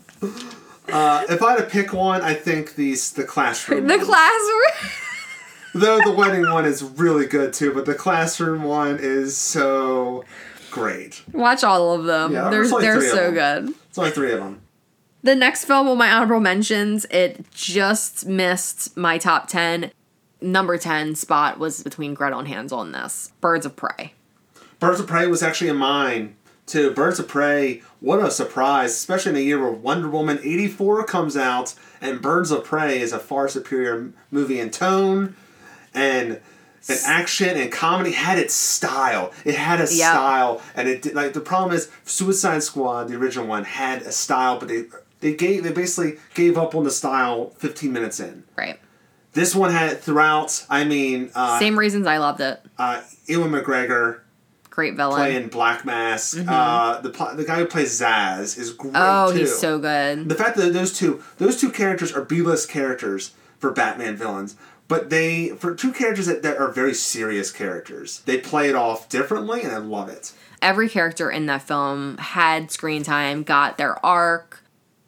uh, 0.92 1.26
if 1.30 1.42
I 1.42 1.52
had 1.52 1.58
to 1.58 1.66
pick 1.70 1.94
one, 1.94 2.22
I 2.22 2.34
think 2.34 2.76
these 2.76 3.12
the 3.14 3.24
classroom. 3.24 3.88
the 3.88 3.98
classroom. 3.98 4.92
Though 5.74 6.00
the 6.02 6.12
wedding 6.18 6.50
one 6.52 6.66
is 6.66 6.84
really 6.84 7.26
good 7.26 7.54
too, 7.54 7.74
but 7.74 7.86
the 7.86 7.96
classroom 7.96 8.64
one 8.64 8.98
is 9.02 9.38
so 9.38 10.26
great. 10.72 11.22
Watch 11.34 11.64
all 11.64 11.94
of 11.94 12.06
them. 12.06 12.34
Yeah, 12.34 12.50
they're 12.50 12.68
they're 12.68 13.02
so 13.02 13.32
good. 13.32 13.74
It's 13.90 13.98
only 13.98 14.12
three 14.12 14.32
of 14.32 14.40
them. 14.40 14.62
The 15.22 15.36
next 15.36 15.66
film 15.66 15.88
on 15.88 15.98
my 15.98 16.12
honorable 16.12 16.40
mentions, 16.40 17.06
it 17.12 17.52
just 17.52 18.26
missed 18.26 18.96
my 18.96 19.18
top 19.18 19.48
10. 19.48 19.92
Number 20.42 20.78
10 20.78 21.16
spot 21.16 21.60
was 21.60 21.84
between 21.84 22.14
Gretel 22.14 22.40
and 22.40 22.48
Hansel 22.48 22.82
and 22.82 22.96
this. 22.96 23.34
Birds 23.42 23.66
of 23.66 23.76
Prey. 23.76 24.14
Birds 24.80 25.02
of 25.02 25.08
Prey 25.08 25.28
was 25.28 25.44
actually 25.44 25.70
in 25.70 25.76
mine 25.76 26.38
too. 26.66 26.92
Birds 26.92 27.20
of 27.20 27.28
Prey, 27.28 27.82
what 28.00 28.24
a 28.24 28.32
surprise, 28.32 28.92
especially 28.92 29.32
in 29.32 29.38
a 29.38 29.42
year 29.42 29.60
where 29.60 29.72
Wonder 29.72 30.08
Woman 30.08 30.40
84 30.42 31.04
comes 31.04 31.36
out 31.36 31.74
and 32.00 32.22
Birds 32.22 32.52
of 32.52 32.64
Prey 32.64 33.00
is 33.02 33.12
a 33.12 33.20
far 33.20 33.50
superior 33.50 34.14
movie 34.32 34.60
in 34.60 34.70
tone 34.70 35.36
and 35.94 36.40
and 36.88 37.00
action 37.06 37.58
and 37.58 37.72
comedy 37.72 38.12
had 38.12 38.38
its 38.40 38.54
style. 38.54 39.32
It 39.46 39.56
had 39.56 39.80
a 39.82 39.88
Yeah. 39.92 40.12
style 40.14 40.62
and 40.76 40.88
it 40.88 41.02
did, 41.02 41.16
like 41.16 41.34
the 41.34 41.42
problem 41.42 41.76
is 41.76 41.90
Suicide 42.06 42.64
Squad, 42.64 43.10
the 43.10 43.16
original 43.16 43.46
one 43.48 43.64
had 43.66 44.02
a 44.04 44.12
style 44.12 44.58
but 44.60 44.68
they 44.70 44.86
they 45.20 45.34
gave 45.34 45.64
they 45.64 45.72
basically 45.72 46.18
gave 46.34 46.58
up 46.58 46.74
on 46.76 46.84
the 46.86 46.92
style 46.92 47.52
15 47.58 47.92
minutes 47.92 48.20
in. 48.20 48.44
Right. 48.58 48.80
This 49.34 49.54
one 49.54 49.72
had 49.72 49.92
it 49.92 50.02
throughout. 50.02 50.66
I 50.70 50.84
mean, 50.86 51.30
uh, 51.36 51.60
Same 51.60 51.78
reasons 51.78 52.08
I 52.08 52.18
loved 52.18 52.42
it. 52.42 52.60
uh, 52.80 53.02
Ewan 53.28 53.52
McGregor, 53.52 54.22
Great 54.72 54.96
villain. 54.96 55.18
playing 55.18 55.48
Black 55.50 55.86
Mask. 55.86 56.38
Uh, 56.48 57.00
the 57.02 57.10
the 57.36 57.44
guy 57.46 57.58
who 57.58 57.66
plays 57.66 58.00
Zsasz 58.00 58.58
is 58.58 58.72
great 58.72 58.94
oh, 58.96 59.32
too. 59.32 59.40
he's 59.40 59.56
so 59.60 59.78
good. 59.78 60.30
the 60.30 60.36
fact 60.36 60.56
that 60.58 60.74
those 60.74 60.98
two 60.98 61.22
those 61.38 61.58
two 61.60 61.70
characters 61.70 62.12
are 62.14 62.22
B 62.24 62.42
list 62.42 62.70
characters 62.70 63.32
for 63.60 63.72
Batman 63.72 64.16
villains, 64.16 64.56
but 64.90 65.10
they 65.10 65.50
for 65.50 65.74
two 65.74 65.94
characters 65.94 66.26
that, 66.26 66.44
that 66.44 66.58
are 66.58 66.70
very 66.70 66.94
serious 66.94 67.50
characters, 67.52 68.20
they 68.26 68.38
play 68.38 68.68
it 68.68 68.76
off 68.76 69.08
differently, 69.08 69.62
and 69.62 69.72
I 69.72 69.78
love 69.78 70.10
it. 70.10 70.34
Every 70.62 70.90
character 70.90 71.32
in 71.32 71.46
that 71.46 71.62
film 71.62 72.18
had 72.18 72.70
screen 72.70 73.04
time, 73.04 73.44
got 73.44 73.78
their 73.78 74.04
arc. 74.06 74.62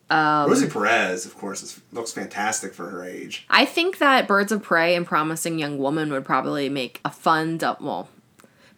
Um, 0.09 0.49
Rosie 0.49 0.69
Perez, 0.69 1.25
of 1.25 1.37
course, 1.37 1.63
is, 1.63 1.81
looks 1.91 2.13
fantastic 2.13 2.73
for 2.73 2.89
her 2.89 3.03
age. 3.03 3.45
I 3.49 3.65
think 3.65 3.97
that 3.97 4.27
Birds 4.27 4.51
of 4.51 4.61
Prey 4.61 4.95
and 4.95 5.05
Promising 5.05 5.59
Young 5.59 5.77
Woman 5.77 6.11
would 6.11 6.23
probably 6.23 6.69
make 6.69 7.01
a 7.03 7.09
fun, 7.09 7.57
dou- 7.57 7.77
well, 7.81 8.07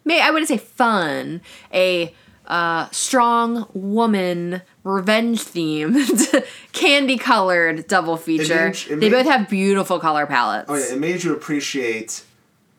may 0.04 0.20
I 0.20 0.30
wouldn't 0.30 0.48
say 0.48 0.58
fun, 0.58 1.42
a 1.72 2.14
uh, 2.46 2.88
strong 2.90 3.68
woman 3.72 4.62
revenge 4.84 5.40
themed, 5.42 6.44
candy 6.72 7.16
colored 7.18 7.86
double 7.88 8.16
feature. 8.16 8.66
made- 8.68 8.86
it 8.90 9.00
they 9.00 9.10
both 9.10 9.26
have 9.26 9.48
beautiful 9.48 9.98
color 9.98 10.26
palettes. 10.26 10.66
Oh 10.70 10.74
yeah, 10.76 10.92
it 10.92 10.98
made 11.00 11.24
you 11.24 11.32
appreciate 11.34 12.22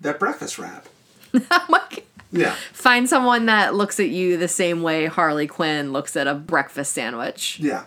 that 0.02 0.20
breakfast 0.20 0.58
wrap. 0.58 0.88
Oh 1.52 1.66
my 1.68 1.80
God. 1.90 2.02
Yeah, 2.32 2.56
Find 2.74 3.08
someone 3.08 3.46
that 3.46 3.76
looks 3.76 4.00
at 4.00 4.10
you 4.10 4.36
the 4.38 4.48
same 4.50 4.82
way 4.84 5.06
Harley 5.06 5.48
Quinn 5.48 5.94
looks 5.94 6.16
at 6.18 6.28
a 6.28 6.34
breakfast 6.34 6.92
sandwich. 6.94 7.60
yeah. 7.62 7.86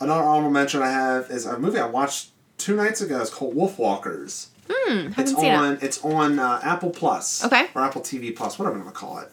Another 0.00 0.22
honorable 0.22 0.50
mention 0.50 0.80
I 0.80 0.90
have 0.90 1.28
is 1.30 1.44
a 1.44 1.58
movie 1.58 1.78
I 1.78 1.86
watched 1.86 2.30
two 2.56 2.74
nights 2.76 3.00
ago. 3.00 3.20
It's 3.20 3.30
called 3.30 3.54
Wolfwalkers. 3.56 4.46
Hmm, 4.70 5.08
haven't 5.10 5.18
It's 5.18 5.34
on. 5.34 5.72
it. 5.74 5.82
It's 5.82 6.04
on 6.04 6.38
uh, 6.38 6.60
Apple 6.62 6.90
Plus. 6.90 7.44
Okay. 7.44 7.66
Or 7.74 7.82
Apple 7.82 8.00
TV 8.00 8.34
Plus, 8.34 8.58
whatever 8.58 8.76
I'm 8.76 8.82
gonna 8.82 8.92
call 8.94 9.18
it. 9.18 9.30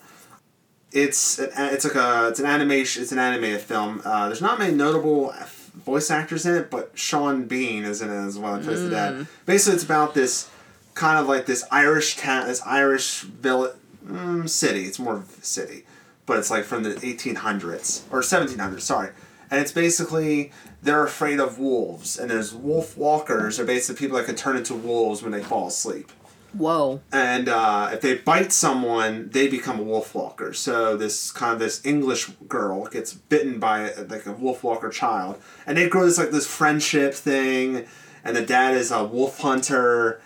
It's 0.97 1.37
an, 1.37 1.49
it's 1.73 1.85
like 1.85 1.95
a 1.95 2.29
it's 2.29 2.39
an 2.39 2.45
animation. 2.47 3.03
It's 3.03 3.11
an 3.11 3.19
animated 3.19 3.61
film. 3.61 4.01
Uh, 4.03 4.27
there's 4.27 4.41
not 4.41 4.57
many 4.57 4.73
notable 4.73 5.33
voice 5.75 6.09
actors 6.09 6.45
in 6.45 6.55
it, 6.55 6.71
but 6.71 6.91
Sean 6.95 7.45
Bean 7.45 7.83
is 7.83 8.01
in 8.01 8.09
it 8.09 8.25
as 8.25 8.37
well. 8.37 8.59
Plays 8.59 8.81
the 8.81 8.89
dad. 8.89 9.27
Basically, 9.45 9.75
it's 9.75 9.83
about 9.83 10.13
this 10.13 10.49
kind 10.95 11.19
of 11.19 11.27
like 11.27 11.45
this 11.45 11.63
Irish 11.71 12.15
town, 12.17 12.47
this 12.47 12.61
Irish 12.65 13.21
village 13.21 13.75
mm, 14.05 14.49
city. 14.49 14.85
It's 14.85 14.97
more 14.97 15.23
city, 15.41 15.85
but 16.25 16.39
it's 16.39 16.49
like 16.49 16.63
from 16.63 16.81
the 16.83 16.99
eighteen 17.05 17.35
hundreds 17.35 18.03
or 18.11 18.23
seventeen 18.23 18.59
hundreds. 18.59 18.83
Sorry, 18.83 19.11
and 19.51 19.61
it's 19.61 19.71
basically 19.71 20.51
they're 20.81 21.03
afraid 21.03 21.39
of 21.39 21.59
wolves, 21.59 22.17
and 22.17 22.31
there's 22.31 22.53
wolf 22.53 22.97
walkers. 22.97 23.59
Are 23.59 23.65
basically 23.65 24.03
people 24.03 24.17
that 24.17 24.25
can 24.25 24.35
turn 24.35 24.57
into 24.57 24.73
wolves 24.73 25.21
when 25.21 25.31
they 25.31 25.43
fall 25.43 25.67
asleep 25.67 26.11
Whoa. 26.57 27.01
and 27.11 27.47
uh, 27.47 27.89
if 27.93 28.01
they 28.01 28.15
bite 28.15 28.51
someone, 28.51 29.29
they 29.29 29.47
become 29.47 29.79
a 29.79 29.83
wolf 29.83 30.15
walker. 30.15 30.53
So 30.53 30.97
this 30.97 31.31
kind 31.31 31.53
of 31.53 31.59
this 31.59 31.85
English 31.85 32.29
girl 32.47 32.85
gets 32.87 33.13
bitten 33.13 33.59
by 33.59 33.93
like 33.93 34.25
a 34.25 34.31
wolf 34.31 34.63
walker 34.63 34.89
child, 34.89 35.39
and 35.65 35.77
they 35.77 35.87
grow 35.87 36.05
this 36.05 36.17
like 36.17 36.31
this 36.31 36.47
friendship 36.47 37.13
thing, 37.13 37.85
and 38.23 38.35
the 38.35 38.45
dad 38.45 38.75
is 38.75 38.91
a 38.91 39.03
wolf 39.03 39.39
hunter, 39.39 40.21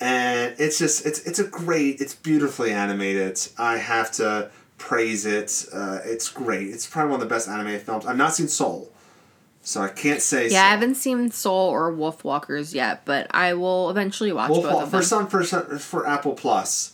and 0.00 0.54
it's 0.58 0.78
just 0.78 1.06
it's 1.06 1.20
it's 1.20 1.38
a 1.38 1.44
great, 1.44 2.00
it's 2.00 2.14
beautifully 2.14 2.72
animated. 2.72 3.38
I 3.56 3.78
have 3.78 4.10
to 4.12 4.50
praise 4.78 5.26
it. 5.26 5.66
Uh, 5.72 5.98
it's 6.04 6.28
great. 6.28 6.68
It's 6.68 6.86
probably 6.86 7.12
one 7.12 7.20
of 7.22 7.28
the 7.28 7.34
best 7.34 7.48
animated 7.48 7.82
films. 7.82 8.06
I've 8.06 8.16
not 8.16 8.34
seen 8.34 8.48
Soul, 8.48 8.92
so 9.68 9.82
I 9.82 9.88
can't 9.88 10.22
say. 10.22 10.48
Yeah, 10.48 10.64
I 10.64 10.70
haven't 10.70 10.94
seen 10.94 11.30
Soul 11.30 11.68
or 11.68 11.92
Wolf 11.92 12.24
Walkers 12.24 12.74
yet, 12.74 13.04
but 13.04 13.26
I 13.32 13.52
will 13.52 13.90
eventually 13.90 14.32
watch 14.32 14.48
Wolf 14.48 14.62
both 14.62 14.72
Walk- 14.72 14.82
of 14.84 14.90
for 14.90 14.96
them. 14.96 15.02
some 15.04 15.26
for 15.26 15.44
some 15.44 15.78
for 15.78 16.06
Apple 16.06 16.32
Plus. 16.34 16.92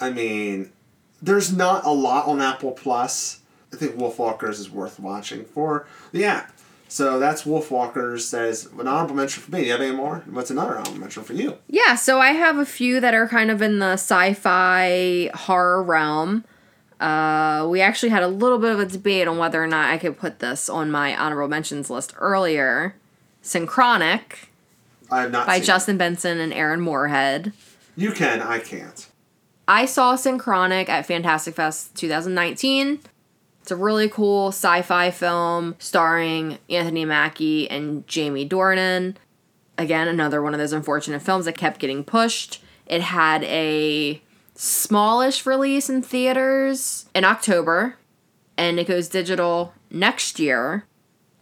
I 0.00 0.08
mean, 0.10 0.72
there's 1.20 1.54
not 1.54 1.84
a 1.84 1.90
lot 1.90 2.26
on 2.26 2.40
Apple 2.40 2.72
Plus. 2.72 3.40
I 3.72 3.76
think 3.76 3.96
Wolf 3.98 4.18
Walkers 4.18 4.58
is 4.58 4.70
worth 4.70 4.98
watching 4.98 5.44
for 5.44 5.86
the 6.12 6.24
app. 6.24 6.52
So 6.88 7.18
that's 7.18 7.46
Wolf 7.46 7.70
Walkers. 7.70 8.30
That 8.32 8.44
is 8.46 8.66
an 8.66 8.86
honorable 8.88 9.14
mention 9.14 9.42
for 9.42 9.50
me. 9.50 9.60
Do 9.60 9.66
you 9.66 9.72
have 9.72 9.80
any 9.80 9.94
more? 9.96 10.22
What's 10.30 10.50
another 10.50 10.76
honorable 10.78 10.98
mention 10.98 11.22
for 11.24 11.32
you? 11.34 11.56
Yeah, 11.68 11.94
so 11.94 12.20
I 12.20 12.32
have 12.32 12.58
a 12.58 12.66
few 12.66 13.00
that 13.00 13.14
are 13.14 13.28
kind 13.28 13.50
of 13.50 13.62
in 13.62 13.78
the 13.78 13.92
sci-fi 13.94 15.30
horror 15.34 15.82
realm. 15.82 16.44
Uh, 17.02 17.66
we 17.68 17.80
actually 17.80 18.10
had 18.10 18.22
a 18.22 18.28
little 18.28 18.58
bit 18.58 18.70
of 18.70 18.78
a 18.78 18.86
debate 18.86 19.26
on 19.26 19.36
whether 19.36 19.62
or 19.62 19.66
not 19.66 19.90
I 19.90 19.98
could 19.98 20.16
put 20.16 20.38
this 20.38 20.68
on 20.68 20.88
my 20.88 21.16
honorable 21.16 21.48
mentions 21.48 21.90
list 21.90 22.14
earlier. 22.18 22.94
Synchronic 23.42 24.48
I 25.10 25.22
have 25.22 25.32
not 25.32 25.46
by 25.46 25.54
seen 25.54 25.62
it. 25.62 25.66
Justin 25.66 25.98
Benson 25.98 26.38
and 26.38 26.52
Aaron 26.52 26.80
Moorhead. 26.80 27.52
You 27.96 28.12
can. 28.12 28.40
I 28.40 28.60
can't. 28.60 29.08
I 29.66 29.84
saw 29.84 30.14
Synchronic 30.14 30.88
at 30.88 31.04
Fantastic 31.04 31.56
Fest 31.56 31.94
2019. 31.96 33.00
It's 33.60 33.70
a 33.70 33.76
really 33.76 34.08
cool 34.08 34.48
sci-fi 34.48 35.10
film 35.10 35.74
starring 35.80 36.58
Anthony 36.70 37.04
Mackie 37.04 37.68
and 37.68 38.06
Jamie 38.06 38.48
Dornan. 38.48 39.16
Again, 39.76 40.06
another 40.06 40.40
one 40.40 40.54
of 40.54 40.60
those 40.60 40.72
unfortunate 40.72 41.22
films 41.22 41.46
that 41.46 41.56
kept 41.56 41.80
getting 41.80 42.04
pushed. 42.04 42.62
It 42.86 43.00
had 43.00 43.42
a 43.44 44.20
smallish 44.62 45.44
release 45.46 45.90
in 45.90 46.02
theaters 46.02 47.06
in 47.14 47.24
October, 47.24 47.96
and 48.56 48.78
it 48.78 48.86
goes 48.86 49.08
digital 49.08 49.74
next 49.90 50.38
year. 50.38 50.84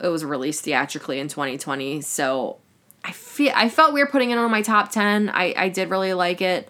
It 0.01 0.09
was 0.09 0.25
released 0.25 0.65
theatrically 0.65 1.21
in 1.21 1.29
2020, 1.29 2.01
so 2.01 2.59
I 3.05 3.13
feel 3.13 3.53
I 3.55 3.69
felt 3.69 3.93
weird 3.93 4.11
putting 4.11 4.31
it 4.31 4.39
on 4.39 4.51
my 4.51 4.63
top 4.63 4.91
10. 4.91 5.29
I, 5.31 5.55
I 5.57 5.69
did 5.69 5.91
really 5.91 6.15
like 6.15 6.41
it 6.41 6.69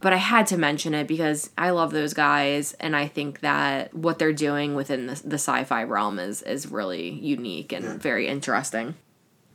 but 0.00 0.12
I 0.12 0.16
had 0.16 0.46
to 0.48 0.58
mention 0.58 0.94
it 0.94 1.06
because 1.08 1.50
I 1.58 1.70
love 1.70 1.90
those 1.90 2.14
guys, 2.14 2.74
and 2.74 2.94
I 2.94 3.08
think 3.08 3.40
that 3.40 3.92
what 3.94 4.18
they're 4.18 4.32
doing 4.32 4.74
within 4.74 5.06
the, 5.06 5.20
the 5.24 5.34
sci-fi 5.34 5.82
realm 5.82 6.18
is 6.18 6.42
is 6.42 6.70
really 6.70 7.10
unique 7.10 7.72
and 7.72 8.00
very 8.00 8.28
interesting. 8.28 8.94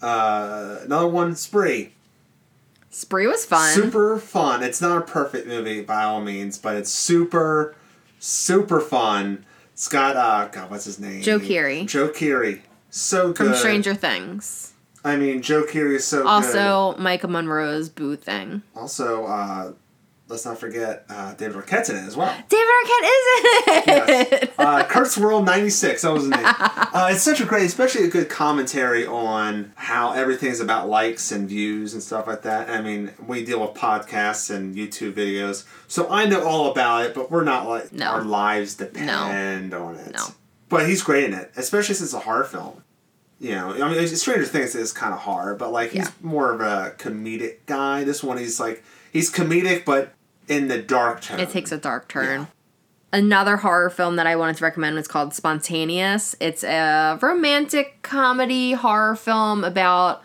Uh, 0.02 0.80
another 0.84 1.08
one, 1.08 1.36
Spree. 1.36 1.94
Spree 2.94 3.26
was 3.26 3.44
fun. 3.44 3.74
Super 3.74 4.20
fun. 4.20 4.62
It's 4.62 4.80
not 4.80 5.00
a 5.00 5.02
perfect 5.02 5.48
movie 5.48 5.82
by 5.82 6.04
all 6.04 6.22
means, 6.22 6.60
but 6.60 6.76
it's 6.76 6.91
super, 6.91 7.76
super 8.20 8.80
fun. 8.80 9.46
It's 9.74 9.88
got 9.88 10.16
uh, 10.16 10.48
God, 10.52 10.70
what's 10.70 10.86
his 10.86 11.00
name? 11.00 11.24
Joe 11.24 11.39
Keery. 11.39 11.88
Joe 11.88 12.10
Keery. 12.10 12.62
So 12.91 13.34
good. 13.34 13.48
from 13.48 13.56
Stranger 13.56 13.96
Things. 13.96 14.74
I 15.04 15.16
mean, 15.16 15.41
Joe 15.41 15.64
Keery 15.64 15.96
is 15.96 16.06
so 16.06 16.20
good. 16.20 16.28
Also, 16.28 16.94
Maika 17.00 17.28
Monroe's 17.28 17.89
Boo 17.89 18.16
thing. 18.16 18.62
Also, 18.76 19.26
uh, 19.26 19.74
let's 20.34 20.46
not 20.46 20.58
forget 20.58 21.06
uh, 21.10 21.34
David 21.36 21.56
Arquette's 21.56 21.90
in 21.90 21.96
it 21.96 22.08
as 22.08 22.16
well. 22.18 22.36
David 22.50 22.68
Arquette 22.84 23.04
is 23.04 23.38
in 23.38 23.74
it. 23.74 23.84
Yes. 23.88 24.50
Uh, 24.64 24.84
Kurt's 24.86 25.18
World 25.18 25.46
'96. 25.46 26.02
That 26.02 26.14
was 26.14 26.24
his 26.24 26.32
name. 26.32 26.42
Uh, 26.46 27.10
it's 27.12 27.22
such 27.22 27.42
a 27.42 27.46
great, 27.46 27.66
especially 27.66 28.06
a 28.06 28.08
good 28.08 28.30
commentary 28.30 29.06
on 29.06 29.74
how 29.76 30.14
everything's 30.14 30.60
about 30.62 30.88
likes 30.90 31.32
and 31.32 31.50
views 31.50 31.94
and 31.94 32.02
stuff 32.02 32.28
like 32.28 32.44
that. 32.44 32.70
I 32.70 32.82
mean, 32.82 33.12
we 33.28 33.44
deal 33.46 33.60
with 33.60 33.72
podcasts 33.72 34.50
and 34.54 34.76
YouTube 34.76 35.14
videos, 35.14 35.66
so 35.88 36.10
I 36.10 36.26
know 36.26 36.44
all 36.48 36.72
about 36.72 37.06
it. 37.06 37.14
But 37.14 37.30
we're 37.30 37.44
not 37.44 37.68
like 37.68 37.92
No. 37.92 38.06
our 38.08 38.24
lives 38.24 38.76
depend 38.76 39.10
on 39.10 39.96
it. 39.96 40.14
No. 40.14 40.28
But 40.70 40.88
he's 40.88 41.04
great 41.04 41.26
in 41.26 41.34
it, 41.34 41.52
especially 41.58 41.96
since 41.96 42.10
it's 42.14 42.14
a 42.14 42.20
horror 42.26 42.46
film. 42.46 42.84
You 43.40 43.56
know, 43.56 43.74
I 43.84 43.94
mean, 43.94 44.08
Stranger 44.08 44.46
Things 44.46 44.74
is 44.76 44.94
kind 44.94 45.14
of 45.14 45.20
hard, 45.20 45.58
but 45.58 45.72
like 45.74 45.92
he's 45.92 46.10
more 46.22 46.54
of 46.54 46.62
a 46.62 46.92
comedic 46.98 47.58
guy. 47.66 48.06
This 48.06 48.24
one, 48.24 48.38
he's 48.38 48.60
like 48.60 48.82
he's 49.12 49.30
comedic, 49.32 49.84
but 49.84 50.14
in 50.48 50.68
the 50.68 50.78
dark 50.78 51.22
turn. 51.22 51.39
It 51.39 51.50
takes 51.50 51.72
a 51.72 51.78
dark 51.78 52.08
turn. 52.08 52.41
Yeah. 52.41 52.46
Another 53.12 53.58
horror 53.58 53.91
film 53.91 54.16
that 54.16 54.26
I 54.26 54.36
wanted 54.36 54.58
to 54.58 54.64
recommend 54.64 54.96
was 54.96 55.08
called 55.08 55.34
Spontaneous. 55.36 56.36
It's 56.39 56.64
a 56.64 57.20
romantic 57.22 58.02
comedy 58.02 58.74
horror 58.74 59.16
film 59.16 59.64
about 59.64 60.24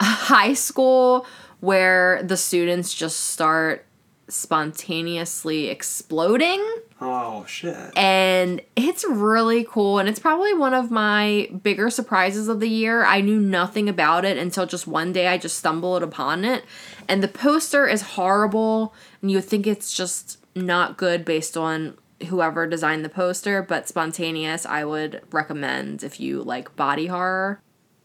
a 0.00 0.04
high 0.04 0.54
school 0.54 1.26
where 1.60 2.22
the 2.22 2.38
students 2.38 2.94
just 2.94 3.18
start 3.18 3.84
spontaneously 4.28 5.68
exploding. 5.68 6.64
Oh 7.02 7.46
shit! 7.46 7.96
And 7.96 8.60
it's 8.76 9.04
really 9.04 9.64
cool. 9.64 9.98
And 9.98 10.08
it's 10.08 10.18
probably 10.18 10.52
one 10.52 10.74
of 10.74 10.90
my 10.90 11.48
bigger 11.62 11.88
surprises 11.88 12.48
of 12.48 12.60
the 12.60 12.68
year. 12.68 13.04
I 13.04 13.22
knew 13.22 13.40
nothing 13.40 13.88
about 13.88 14.24
it 14.26 14.36
until 14.36 14.66
just 14.66 14.86
one 14.86 15.12
day 15.12 15.26
I 15.26 15.38
just 15.38 15.56
stumbled 15.56 16.02
upon 16.02 16.44
it. 16.44 16.64
And 17.08 17.22
the 17.22 17.28
poster 17.28 17.88
is 17.88 18.02
horrible. 18.02 18.94
And 19.22 19.30
you 19.30 19.40
think 19.40 19.66
it's 19.66 19.96
just 19.96 20.38
not 20.54 20.98
good 20.98 21.24
based 21.24 21.56
on 21.56 21.96
whoever 22.28 22.66
designed 22.66 23.04
the 23.04 23.08
poster. 23.08 23.62
But 23.62 23.88
Spontaneous, 23.88 24.66
I 24.66 24.84
would 24.84 25.22
recommend 25.30 26.02
if 26.02 26.20
you 26.20 26.42
like 26.42 26.76
body 26.76 27.06
horror. 27.06 27.62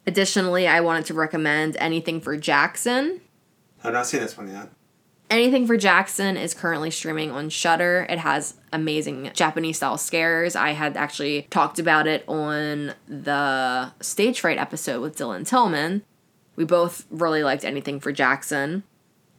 Additionally, 0.08 0.68
I 0.68 0.80
wanted 0.82 1.06
to 1.08 1.14
recommend 1.14 1.76
Anything 1.78 2.22
for 2.22 2.38
Jackson. 2.38 3.22
I've 3.84 3.94
not 3.94 4.08
seen 4.08 4.22
this 4.22 4.38
one 4.38 4.52
yet. 4.52 4.70
Anything 5.30 5.66
for 5.66 5.76
Jackson 5.76 6.38
is 6.38 6.54
currently 6.54 6.92
streaming 6.92 7.32
on 7.32 7.50
Shudder. 7.50 8.06
It 8.10 8.20
has 8.20 8.56
amazing 8.72 9.32
Japanese 9.34 9.78
style 9.78 9.98
scares. 9.98 10.56
I 10.56 10.72
had 10.72 10.96
actually 10.96 11.48
talked 11.50 11.80
about 11.80 12.06
it 12.06 12.24
on 12.28 12.94
the 13.08 13.92
Stage 14.02 14.40
Fright 14.40 14.60
episode 14.60 15.02
with 15.02 15.18
Dylan 15.18 15.48
Tillman. 15.48 16.04
We 16.56 16.64
both 16.64 17.06
really 17.10 17.44
liked 17.44 17.66
Anything 17.66 18.00
for 18.00 18.12
Jackson. 18.12 18.84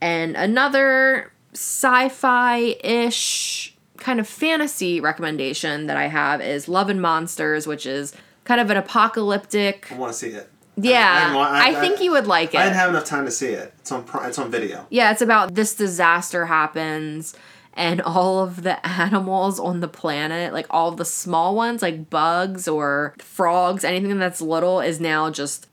And 0.01 0.37
another 0.37 1.33
sci 1.53 2.09
fi 2.09 2.59
ish 2.83 3.77
kind 3.97 4.21
of 4.21 4.29
fantasy 4.29 5.01
recommendation 5.01 5.87
that 5.87 5.97
I 5.97 6.09
have 6.09 6.41
is 6.41 6.69
Love 6.69 6.91
and 6.91 7.01
Monsters, 7.01 7.67
which 7.67 7.87
is 7.87 8.13
kind 8.45 8.61
of 8.61 8.71
an 8.71 8.77
apocalyptic. 8.77 9.91
I 9.91 9.97
want 9.97 10.13
to 10.13 10.19
see 10.19 10.29
it. 10.31 10.51
Yeah, 10.77 11.33
I- 11.37 11.39
I- 11.39 11.69
I, 11.71 11.81
think 11.81 12.01
you 12.01 12.11
would 12.13 12.27
like 12.27 12.55
it. 12.55 12.59
I 12.59 12.65
didn't 12.65 12.77
have 12.77 12.91
enough 12.91 13.07
time 13.07 13.25
to 13.25 13.31
see 13.31 13.49
it. 13.49 13.73
It's 13.79 13.91
on. 13.93 14.05
It's 14.25 14.39
on 14.39 14.51
video. 14.51 14.87
Yeah, 14.91 15.11
it's 15.13 15.23
about 15.23 15.55
this 15.55 15.75
disaster 15.75 16.47
happens 16.47 17.35
and 17.73 18.01
all 18.03 18.43
of 18.43 18.63
the 18.63 18.85
animals 18.87 19.59
on 19.61 19.81
the 19.81 19.89
planet, 19.89 20.53
like 20.53 20.67
all 20.71 20.91
the 20.93 21.05
small 21.05 21.55
ones, 21.55 21.83
like 21.83 22.11
bugs 22.11 22.67
or 22.69 23.15
frogs, 23.19 23.85
anything 23.85 24.19
that's 24.19 24.41
little 24.41 24.81
is 24.81 25.01
now 25.01 25.31
just 25.31 25.67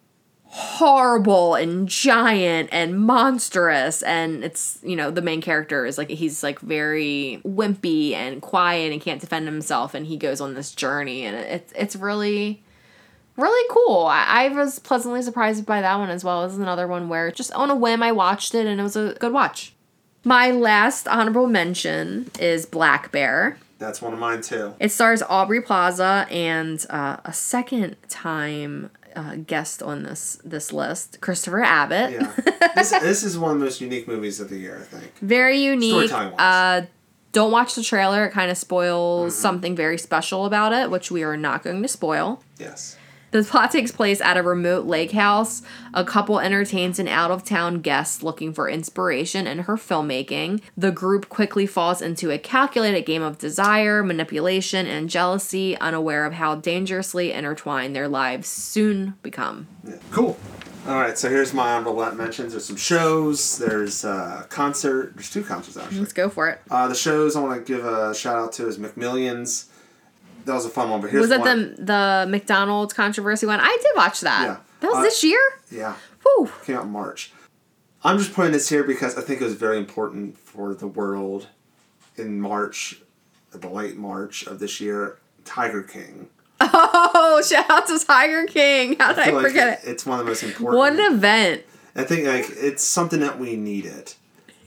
horrible 0.45 1.56
and 1.56 1.89
giant 1.89 2.70
and 2.72 2.99
monstrous 2.99 4.04
and 4.04 4.43
it's 4.43 4.78
you 4.84 4.95
know 4.95 5.10
the 5.10 5.20
main 5.22 5.41
character 5.41 5.84
is 5.84 5.97
like 5.97 6.10
he's 6.12 6.43
like 6.43 6.60
very 6.60 7.41
wimpy 7.43 8.14
and 8.14 8.39
quiet 8.39 8.91
and 8.91 9.01
can't 9.01 9.20
defend 9.20 9.47
himself 9.47 9.95
and 9.95 10.06
he 10.06 10.16
goes 10.16 10.39
on 10.39 10.54
this 10.54 10.72
journey 10.72 11.26
and 11.26 11.36
it's 11.36 11.74
it's 11.76 11.95
really 11.95 12.62
really 13.38 13.68
cool. 13.70 14.06
I, 14.06 14.46
I 14.46 14.48
was 14.50 14.80
pleasantly 14.80 15.22
surprised 15.22 15.66
by 15.66 15.82
that 15.82 15.96
one 15.98 16.10
as 16.10 16.24
well. 16.24 16.44
as 16.44 16.58
another 16.58 16.88
one 16.88 17.10
where 17.10 17.32
just 17.32 17.52
on 17.54 17.70
a 17.70 17.76
whim 17.76 18.04
I 18.04 18.12
watched 18.12 18.54
it 18.56 18.66
and 18.66 18.80
it 18.80 18.84
was 18.84 18.96
a 18.96 19.16
good 19.20 19.34
watch. 19.34 19.74
My 20.24 20.52
last 20.52 21.08
honorable 21.08 21.48
mention 21.48 22.32
is 22.40 22.66
Black 22.66 23.12
Bear. 23.12 23.58
That's 23.80 24.02
one 24.02 24.14
of 24.14 24.20
mine 24.20 24.42
too. 24.42 24.74
It 24.80 24.90
stars 24.90 25.22
Aubrey 25.24 25.62
Plaza 25.62 26.26
and 26.32 26.86
uh, 26.90 27.18
a 27.26 27.34
second 27.34 27.98
time 28.08 28.90
uh, 29.16 29.36
guest 29.36 29.84
on 29.84 30.04
this 30.04 30.40
this 30.46 30.72
list, 30.72 31.20
Christopher 31.20 31.62
Abbott. 31.64 32.14
Yeah. 32.14 32.32
this, 32.76 32.92
this 32.92 33.24
is 33.24 33.38
one 33.38 33.52
of 33.52 33.60
the 33.60 33.66
most 33.66 33.82
unique 33.82 34.08
movies 34.08 34.40
of 34.40 34.50
the 34.50 34.58
year, 34.58 34.80
I 34.80 34.84
think. 34.86 35.12
Very 35.20 35.58
unique. 35.60 36.12
Uh, 36.14 36.84
don't 37.34 37.52
watch 37.52 37.76
the 37.76 37.84
trailer. 37.84 38.26
It 38.26 38.32
kind 38.32 38.50
of 38.50 38.58
spoils 38.58 39.34
Mm-hmm. 39.34 39.42
something 39.42 39.76
very 39.76 39.98
special 39.98 40.46
about 40.46 40.72
it, 40.72 40.90
which 40.90 41.12
we 41.12 41.24
are 41.24 41.36
not 41.36 41.64
going 41.64 41.82
to 41.82 41.88
spoil. 41.90 42.42
Yes. 42.58 42.96
The 43.34 43.42
plot 43.42 43.72
takes 43.72 43.92
place 43.92 44.22
at 44.22 44.38
a 44.38 44.44
remote 44.44 44.86
lake 44.86 45.12
house. 45.12 45.64
A 45.96 46.06
couple 46.06 46.40
entertains 46.40 47.00
an 47.00 47.08
out 47.08 47.32
of 47.32 47.44
town 47.44 47.82
guest 47.82 48.22
looking 48.22 48.54
for 48.54 48.70
inspiration 48.70 49.48
in 49.48 49.60
her 49.60 49.76
filmmaking. 49.76 50.62
The 50.78 50.92
group 50.92 51.30
quickly 51.30 51.66
falls 51.66 52.00
into 52.00 52.30
a 52.30 52.38
calculated 52.38 53.08
game 53.08 53.24
of 53.24 53.40
desire, 53.40 54.04
manipulation, 54.04 54.86
and 54.86 55.10
jealousy, 55.10 55.76
unaware 55.80 56.28
of 56.28 56.34
how 56.34 56.54
dangerously 56.54 57.32
intertwined 57.32 57.96
their 57.96 58.08
lives 58.08 58.48
soon 58.48 59.16
become. 59.24 59.66
Yeah. 59.84 59.96
Cool. 60.12 60.38
All 60.86 61.00
right, 61.00 61.18
so 61.18 61.28
here's 61.28 61.56
my 61.56 61.74
honorable 61.74 61.96
mentions. 62.14 62.52
There's 62.52 62.66
some 62.66 62.76
shows. 62.76 63.58
There's 63.58 64.04
a 64.04 64.46
concert. 64.50 65.14
There's 65.16 65.32
two 65.32 65.44
concerts 65.44 65.76
actually. 65.76 66.02
Let's 66.02 66.14
go 66.14 66.30
for 66.30 66.50
it. 66.50 66.62
Uh, 66.70 66.88
the 66.88 66.94
shows 66.94 67.36
I 67.36 67.42
want 67.42 67.66
to 67.66 67.74
give 67.74 67.84
a 67.84 68.14
shout 68.14 68.36
out 68.36 68.52
to 68.54 68.68
is 68.68 68.78
McMillions. 68.78 69.70
That 70.46 70.54
was 70.54 70.66
a 70.66 70.70
fun 70.70 70.89
one, 70.89 71.02
but 71.02 71.10
here's 71.10 71.22
Was 71.22 71.30
that 71.30 71.44
the 71.44 71.76
the 71.82 72.26
McDonald's 72.30 72.94
controversy 72.94 73.46
one? 73.46 73.60
I 73.62 73.78
did 73.82 73.91
watch 73.96 74.22
that. 74.22 74.44
Yeah. 74.44 74.58
That 74.82 74.88
was 74.91 74.98
Uh, 75.00 75.02
this 75.04 75.24
year? 75.24 75.39
Yeah, 75.72 75.96
Whew. 76.24 76.52
came 76.66 76.76
out 76.78 76.84
in 76.86 76.91
March. 76.91 77.32
I'm 78.04 78.18
just 78.18 78.34
putting 78.34 78.52
this 78.52 78.68
here 78.68 78.84
because 78.84 79.18
I 79.18 79.22
think 79.22 79.39
it 79.41 79.46
was 79.46 79.54
very 79.54 79.78
important 79.78 80.38
for 80.38 80.74
the 80.74 80.88
world 80.88 81.48
in 82.18 82.41
March, 82.41 83.00
the 83.52 83.68
late 83.70 83.96
March 83.98 84.46
of 84.46 84.60
this 84.60 84.82
year. 84.82 85.18
Tiger 85.46 85.84
King. 85.84 86.28
Oh, 86.62 87.41
shout 87.46 87.70
out 87.70 87.88
to 87.88 88.00
Tiger 88.00 88.46
King. 88.46 88.96
How 89.00 89.14
did 89.14 89.28
I, 89.28 89.32
like 89.32 89.46
forget 89.46 89.84
it? 89.84 89.89
It's 89.89 90.06
one 90.06 90.20
of 90.20 90.26
the 90.26 90.30
most 90.32 90.44
important. 90.44 90.78
What 90.78 90.94
an 90.94 91.14
event. 91.14 91.64
I 91.96 92.04
think 92.04 92.26
like 92.28 92.46
it's 92.58 92.84
something 92.84 93.20
that 93.22 93.39
we 93.39 93.56
needed 93.56 94.14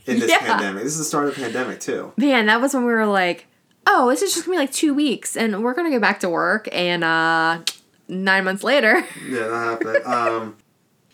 in 0.05 0.19
this 0.19 0.29
Yeah. 0.29 0.39
pandemic. 0.39 0.83
This 0.83 0.93
is 0.93 0.99
the 0.99 1.03
start 1.05 1.27
of 1.27 1.35
the 1.35 1.41
pandemic 1.41 1.79
too. 1.79 2.13
Man, 2.17 2.45
that 2.47 2.61
was 2.61 2.73
when 2.73 2.85
we 2.85 2.93
were 2.93 3.05
like, 3.07 3.45
oh, 3.87 4.09
this 4.09 4.21
is 4.21 4.33
just 4.33 4.45
gonna 4.45 4.57
be 4.57 4.59
like 4.59 4.71
two 4.71 4.93
weeks 4.93 5.35
and 5.35 5.63
we're 5.63 5.73
gonna 5.73 5.89
go 5.89 5.99
back 5.99 6.19
to 6.19 6.29
work 6.29 6.67
and 6.71 7.03
uh 7.03 7.59
nine 8.07 8.43
months 8.43 8.63
later. 8.63 9.03
Yeah, 9.27 9.47
that 9.47 9.83
happened. 9.83 10.05
um, 10.05 10.57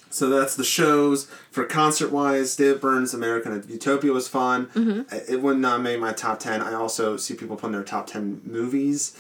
so 0.10 0.30
that's 0.30 0.56
the 0.56 0.64
shows 0.64 1.26
for 1.50 1.66
concert 1.66 2.12
wise. 2.12 2.56
David 2.56 2.80
Burns' 2.82 3.14
American 3.16 3.64
Utopia 3.68 4.12
was 4.12 4.28
fun. 4.28 4.68
Mm-hmm. 4.68 5.32
It 5.34 5.42
would 5.42 5.58
not 5.58 5.82
make 5.82 6.00
my 6.00 6.14
top 6.14 6.40
ten. 6.40 6.62
I 6.62 6.74
also 6.74 7.18
see 7.18 7.34
people 7.34 7.56
putting 7.56 7.72
their 7.72 7.84
top 7.84 8.06
ten 8.08 8.42
movies. 8.46 9.18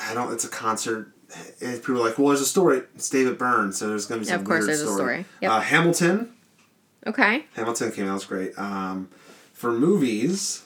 I 0.00 0.14
don't. 0.14 0.32
It's 0.32 0.44
a 0.44 0.48
concert. 0.48 1.10
And 1.60 1.76
people 1.80 2.00
are 2.00 2.04
like, 2.08 2.18
well, 2.18 2.28
there's 2.28 2.40
a 2.40 2.46
story. 2.46 2.82
It's 2.94 3.08
David 3.10 3.36
Burns, 3.38 3.78
so 3.78 3.88
there's 3.88 4.06
gonna 4.06 4.20
be 4.20 4.26
some 4.26 4.34
Yeah, 4.34 4.40
of 4.40 4.46
course 4.46 4.66
weird 4.66 4.68
there's 4.78 4.82
a 4.82 4.92
story. 4.94 5.24
Yep. 5.40 5.50
Uh, 5.50 5.60
Hamilton. 5.60 6.32
Okay. 7.06 7.46
Hamilton 7.54 7.90
came 7.92 8.06
out. 8.08 8.14
was 8.14 8.24
great. 8.24 8.56
Um, 8.58 9.08
for 9.52 9.72
movies, 9.72 10.62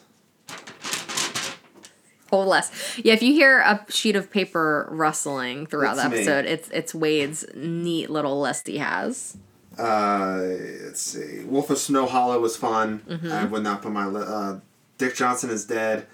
Less. 2.43 2.99
Yeah, 3.03 3.15
if 3.15 3.23
you 3.23 3.33
hear 3.33 3.61
a 3.61 3.85
sheet 3.89 4.17
of 4.17 4.31
paper 4.31 4.89
rustling 4.91 5.67
throughout 5.67 5.97
That's 5.97 6.09
the 6.09 6.17
me. 6.17 6.17
episode, 6.23 6.45
it's 6.47 6.69
it's 6.71 6.95
Wade's 6.95 7.45
neat 7.55 8.11
little 8.11 8.41
list 8.41 8.67
he 8.67 8.79
has. 8.79 9.37
Uh, 9.79 10.41
let's 10.85 11.01
see. 11.01 11.45
Wolf 11.45 11.71
of 11.71 11.79
Snow 11.79 12.07
Hollow 12.07 12.41
was 12.41 12.57
fun. 12.57 13.01
Mm-hmm. 13.09 13.33
I 13.33 13.45
would 13.45 13.63
not 13.63 13.83
put 13.83 13.93
my. 13.93 14.07
Li- 14.07 14.25
uh, 14.27 14.59
Dick 14.99 15.15
Johnson 15.15 15.51
is 15.51 15.65
dead. 15.65 16.07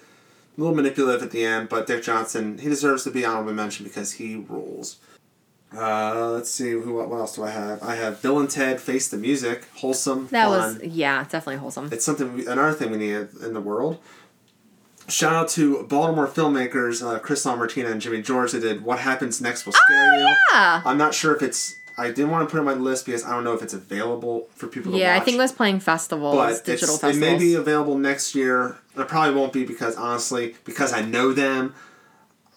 A 0.57 0.61
little 0.61 0.75
manipulative 0.75 1.23
at 1.23 1.31
the 1.31 1.45
end, 1.45 1.69
but 1.69 1.87
Dick 1.87 2.03
Johnson 2.03 2.59
he 2.59 2.69
deserves 2.69 3.05
to 3.05 3.11
be 3.11 3.25
honorable 3.25 3.53
mention 3.53 3.85
because 3.85 4.13
he 4.13 4.37
rules. 4.37 4.97
Uh, 5.77 6.31
let's 6.31 6.51
see 6.51 6.73
who. 6.73 6.95
What, 6.95 7.09
what 7.09 7.19
else 7.19 7.37
do 7.37 7.45
I 7.45 7.51
have? 7.51 7.83
I 7.83 7.95
have 7.95 8.21
Bill 8.23 8.41
and 8.41 8.51
Ted 8.51 8.81
Face 8.81 9.09
the 9.09 9.17
Music. 9.17 9.67
Wholesome. 9.77 10.27
That 10.31 10.47
fun. 10.47 10.79
was 10.79 10.83
yeah, 10.83 11.23
definitely 11.23 11.57
wholesome. 11.57 11.91
It's 11.93 12.05
something. 12.05 12.35
We, 12.35 12.47
another 12.47 12.73
thing 12.73 12.91
we 12.91 12.99
need 12.99 13.29
in 13.43 13.55
the 13.55 13.61
world. 13.61 13.99
Shout 15.11 15.35
out 15.35 15.49
to 15.51 15.83
Baltimore 15.85 16.29
filmmakers 16.29 17.05
uh, 17.05 17.19
Chris 17.19 17.45
Martina 17.45 17.91
and 17.91 18.01
Jimmy 18.01 18.23
George. 18.23 18.53
They 18.53 18.61
did 18.61 18.83
What 18.83 19.01
Happens 19.01 19.41
Next 19.41 19.67
Will 19.67 19.73
Scare 19.73 20.19
You. 20.19 20.27
Oh, 20.27 20.35
yeah. 20.53 20.83
I'm 20.85 20.99
not 20.99 21.15
sure 21.15 21.35
if 21.35 21.43
it's. 21.43 21.77
I 21.99 22.07
didn't 22.11 22.31
want 22.31 22.49
to 22.49 22.51
put 22.51 22.57
it 22.57 22.61
on 22.61 22.65
my 22.65 22.73
list 22.73 23.05
because 23.05 23.25
I 23.25 23.31
don't 23.33 23.45
know 23.45 23.53
if 23.53 23.63
it's 23.63 23.75
available 23.75 24.49
for 24.55 24.69
people 24.69 24.93
to 24.93 24.97
watch. 24.97 25.01
Yeah, 25.01 25.13
watch. 25.15 25.23
I 25.23 25.25
think 25.25 25.35
it 25.35 25.41
was 25.41 25.53
playing 25.53 25.81
festivals, 25.81 26.35
but 26.35 26.65
digital 26.65 26.97
festivals. 26.97 27.17
it 27.17 27.21
may 27.21 27.39
be 27.39 27.55
available 27.55 27.99
next 27.99 28.35
year. 28.35 28.79
It 28.97 29.07
probably 29.09 29.35
won't 29.35 29.53
be 29.53 29.65
because 29.65 29.97
honestly, 29.97 30.55
because 30.65 30.93
I 30.95 31.03
know 31.03 31.33
them, 31.33 31.75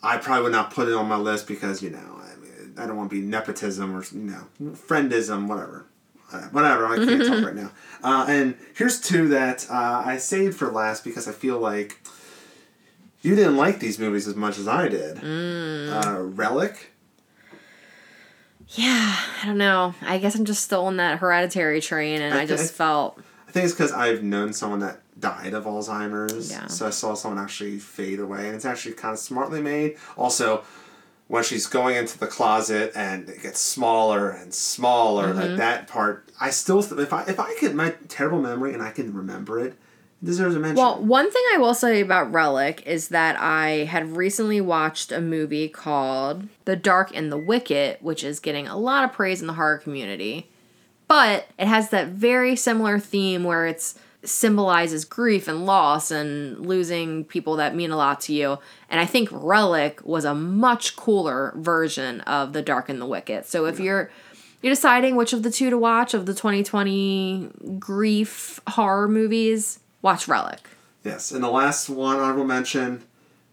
I 0.01 0.17
probably 0.17 0.43
would 0.43 0.51
not 0.53 0.71
put 0.71 0.87
it 0.87 0.93
on 0.93 1.07
my 1.07 1.17
list 1.17 1.47
because 1.47 1.81
you 1.81 1.89
know 1.89 1.97
I, 1.99 2.35
mean, 2.37 2.73
I 2.77 2.85
don't 2.85 2.95
want 2.95 3.09
to 3.09 3.15
be 3.19 3.25
nepotism 3.25 3.93
or 3.95 4.03
you 4.13 4.19
know 4.19 4.71
friendism, 4.73 5.47
whatever, 5.47 5.87
Uh, 6.31 6.43
whatever. 6.51 6.85
I 6.85 6.97
can't 6.97 7.25
talk 7.25 7.43
right 7.45 7.55
now. 7.55 7.71
Uh, 8.01 8.25
and 8.29 8.55
here's 8.75 9.01
two 9.01 9.27
that 9.29 9.67
uh, 9.69 10.03
I 10.05 10.17
saved 10.17 10.55
for 10.57 10.71
last 10.71 11.03
because 11.03 11.27
I 11.27 11.31
feel 11.31 11.59
like 11.59 11.99
you 13.23 13.35
didn't 13.35 13.57
like 13.57 13.79
these 13.79 13.97
movies 13.97 14.27
as 14.27 14.35
much 14.35 14.59
as 14.59 14.67
I 14.67 14.87
did. 14.89 15.17
Mm. 15.17 16.05
Uh, 16.05 16.21
Relic. 16.21 16.91
Yeah, 18.69 19.15
I 19.41 19.45
don't 19.45 19.57
know. 19.57 19.93
I 20.01 20.17
guess 20.17 20.35
I'm 20.35 20.45
just 20.45 20.63
still 20.63 20.85
on 20.85 20.97
that 20.97 21.19
hereditary 21.19 21.81
train, 21.81 22.21
and 22.21 22.33
I 22.33 22.37
Okay. 22.39 22.47
just 22.47 22.73
felt 22.73 23.19
I 23.47 23.51
think 23.51 23.65
it's 23.65 23.73
because 23.73 23.91
I've 23.91 24.23
known 24.23 24.51
someone 24.53 24.79
that 24.79 25.01
died 25.19 25.53
of 25.53 25.65
Alzheimer's. 25.65 26.49
Yeah. 26.49 26.65
So 26.67 26.87
I 26.87 26.89
saw 26.89 27.13
someone 27.13 27.43
actually 27.43 27.77
fade 27.79 28.19
away, 28.19 28.47
and 28.47 28.55
it's 28.55 28.65
actually 28.65 28.95
kind 28.95 29.13
of 29.13 29.19
smartly 29.19 29.61
made. 29.61 29.97
Also, 30.17 30.63
when 31.27 31.43
she's 31.43 31.67
going 31.67 31.95
into 31.95 32.17
the 32.17 32.25
closet 32.27 32.91
and 32.95 33.29
it 33.29 33.41
gets 33.43 33.59
smaller 33.59 34.29
and 34.31 34.53
smaller, 34.53 35.27
Mm-hmm. 35.27 35.39
like 35.39 35.57
that 35.57 35.87
part, 35.87 36.29
I 36.41 36.49
still 36.49 36.79
if 36.79 37.13
I 37.13 37.23
if 37.23 37.39
I 37.39 37.55
get 37.61 37.75
my 37.75 37.91
terrible 38.07 38.41
memory 38.41 38.73
and 38.73 38.81
I 38.81 38.89
can 38.91 39.13
remember 39.13 39.59
it 39.59 39.75
deserves 40.23 40.55
a 40.55 40.59
mention. 40.59 40.77
Well, 40.77 41.01
one 41.01 41.29
thing 41.29 41.43
I 41.53 41.57
will 41.57 41.73
say 41.73 42.01
about 42.01 42.31
Relic 42.31 42.83
is 42.85 43.09
that 43.09 43.39
I 43.39 43.85
had 43.85 44.15
recently 44.15 44.61
watched 44.61 45.11
a 45.11 45.19
movie 45.19 45.67
called 45.67 46.47
The 46.65 46.75
Dark 46.75 47.15
and 47.15 47.31
the 47.31 47.37
Wicked, 47.37 47.97
which 48.01 48.23
is 48.23 48.39
getting 48.39 48.67
a 48.67 48.77
lot 48.77 49.03
of 49.03 49.13
praise 49.13 49.41
in 49.41 49.47
the 49.47 49.53
horror 49.53 49.77
community. 49.77 50.49
But 51.07 51.47
it 51.59 51.67
has 51.67 51.89
that 51.89 52.07
very 52.09 52.55
similar 52.55 52.99
theme 52.99 53.43
where 53.43 53.67
it's 53.67 53.99
symbolizes 54.23 55.03
grief 55.03 55.49
and 55.49 55.65
loss 55.65 56.09
and 56.09 56.65
losing 56.65 57.25
people 57.25 57.57
that 57.57 57.75
mean 57.75 57.91
a 57.91 57.97
lot 57.97 58.21
to 58.21 58.33
you. 58.33 58.57
And 58.89 59.01
I 59.01 59.05
think 59.05 59.27
Relic 59.31 60.03
was 60.05 60.23
a 60.23 60.33
much 60.33 60.95
cooler 60.95 61.53
version 61.57 62.21
of 62.21 62.53
The 62.53 62.61
Dark 62.61 62.87
and 62.87 63.01
the 63.01 63.05
Wicked. 63.05 63.45
So 63.45 63.65
if 63.65 63.79
you're 63.79 64.09
you're 64.61 64.73
deciding 64.73 65.17
which 65.17 65.33
of 65.33 65.43
the 65.43 65.51
two 65.51 65.69
to 65.69 65.77
watch 65.77 66.13
of 66.13 66.25
the 66.25 66.33
2020 66.33 67.49
grief 67.79 68.61
horror 68.65 69.09
movies, 69.09 69.79
watch 70.03 70.27
Relic. 70.27 70.59
Yes, 71.03 71.31
and 71.31 71.43
the 71.43 71.49
last 71.49 71.89
one 71.89 72.19
honorable 72.19 72.45
mention, 72.45 73.03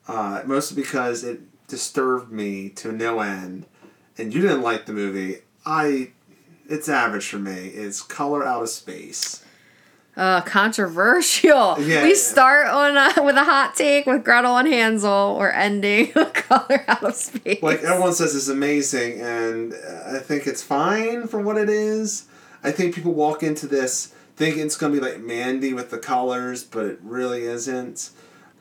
uh, 0.06 0.42
mostly 0.44 0.80
because 0.80 1.24
it 1.24 1.40
disturbed 1.66 2.30
me 2.30 2.68
to 2.70 2.92
no 2.92 3.20
end, 3.20 3.64
and 4.18 4.34
you 4.34 4.42
didn't 4.42 4.60
like 4.60 4.84
the 4.84 4.92
movie. 4.92 5.38
I, 5.64 6.10
it's 6.68 6.88
average 6.88 7.26
for 7.28 7.38
me. 7.38 7.68
Is 7.68 8.02
Color 8.02 8.44
Out 8.46 8.62
of 8.62 8.68
Space. 8.68 9.42
Uh, 10.16 10.42
controversial. 10.42 11.76
Yeah, 11.80 12.02
we 12.02 12.10
yeah. 12.10 12.14
start 12.14 12.66
on 12.66 12.96
a, 12.96 13.22
with 13.22 13.36
a 13.36 13.44
hot 13.44 13.74
take 13.74 14.06
with 14.06 14.22
Gretel 14.24 14.56
and 14.58 14.68
Hansel. 14.68 15.36
We're 15.38 15.50
ending 15.50 16.12
with 16.14 16.34
Color 16.34 16.84
Out 16.88 17.02
of 17.02 17.14
Space. 17.14 17.62
Like 17.62 17.82
everyone 17.82 18.12
says, 18.12 18.34
it's 18.34 18.48
amazing, 18.48 19.20
and 19.20 19.72
I 20.06 20.18
think 20.18 20.46
it's 20.46 20.62
fine 20.62 21.26
for 21.26 21.40
what 21.40 21.56
it 21.56 21.70
is. 21.70 22.26
I 22.62 22.70
think 22.70 22.94
people 22.94 23.14
walk 23.14 23.42
into 23.42 23.66
this 23.66 24.12
thinking 24.36 24.64
it's 24.66 24.76
gonna 24.76 24.94
be 24.94 25.00
like 25.00 25.20
Mandy 25.20 25.72
with 25.74 25.90
the 25.90 25.98
colors, 25.98 26.64
but 26.64 26.86
it 26.86 26.98
really 27.02 27.42
isn't. 27.44 28.10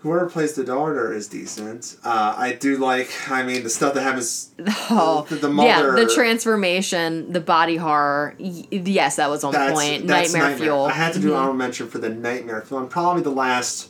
Whoever 0.02 0.30
plays 0.30 0.54
the 0.54 0.64
daughter 0.64 1.12
is 1.14 1.28
decent. 1.28 1.98
Uh, 2.06 2.34
I 2.38 2.54
do 2.54 2.78
like. 2.78 3.10
I 3.30 3.44
mean, 3.44 3.64
the 3.64 3.70
stuff 3.70 3.94
that 3.96 4.02
happens. 4.02 4.52
oh, 4.90 5.26
the, 5.30 5.36
the 5.36 5.52
yeah, 5.52 5.82
the 5.82 6.10
transformation, 6.16 7.34
the 7.34 7.42
body 7.42 7.76
horror. 7.76 8.34
Y- 8.40 8.66
yes, 8.72 9.18
that 9.18 9.30
was 9.30 9.44
on 9.44 9.52
That's, 9.52 9.74
point. 9.74 10.08
that's 10.08 10.32
Nightmare, 10.34 10.58
Fuel. 10.58 10.86
I 10.86 10.92
had 10.94 11.12
to 11.14 11.20
do 11.20 11.32
Mhm. 11.32 11.36
honorable 11.38 11.58
mention 11.58 11.90
for 11.90 11.98
the 11.98 12.08
Nightmare 12.10 12.62
Fuel. 12.62 12.80
And 12.80 12.90
probably 12.90 13.24
the 13.24 13.30
last 13.32 13.90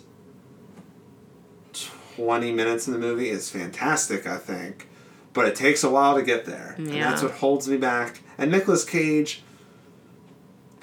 twenty 2.15 2.51
minutes 2.51 2.87
of 2.87 2.93
the 2.93 2.99
movie 2.99 3.29
is 3.29 3.49
fantastic. 3.49 4.25
I 4.27 4.37
think, 4.37 4.87
but 5.33 5.45
it 5.47 5.55
takes 5.55 5.83
a 5.83 5.89
while 5.89 6.15
to 6.15 6.23
get 6.23 6.45
there, 6.45 6.75
and 6.77 6.87
that's 6.89 7.21
what 7.21 7.33
holds 7.33 7.67
me 7.67 7.77
back. 7.77 8.21
And 8.37 8.51
Nicolas 8.51 8.83
Cage, 8.83 9.43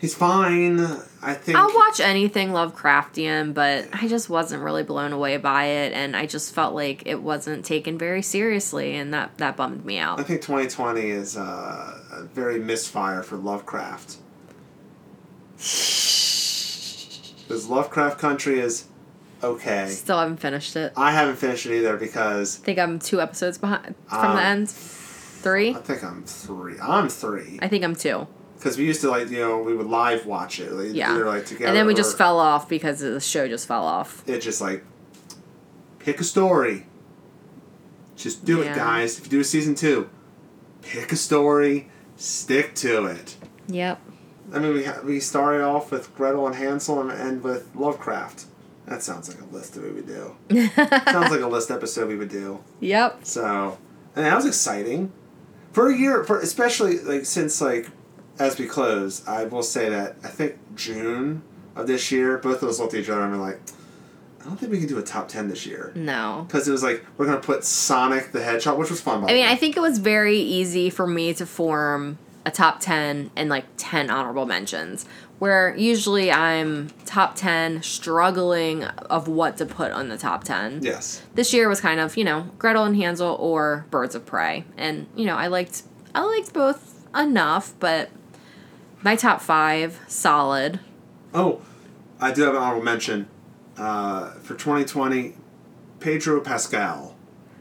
he's 0.00 0.14
fine. 0.14 0.80
I 1.22 1.34
think. 1.34 1.58
I'll 1.58 1.74
watch 1.74 1.98
anything 2.00 2.50
Lovecraftian, 2.50 3.52
but 3.54 3.88
I 3.92 4.06
just 4.08 4.28
wasn't 4.30 4.62
really 4.62 4.82
blown 4.84 5.12
away 5.12 5.36
by 5.38 5.64
it, 5.66 5.92
and 5.92 6.16
I 6.16 6.26
just 6.26 6.54
felt 6.54 6.74
like 6.74 7.02
it 7.06 7.22
wasn't 7.22 7.64
taken 7.64 7.98
very 7.98 8.22
seriously, 8.22 8.94
and 8.96 9.12
that 9.14 9.36
that 9.38 9.56
bummed 9.56 9.84
me 9.84 9.98
out. 9.98 10.20
I 10.20 10.22
think 10.22 10.42
twenty 10.42 10.68
twenty 10.68 11.10
is 11.10 11.36
uh, 11.36 11.98
a 12.12 12.22
very 12.24 12.58
misfire 12.60 13.22
for 13.22 13.36
Lovecraft. 13.36 14.18
Because 17.48 17.68
Lovecraft 17.68 18.18
Country 18.18 18.58
is 18.60 18.84
okay. 19.42 19.88
Still 19.88 20.18
haven't 20.18 20.38
finished 20.38 20.76
it. 20.76 20.92
I 20.96 21.12
haven't 21.12 21.36
finished 21.36 21.66
it 21.66 21.78
either 21.78 21.96
because 21.96 22.60
I 22.60 22.64
think 22.64 22.78
I'm 22.78 22.98
two 22.98 23.20
episodes 23.20 23.56
behind 23.58 23.94
from 24.08 24.18
Um, 24.30 24.36
the 24.36 24.42
end. 24.42 24.68
Three. 24.70 25.70
I 25.70 25.78
think 25.78 26.02
I'm 26.02 26.24
three. 26.24 26.74
I'm 26.82 27.08
three. 27.08 27.58
I 27.62 27.68
think 27.68 27.84
I'm 27.84 27.94
two. 27.94 28.26
Because 28.56 28.76
we 28.78 28.84
used 28.84 29.00
to 29.02 29.10
like 29.10 29.28
you 29.30 29.38
know 29.38 29.58
we 29.62 29.74
would 29.76 29.86
live 29.86 30.26
watch 30.26 30.58
it 30.60 30.72
like, 30.72 30.94
Yeah. 30.94 31.12
like 31.14 31.46
together 31.46 31.66
And 31.68 31.76
then 31.76 31.86
we 31.86 31.94
just 31.94 32.16
fell 32.18 32.38
off 32.40 32.68
because 32.68 33.00
the 33.00 33.20
show 33.20 33.46
just 33.48 33.68
fell 33.68 33.84
off. 33.84 34.22
it 34.28 34.40
just 34.40 34.60
like 34.60 34.84
pick 35.98 36.20
a 36.20 36.24
story 36.24 36.86
just 38.16 38.44
do 38.44 38.62
it 38.62 38.74
guys 38.74 39.18
if 39.18 39.24
you 39.24 39.30
do 39.30 39.40
a 39.40 39.44
season 39.44 39.74
two 39.74 40.08
pick 40.82 41.10
a 41.12 41.16
story, 41.16 41.88
stick 42.16 42.72
to 42.76 43.06
it. 43.06 43.36
Yep. 43.66 44.00
I 44.54 44.58
mean, 44.60 44.72
we 44.74 44.84
ha- 44.84 45.00
we 45.04 45.18
started 45.18 45.62
off 45.64 45.90
with 45.90 46.14
Gretel 46.14 46.46
and 46.46 46.54
Hansel 46.54 47.00
and 47.00 47.10
end 47.10 47.42
with 47.42 47.68
Lovecraft. 47.74 48.44
That 48.86 49.02
sounds 49.02 49.28
like 49.28 49.40
a 49.40 49.52
list 49.52 49.74
that 49.74 49.82
we 49.82 49.90
would 49.90 50.06
do. 50.06 50.36
sounds 50.76 51.30
like 51.32 51.40
a 51.40 51.48
list 51.48 51.72
episode 51.72 52.06
we 52.08 52.14
would 52.16 52.28
do. 52.28 52.62
Yep. 52.78 53.24
So, 53.24 53.78
and 54.14 54.24
that 54.24 54.36
was 54.36 54.46
exciting 54.46 55.10
for 55.72 55.88
a 55.90 55.96
year. 55.96 56.22
For 56.22 56.38
especially 56.38 57.00
like 57.00 57.26
since 57.26 57.60
like 57.60 57.88
as 58.38 58.58
we 58.58 58.66
close, 58.66 59.26
I 59.26 59.44
will 59.44 59.62
say 59.62 59.88
that 59.88 60.16
I 60.24 60.28
think 60.28 60.56
June 60.74 61.42
of 61.74 61.86
this 61.86 62.10
year, 62.12 62.38
both 62.38 62.62
of 62.62 62.68
us 62.68 62.78
looked 62.78 62.94
at 62.94 63.00
each 63.00 63.08
other 63.08 63.22
and 63.22 63.32
were 63.32 63.38
like, 63.38 63.60
I 64.40 64.44
don't 64.44 64.56
think 64.58 64.70
we 64.70 64.78
can 64.78 64.88
do 64.88 64.98
a 64.98 65.02
top 65.02 65.26
ten 65.28 65.48
this 65.48 65.66
year 65.66 65.92
No. 65.96 66.44
because 66.46 66.68
it 66.68 66.72
was 66.72 66.82
like 66.82 67.04
we're 67.18 67.26
gonna 67.26 67.40
put 67.40 67.64
Sonic 67.64 68.30
the 68.32 68.42
Hedgehog, 68.42 68.78
which 68.78 68.90
was 68.90 69.00
fun. 69.00 69.20
By 69.22 69.26
I 69.26 69.28
the 69.28 69.34
mean, 69.38 69.46
way. 69.46 69.52
I 69.52 69.56
think 69.56 69.76
it 69.76 69.80
was 69.80 69.98
very 69.98 70.38
easy 70.38 70.88
for 70.88 71.06
me 71.06 71.34
to 71.34 71.44
form 71.46 72.18
a 72.44 72.50
top 72.52 72.78
10 72.78 73.32
and 73.34 73.48
like 73.50 73.64
10 73.76 74.08
honorable 74.08 74.46
mentions, 74.46 75.04
where 75.40 75.74
usually 75.76 76.30
I'm 76.30 76.90
top 77.04 77.34
10 77.34 77.82
struggling 77.82 78.84
of 78.84 79.26
what 79.26 79.56
to 79.56 79.66
put 79.66 79.90
on 79.90 80.08
the 80.10 80.16
top 80.16 80.44
10. 80.44 80.78
yes. 80.82 81.22
This 81.34 81.52
year 81.52 81.68
was 81.68 81.80
kind 81.80 81.98
of, 81.98 82.16
you 82.16 82.22
know, 82.22 82.48
Gretel 82.56 82.84
and 82.84 82.94
Hansel 82.96 83.34
or 83.40 83.84
Birds 83.90 84.14
of 84.14 84.24
Prey. 84.26 84.64
And, 84.76 85.08
you 85.16 85.24
know, 85.26 85.34
I 85.34 85.48
liked 85.48 85.82
I 86.14 86.20
liked 86.22 86.52
both 86.52 87.04
enough, 87.16 87.74
but 87.80 88.10
my 89.06 89.14
top 89.14 89.40
5 89.40 90.00
solid. 90.08 90.80
Oh, 91.32 91.62
I 92.20 92.32
do 92.32 92.42
have 92.42 92.56
an 92.56 92.60
honorable 92.60 92.84
mention 92.84 93.28
uh, 93.78 94.32
for 94.32 94.54
2020. 94.54 95.36
Pedro 96.00 96.40
Pascal. 96.40 97.16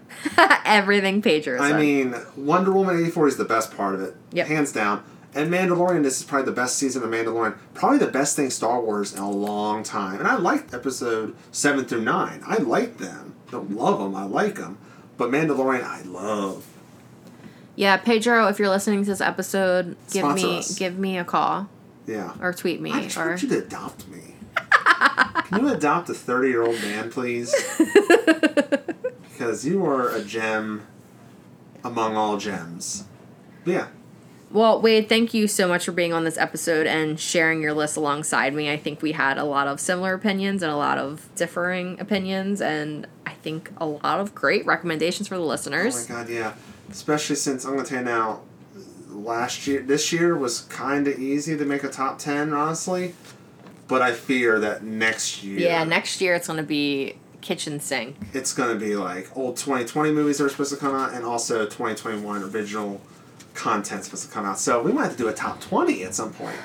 Everything 0.66 1.22
Pedro 1.22 1.60
I 1.60 1.80
mean, 1.80 2.16
Wonder 2.36 2.72
Woman 2.72 3.00
84 3.00 3.28
is 3.28 3.38
the 3.38 3.46
best 3.46 3.78
part 3.78 3.93
of 3.93 4.02
it. 4.02 4.16
Yep. 4.32 4.48
Hands 4.48 4.72
down. 4.72 5.04
And 5.36 5.54
Mandalorian, 5.54 6.02
this 6.02 6.20
is 6.20 6.26
probably 6.26 6.46
the 6.46 6.52
best 6.52 6.78
season 6.78 7.04
of 7.04 7.10
Mandalorian. 7.10 7.58
Probably 7.76 8.00
the 8.00 8.08
best 8.08 8.36
thing 8.36 8.50
Star 8.50 8.82
Wars 8.82 9.14
in 9.14 9.20
a 9.20 9.30
long 9.30 9.84
time. 9.84 10.18
And 10.18 10.28
I 10.28 10.38
liked 10.38 10.74
episode 10.74 11.36
7 11.52 11.86
through 11.86 12.02
9. 12.02 12.41
I 12.46 12.58
like 12.58 12.98
them. 12.98 13.36
Don't 13.52 13.72
love 13.72 14.00
them, 14.00 14.16
I 14.16 14.24
like 14.24 14.56
them. 14.56 14.80
But 15.18 15.30
Mandalorian, 15.30 15.84
I 15.84 16.02
love. 16.02 16.66
Yeah, 17.76 17.97
Pedro, 17.97 18.47
if 18.47 18.59
you're 18.59 18.69
listening 18.69 19.03
to 19.03 19.09
this 19.09 19.21
episode, 19.21 19.95
give 20.11 20.21
Sponsor 20.21 20.47
me 20.47 20.57
us. 20.59 20.76
give 20.80 20.97
me 20.97 21.17
a 21.17 21.23
call 21.26 21.69
Yeah. 22.07 22.34
or 22.41 22.53
tweet 22.53 22.82
me 22.82 22.91
I 22.91 23.01
just 23.03 23.17
or 23.17 23.30
want 23.30 23.43
you 23.43 23.49
to 23.49 23.57
adopt 23.59 24.07
me. 24.07 24.21
Can 25.45 25.61
you 25.65 25.69
adopt 25.73 26.09
a 26.09 26.13
30 26.13 26.47
year 26.49 26.63
old 26.63 26.82
man, 26.82 27.11
please? 27.11 27.53
because 29.32 29.65
you 29.65 29.86
are 29.86 30.09
a 30.09 30.21
gem 30.23 30.86
among 31.84 32.15
all 32.15 32.38
gems. 32.38 33.05
Yeah. 33.65 33.88
Well, 34.51 34.80
Wade, 34.82 35.09
thank 35.09 35.34
you 35.34 35.47
so 35.47 35.67
much 35.67 35.86
for 35.86 35.91
being 35.91 36.13
on 36.13 36.23
this 36.23 36.38
episode 36.38 36.88
and 36.88 37.19
sharing 37.19 37.61
your 37.61 37.73
list 37.73 37.97
alongside 37.97 38.53
me. 38.53 38.71
I 38.71 38.78
think 38.78 39.01
we 39.01 39.11
had 39.11 39.38
a 39.38 39.43
lot 39.43 39.67
of 39.67 39.80
similar 39.80 40.13
opinions 40.13 40.63
and 40.63 40.71
a 40.71 40.78
lot 40.78 40.97
of 40.97 41.28
differing 41.36 41.99
opinions, 41.99 42.61
and 42.61 43.05
I 43.26 43.32
think 43.34 43.71
a 43.78 43.86
lot 43.86 44.19
of 44.19 44.34
great 44.34 44.65
recommendations 44.65 45.28
for 45.28 45.36
the 45.36 45.43
listeners. 45.43 46.07
Oh 46.09 46.13
my 46.13 46.19
listeners. 46.21 46.28
god, 46.28 46.30
yeah. 46.30 46.53
Especially 46.89 47.36
since 47.36 47.65
I'm 47.65 47.75
gonna 47.75 47.88
tell 47.88 47.99
you 47.99 48.05
now, 48.05 48.41
last 49.09 49.67
year, 49.67 49.81
this 49.81 50.11
year 50.13 50.38
was 50.38 50.61
kind 50.61 51.07
of 51.07 51.19
easy 51.19 51.57
to 51.57 51.65
make 51.65 51.83
a 51.83 51.89
top 51.89 52.19
ten, 52.19 52.53
honestly. 52.53 53.13
But 53.88 54.01
I 54.01 54.13
fear 54.13 54.59
that 54.59 54.83
next 54.83 55.43
year, 55.43 55.59
yeah, 55.59 55.83
next 55.83 56.19
year 56.19 56.33
it's 56.33 56.47
going 56.47 56.57
to 56.57 56.63
be 56.63 57.17
kitchen 57.41 57.79
sink. 57.79 58.15
it's 58.33 58.51
gonna 58.51 58.73
be 58.79 58.95
like 58.95 59.29
old 59.38 59.57
2020 59.57 60.11
movies 60.11 60.39
that 60.39 60.45
are 60.45 60.49
supposed 60.49 60.73
to 60.73 60.77
come 60.79 60.95
out, 60.95 61.13
and 61.13 61.23
also 61.23 61.65
2021 61.65 62.41
original 62.43 62.99
content 63.53 64.03
supposed 64.03 64.25
to 64.27 64.31
come 64.33 64.43
out. 64.45 64.57
So 64.57 64.81
we 64.81 64.91
might 64.91 65.03
have 65.03 65.11
to 65.11 65.17
do 65.17 65.27
a 65.27 65.33
top 65.33 65.61
20 65.61 66.03
at 66.03 66.15
some 66.15 66.33
point. 66.33 66.57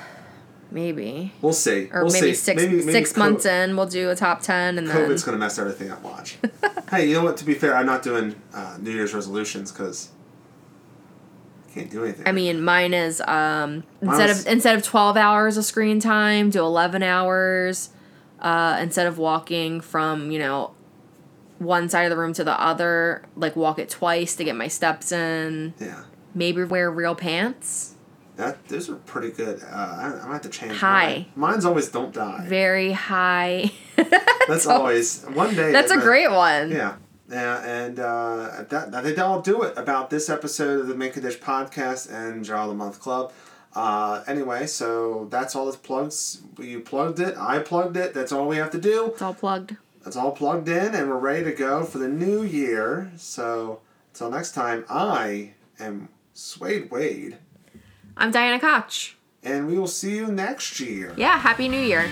Maybe. 0.72 1.32
We'll 1.42 1.52
see. 1.52 1.88
Or 1.92 2.04
we'll 2.04 2.12
maybe 2.12 2.28
see. 2.28 2.34
six 2.34 2.62
Maybe- 2.62 2.76
maybe 2.78 2.92
six 2.92 3.16
months 3.16 3.44
in, 3.44 3.76
we'll 3.76 3.86
do 3.86 4.10
a 4.10 4.14
top 4.16 4.40
10 4.42 4.78
and 4.78 4.88
then. 4.88 4.96
COVID's 4.96 5.24
gonna 5.24 5.36
mess 5.38 5.58
everything 5.58 5.90
up. 5.90 6.02
Watch. 6.02 6.38
hey, 6.90 7.06
you 7.08 7.14
know 7.14 7.24
what? 7.24 7.36
To 7.38 7.44
be 7.44 7.54
fair, 7.54 7.74
I'm 7.74 7.86
not 7.86 8.02
doing 8.02 8.36
uh, 8.54 8.76
New 8.80 8.90
Year's 8.92 9.12
resolutions 9.12 9.72
because 9.72 10.10
I 11.68 11.72
can't 11.72 11.90
do 11.90 12.04
anything. 12.04 12.26
I 12.26 12.32
mean, 12.32 12.62
mine 12.62 12.94
is 12.94 13.20
um, 13.22 13.26
Mine 14.02 14.10
instead 14.10 14.28
was- 14.28 14.40
of 14.46 14.52
instead 14.52 14.76
of 14.76 14.82
twelve 14.84 15.16
hours 15.16 15.56
of 15.56 15.64
screen 15.64 16.00
time, 16.00 16.50
do 16.50 16.60
eleven 16.60 17.02
hours. 17.02 17.90
Uh, 18.40 18.78
instead 18.80 19.06
of 19.06 19.18
walking 19.18 19.80
from 19.82 20.30
you 20.30 20.38
know 20.38 20.72
one 21.58 21.88
side 21.90 22.04
of 22.04 22.10
the 22.10 22.16
room 22.16 22.32
to 22.32 22.42
the 22.44 22.58
other, 22.60 23.22
like 23.36 23.54
walk 23.54 23.78
it 23.78 23.88
twice 23.90 24.34
to 24.36 24.44
get 24.44 24.56
my 24.56 24.66
steps 24.68 25.12
in. 25.12 25.74
yeah, 25.78 26.04
Maybe 26.34 26.64
wear 26.64 26.90
real 26.90 27.14
pants. 27.14 27.94
That 28.36 28.66
those 28.68 28.88
are 28.90 28.96
pretty 28.96 29.30
good. 29.30 29.62
Uh, 29.62 29.66
I, 29.74 30.20
I 30.22 30.26
might 30.26 30.32
have 30.34 30.42
to 30.42 30.48
change. 30.48 30.76
High. 30.76 31.26
Mine. 31.34 31.52
Mine's 31.52 31.64
always 31.64 31.88
don't 31.88 32.12
die. 32.12 32.44
Very 32.46 32.92
high. 32.92 33.70
That's 34.48 34.66
always 34.66 35.24
one 35.24 35.54
day. 35.54 35.72
That's 35.72 35.90
a 35.92 35.96
that- 35.96 36.04
great 36.04 36.30
one. 36.30 36.70
Yeah. 36.70 36.96
Yeah, 37.30 37.62
and 37.64 38.00
uh, 38.00 38.64
that, 38.70 38.92
I 38.92 39.02
think 39.02 39.14
that'll 39.14 39.40
do 39.40 39.62
it 39.62 39.78
about 39.78 40.10
this 40.10 40.28
episode 40.28 40.80
of 40.80 40.88
the 40.88 40.96
Make 40.96 41.16
a 41.16 41.20
Dish 41.20 41.38
podcast 41.38 42.12
and 42.12 42.44
Jar 42.44 42.62
of 42.62 42.70
the 42.70 42.74
Month 42.74 42.98
Club. 42.98 43.32
Uh, 43.72 44.24
anyway, 44.26 44.66
so 44.66 45.28
that's 45.30 45.54
all 45.54 45.70
the 45.70 45.78
plugs. 45.78 46.42
You 46.58 46.80
plugged 46.80 47.20
it. 47.20 47.36
I 47.38 47.60
plugged 47.60 47.96
it. 47.96 48.14
That's 48.14 48.32
all 48.32 48.48
we 48.48 48.56
have 48.56 48.70
to 48.72 48.80
do. 48.80 49.06
It's 49.12 49.22
all 49.22 49.34
plugged. 49.34 49.76
It's 50.04 50.16
all 50.16 50.32
plugged 50.32 50.68
in, 50.68 50.92
and 50.92 51.08
we're 51.08 51.18
ready 51.18 51.44
to 51.44 51.52
go 51.52 51.84
for 51.84 51.98
the 51.98 52.08
new 52.08 52.42
year. 52.42 53.12
So 53.16 53.78
until 54.12 54.30
next 54.32 54.50
time, 54.52 54.84
I 54.90 55.52
am 55.78 56.08
Swade 56.34 56.90
Wade, 56.90 57.36
I'm 58.16 58.30
Diana 58.30 58.58
Koch. 58.60 59.16
and 59.42 59.66
we 59.66 59.78
will 59.78 59.86
see 59.88 60.16
you 60.16 60.26
next 60.26 60.80
year. 60.80 61.14
Yeah, 61.16 61.38
happy 61.38 61.68
new 61.68 61.80
year. 61.80 62.04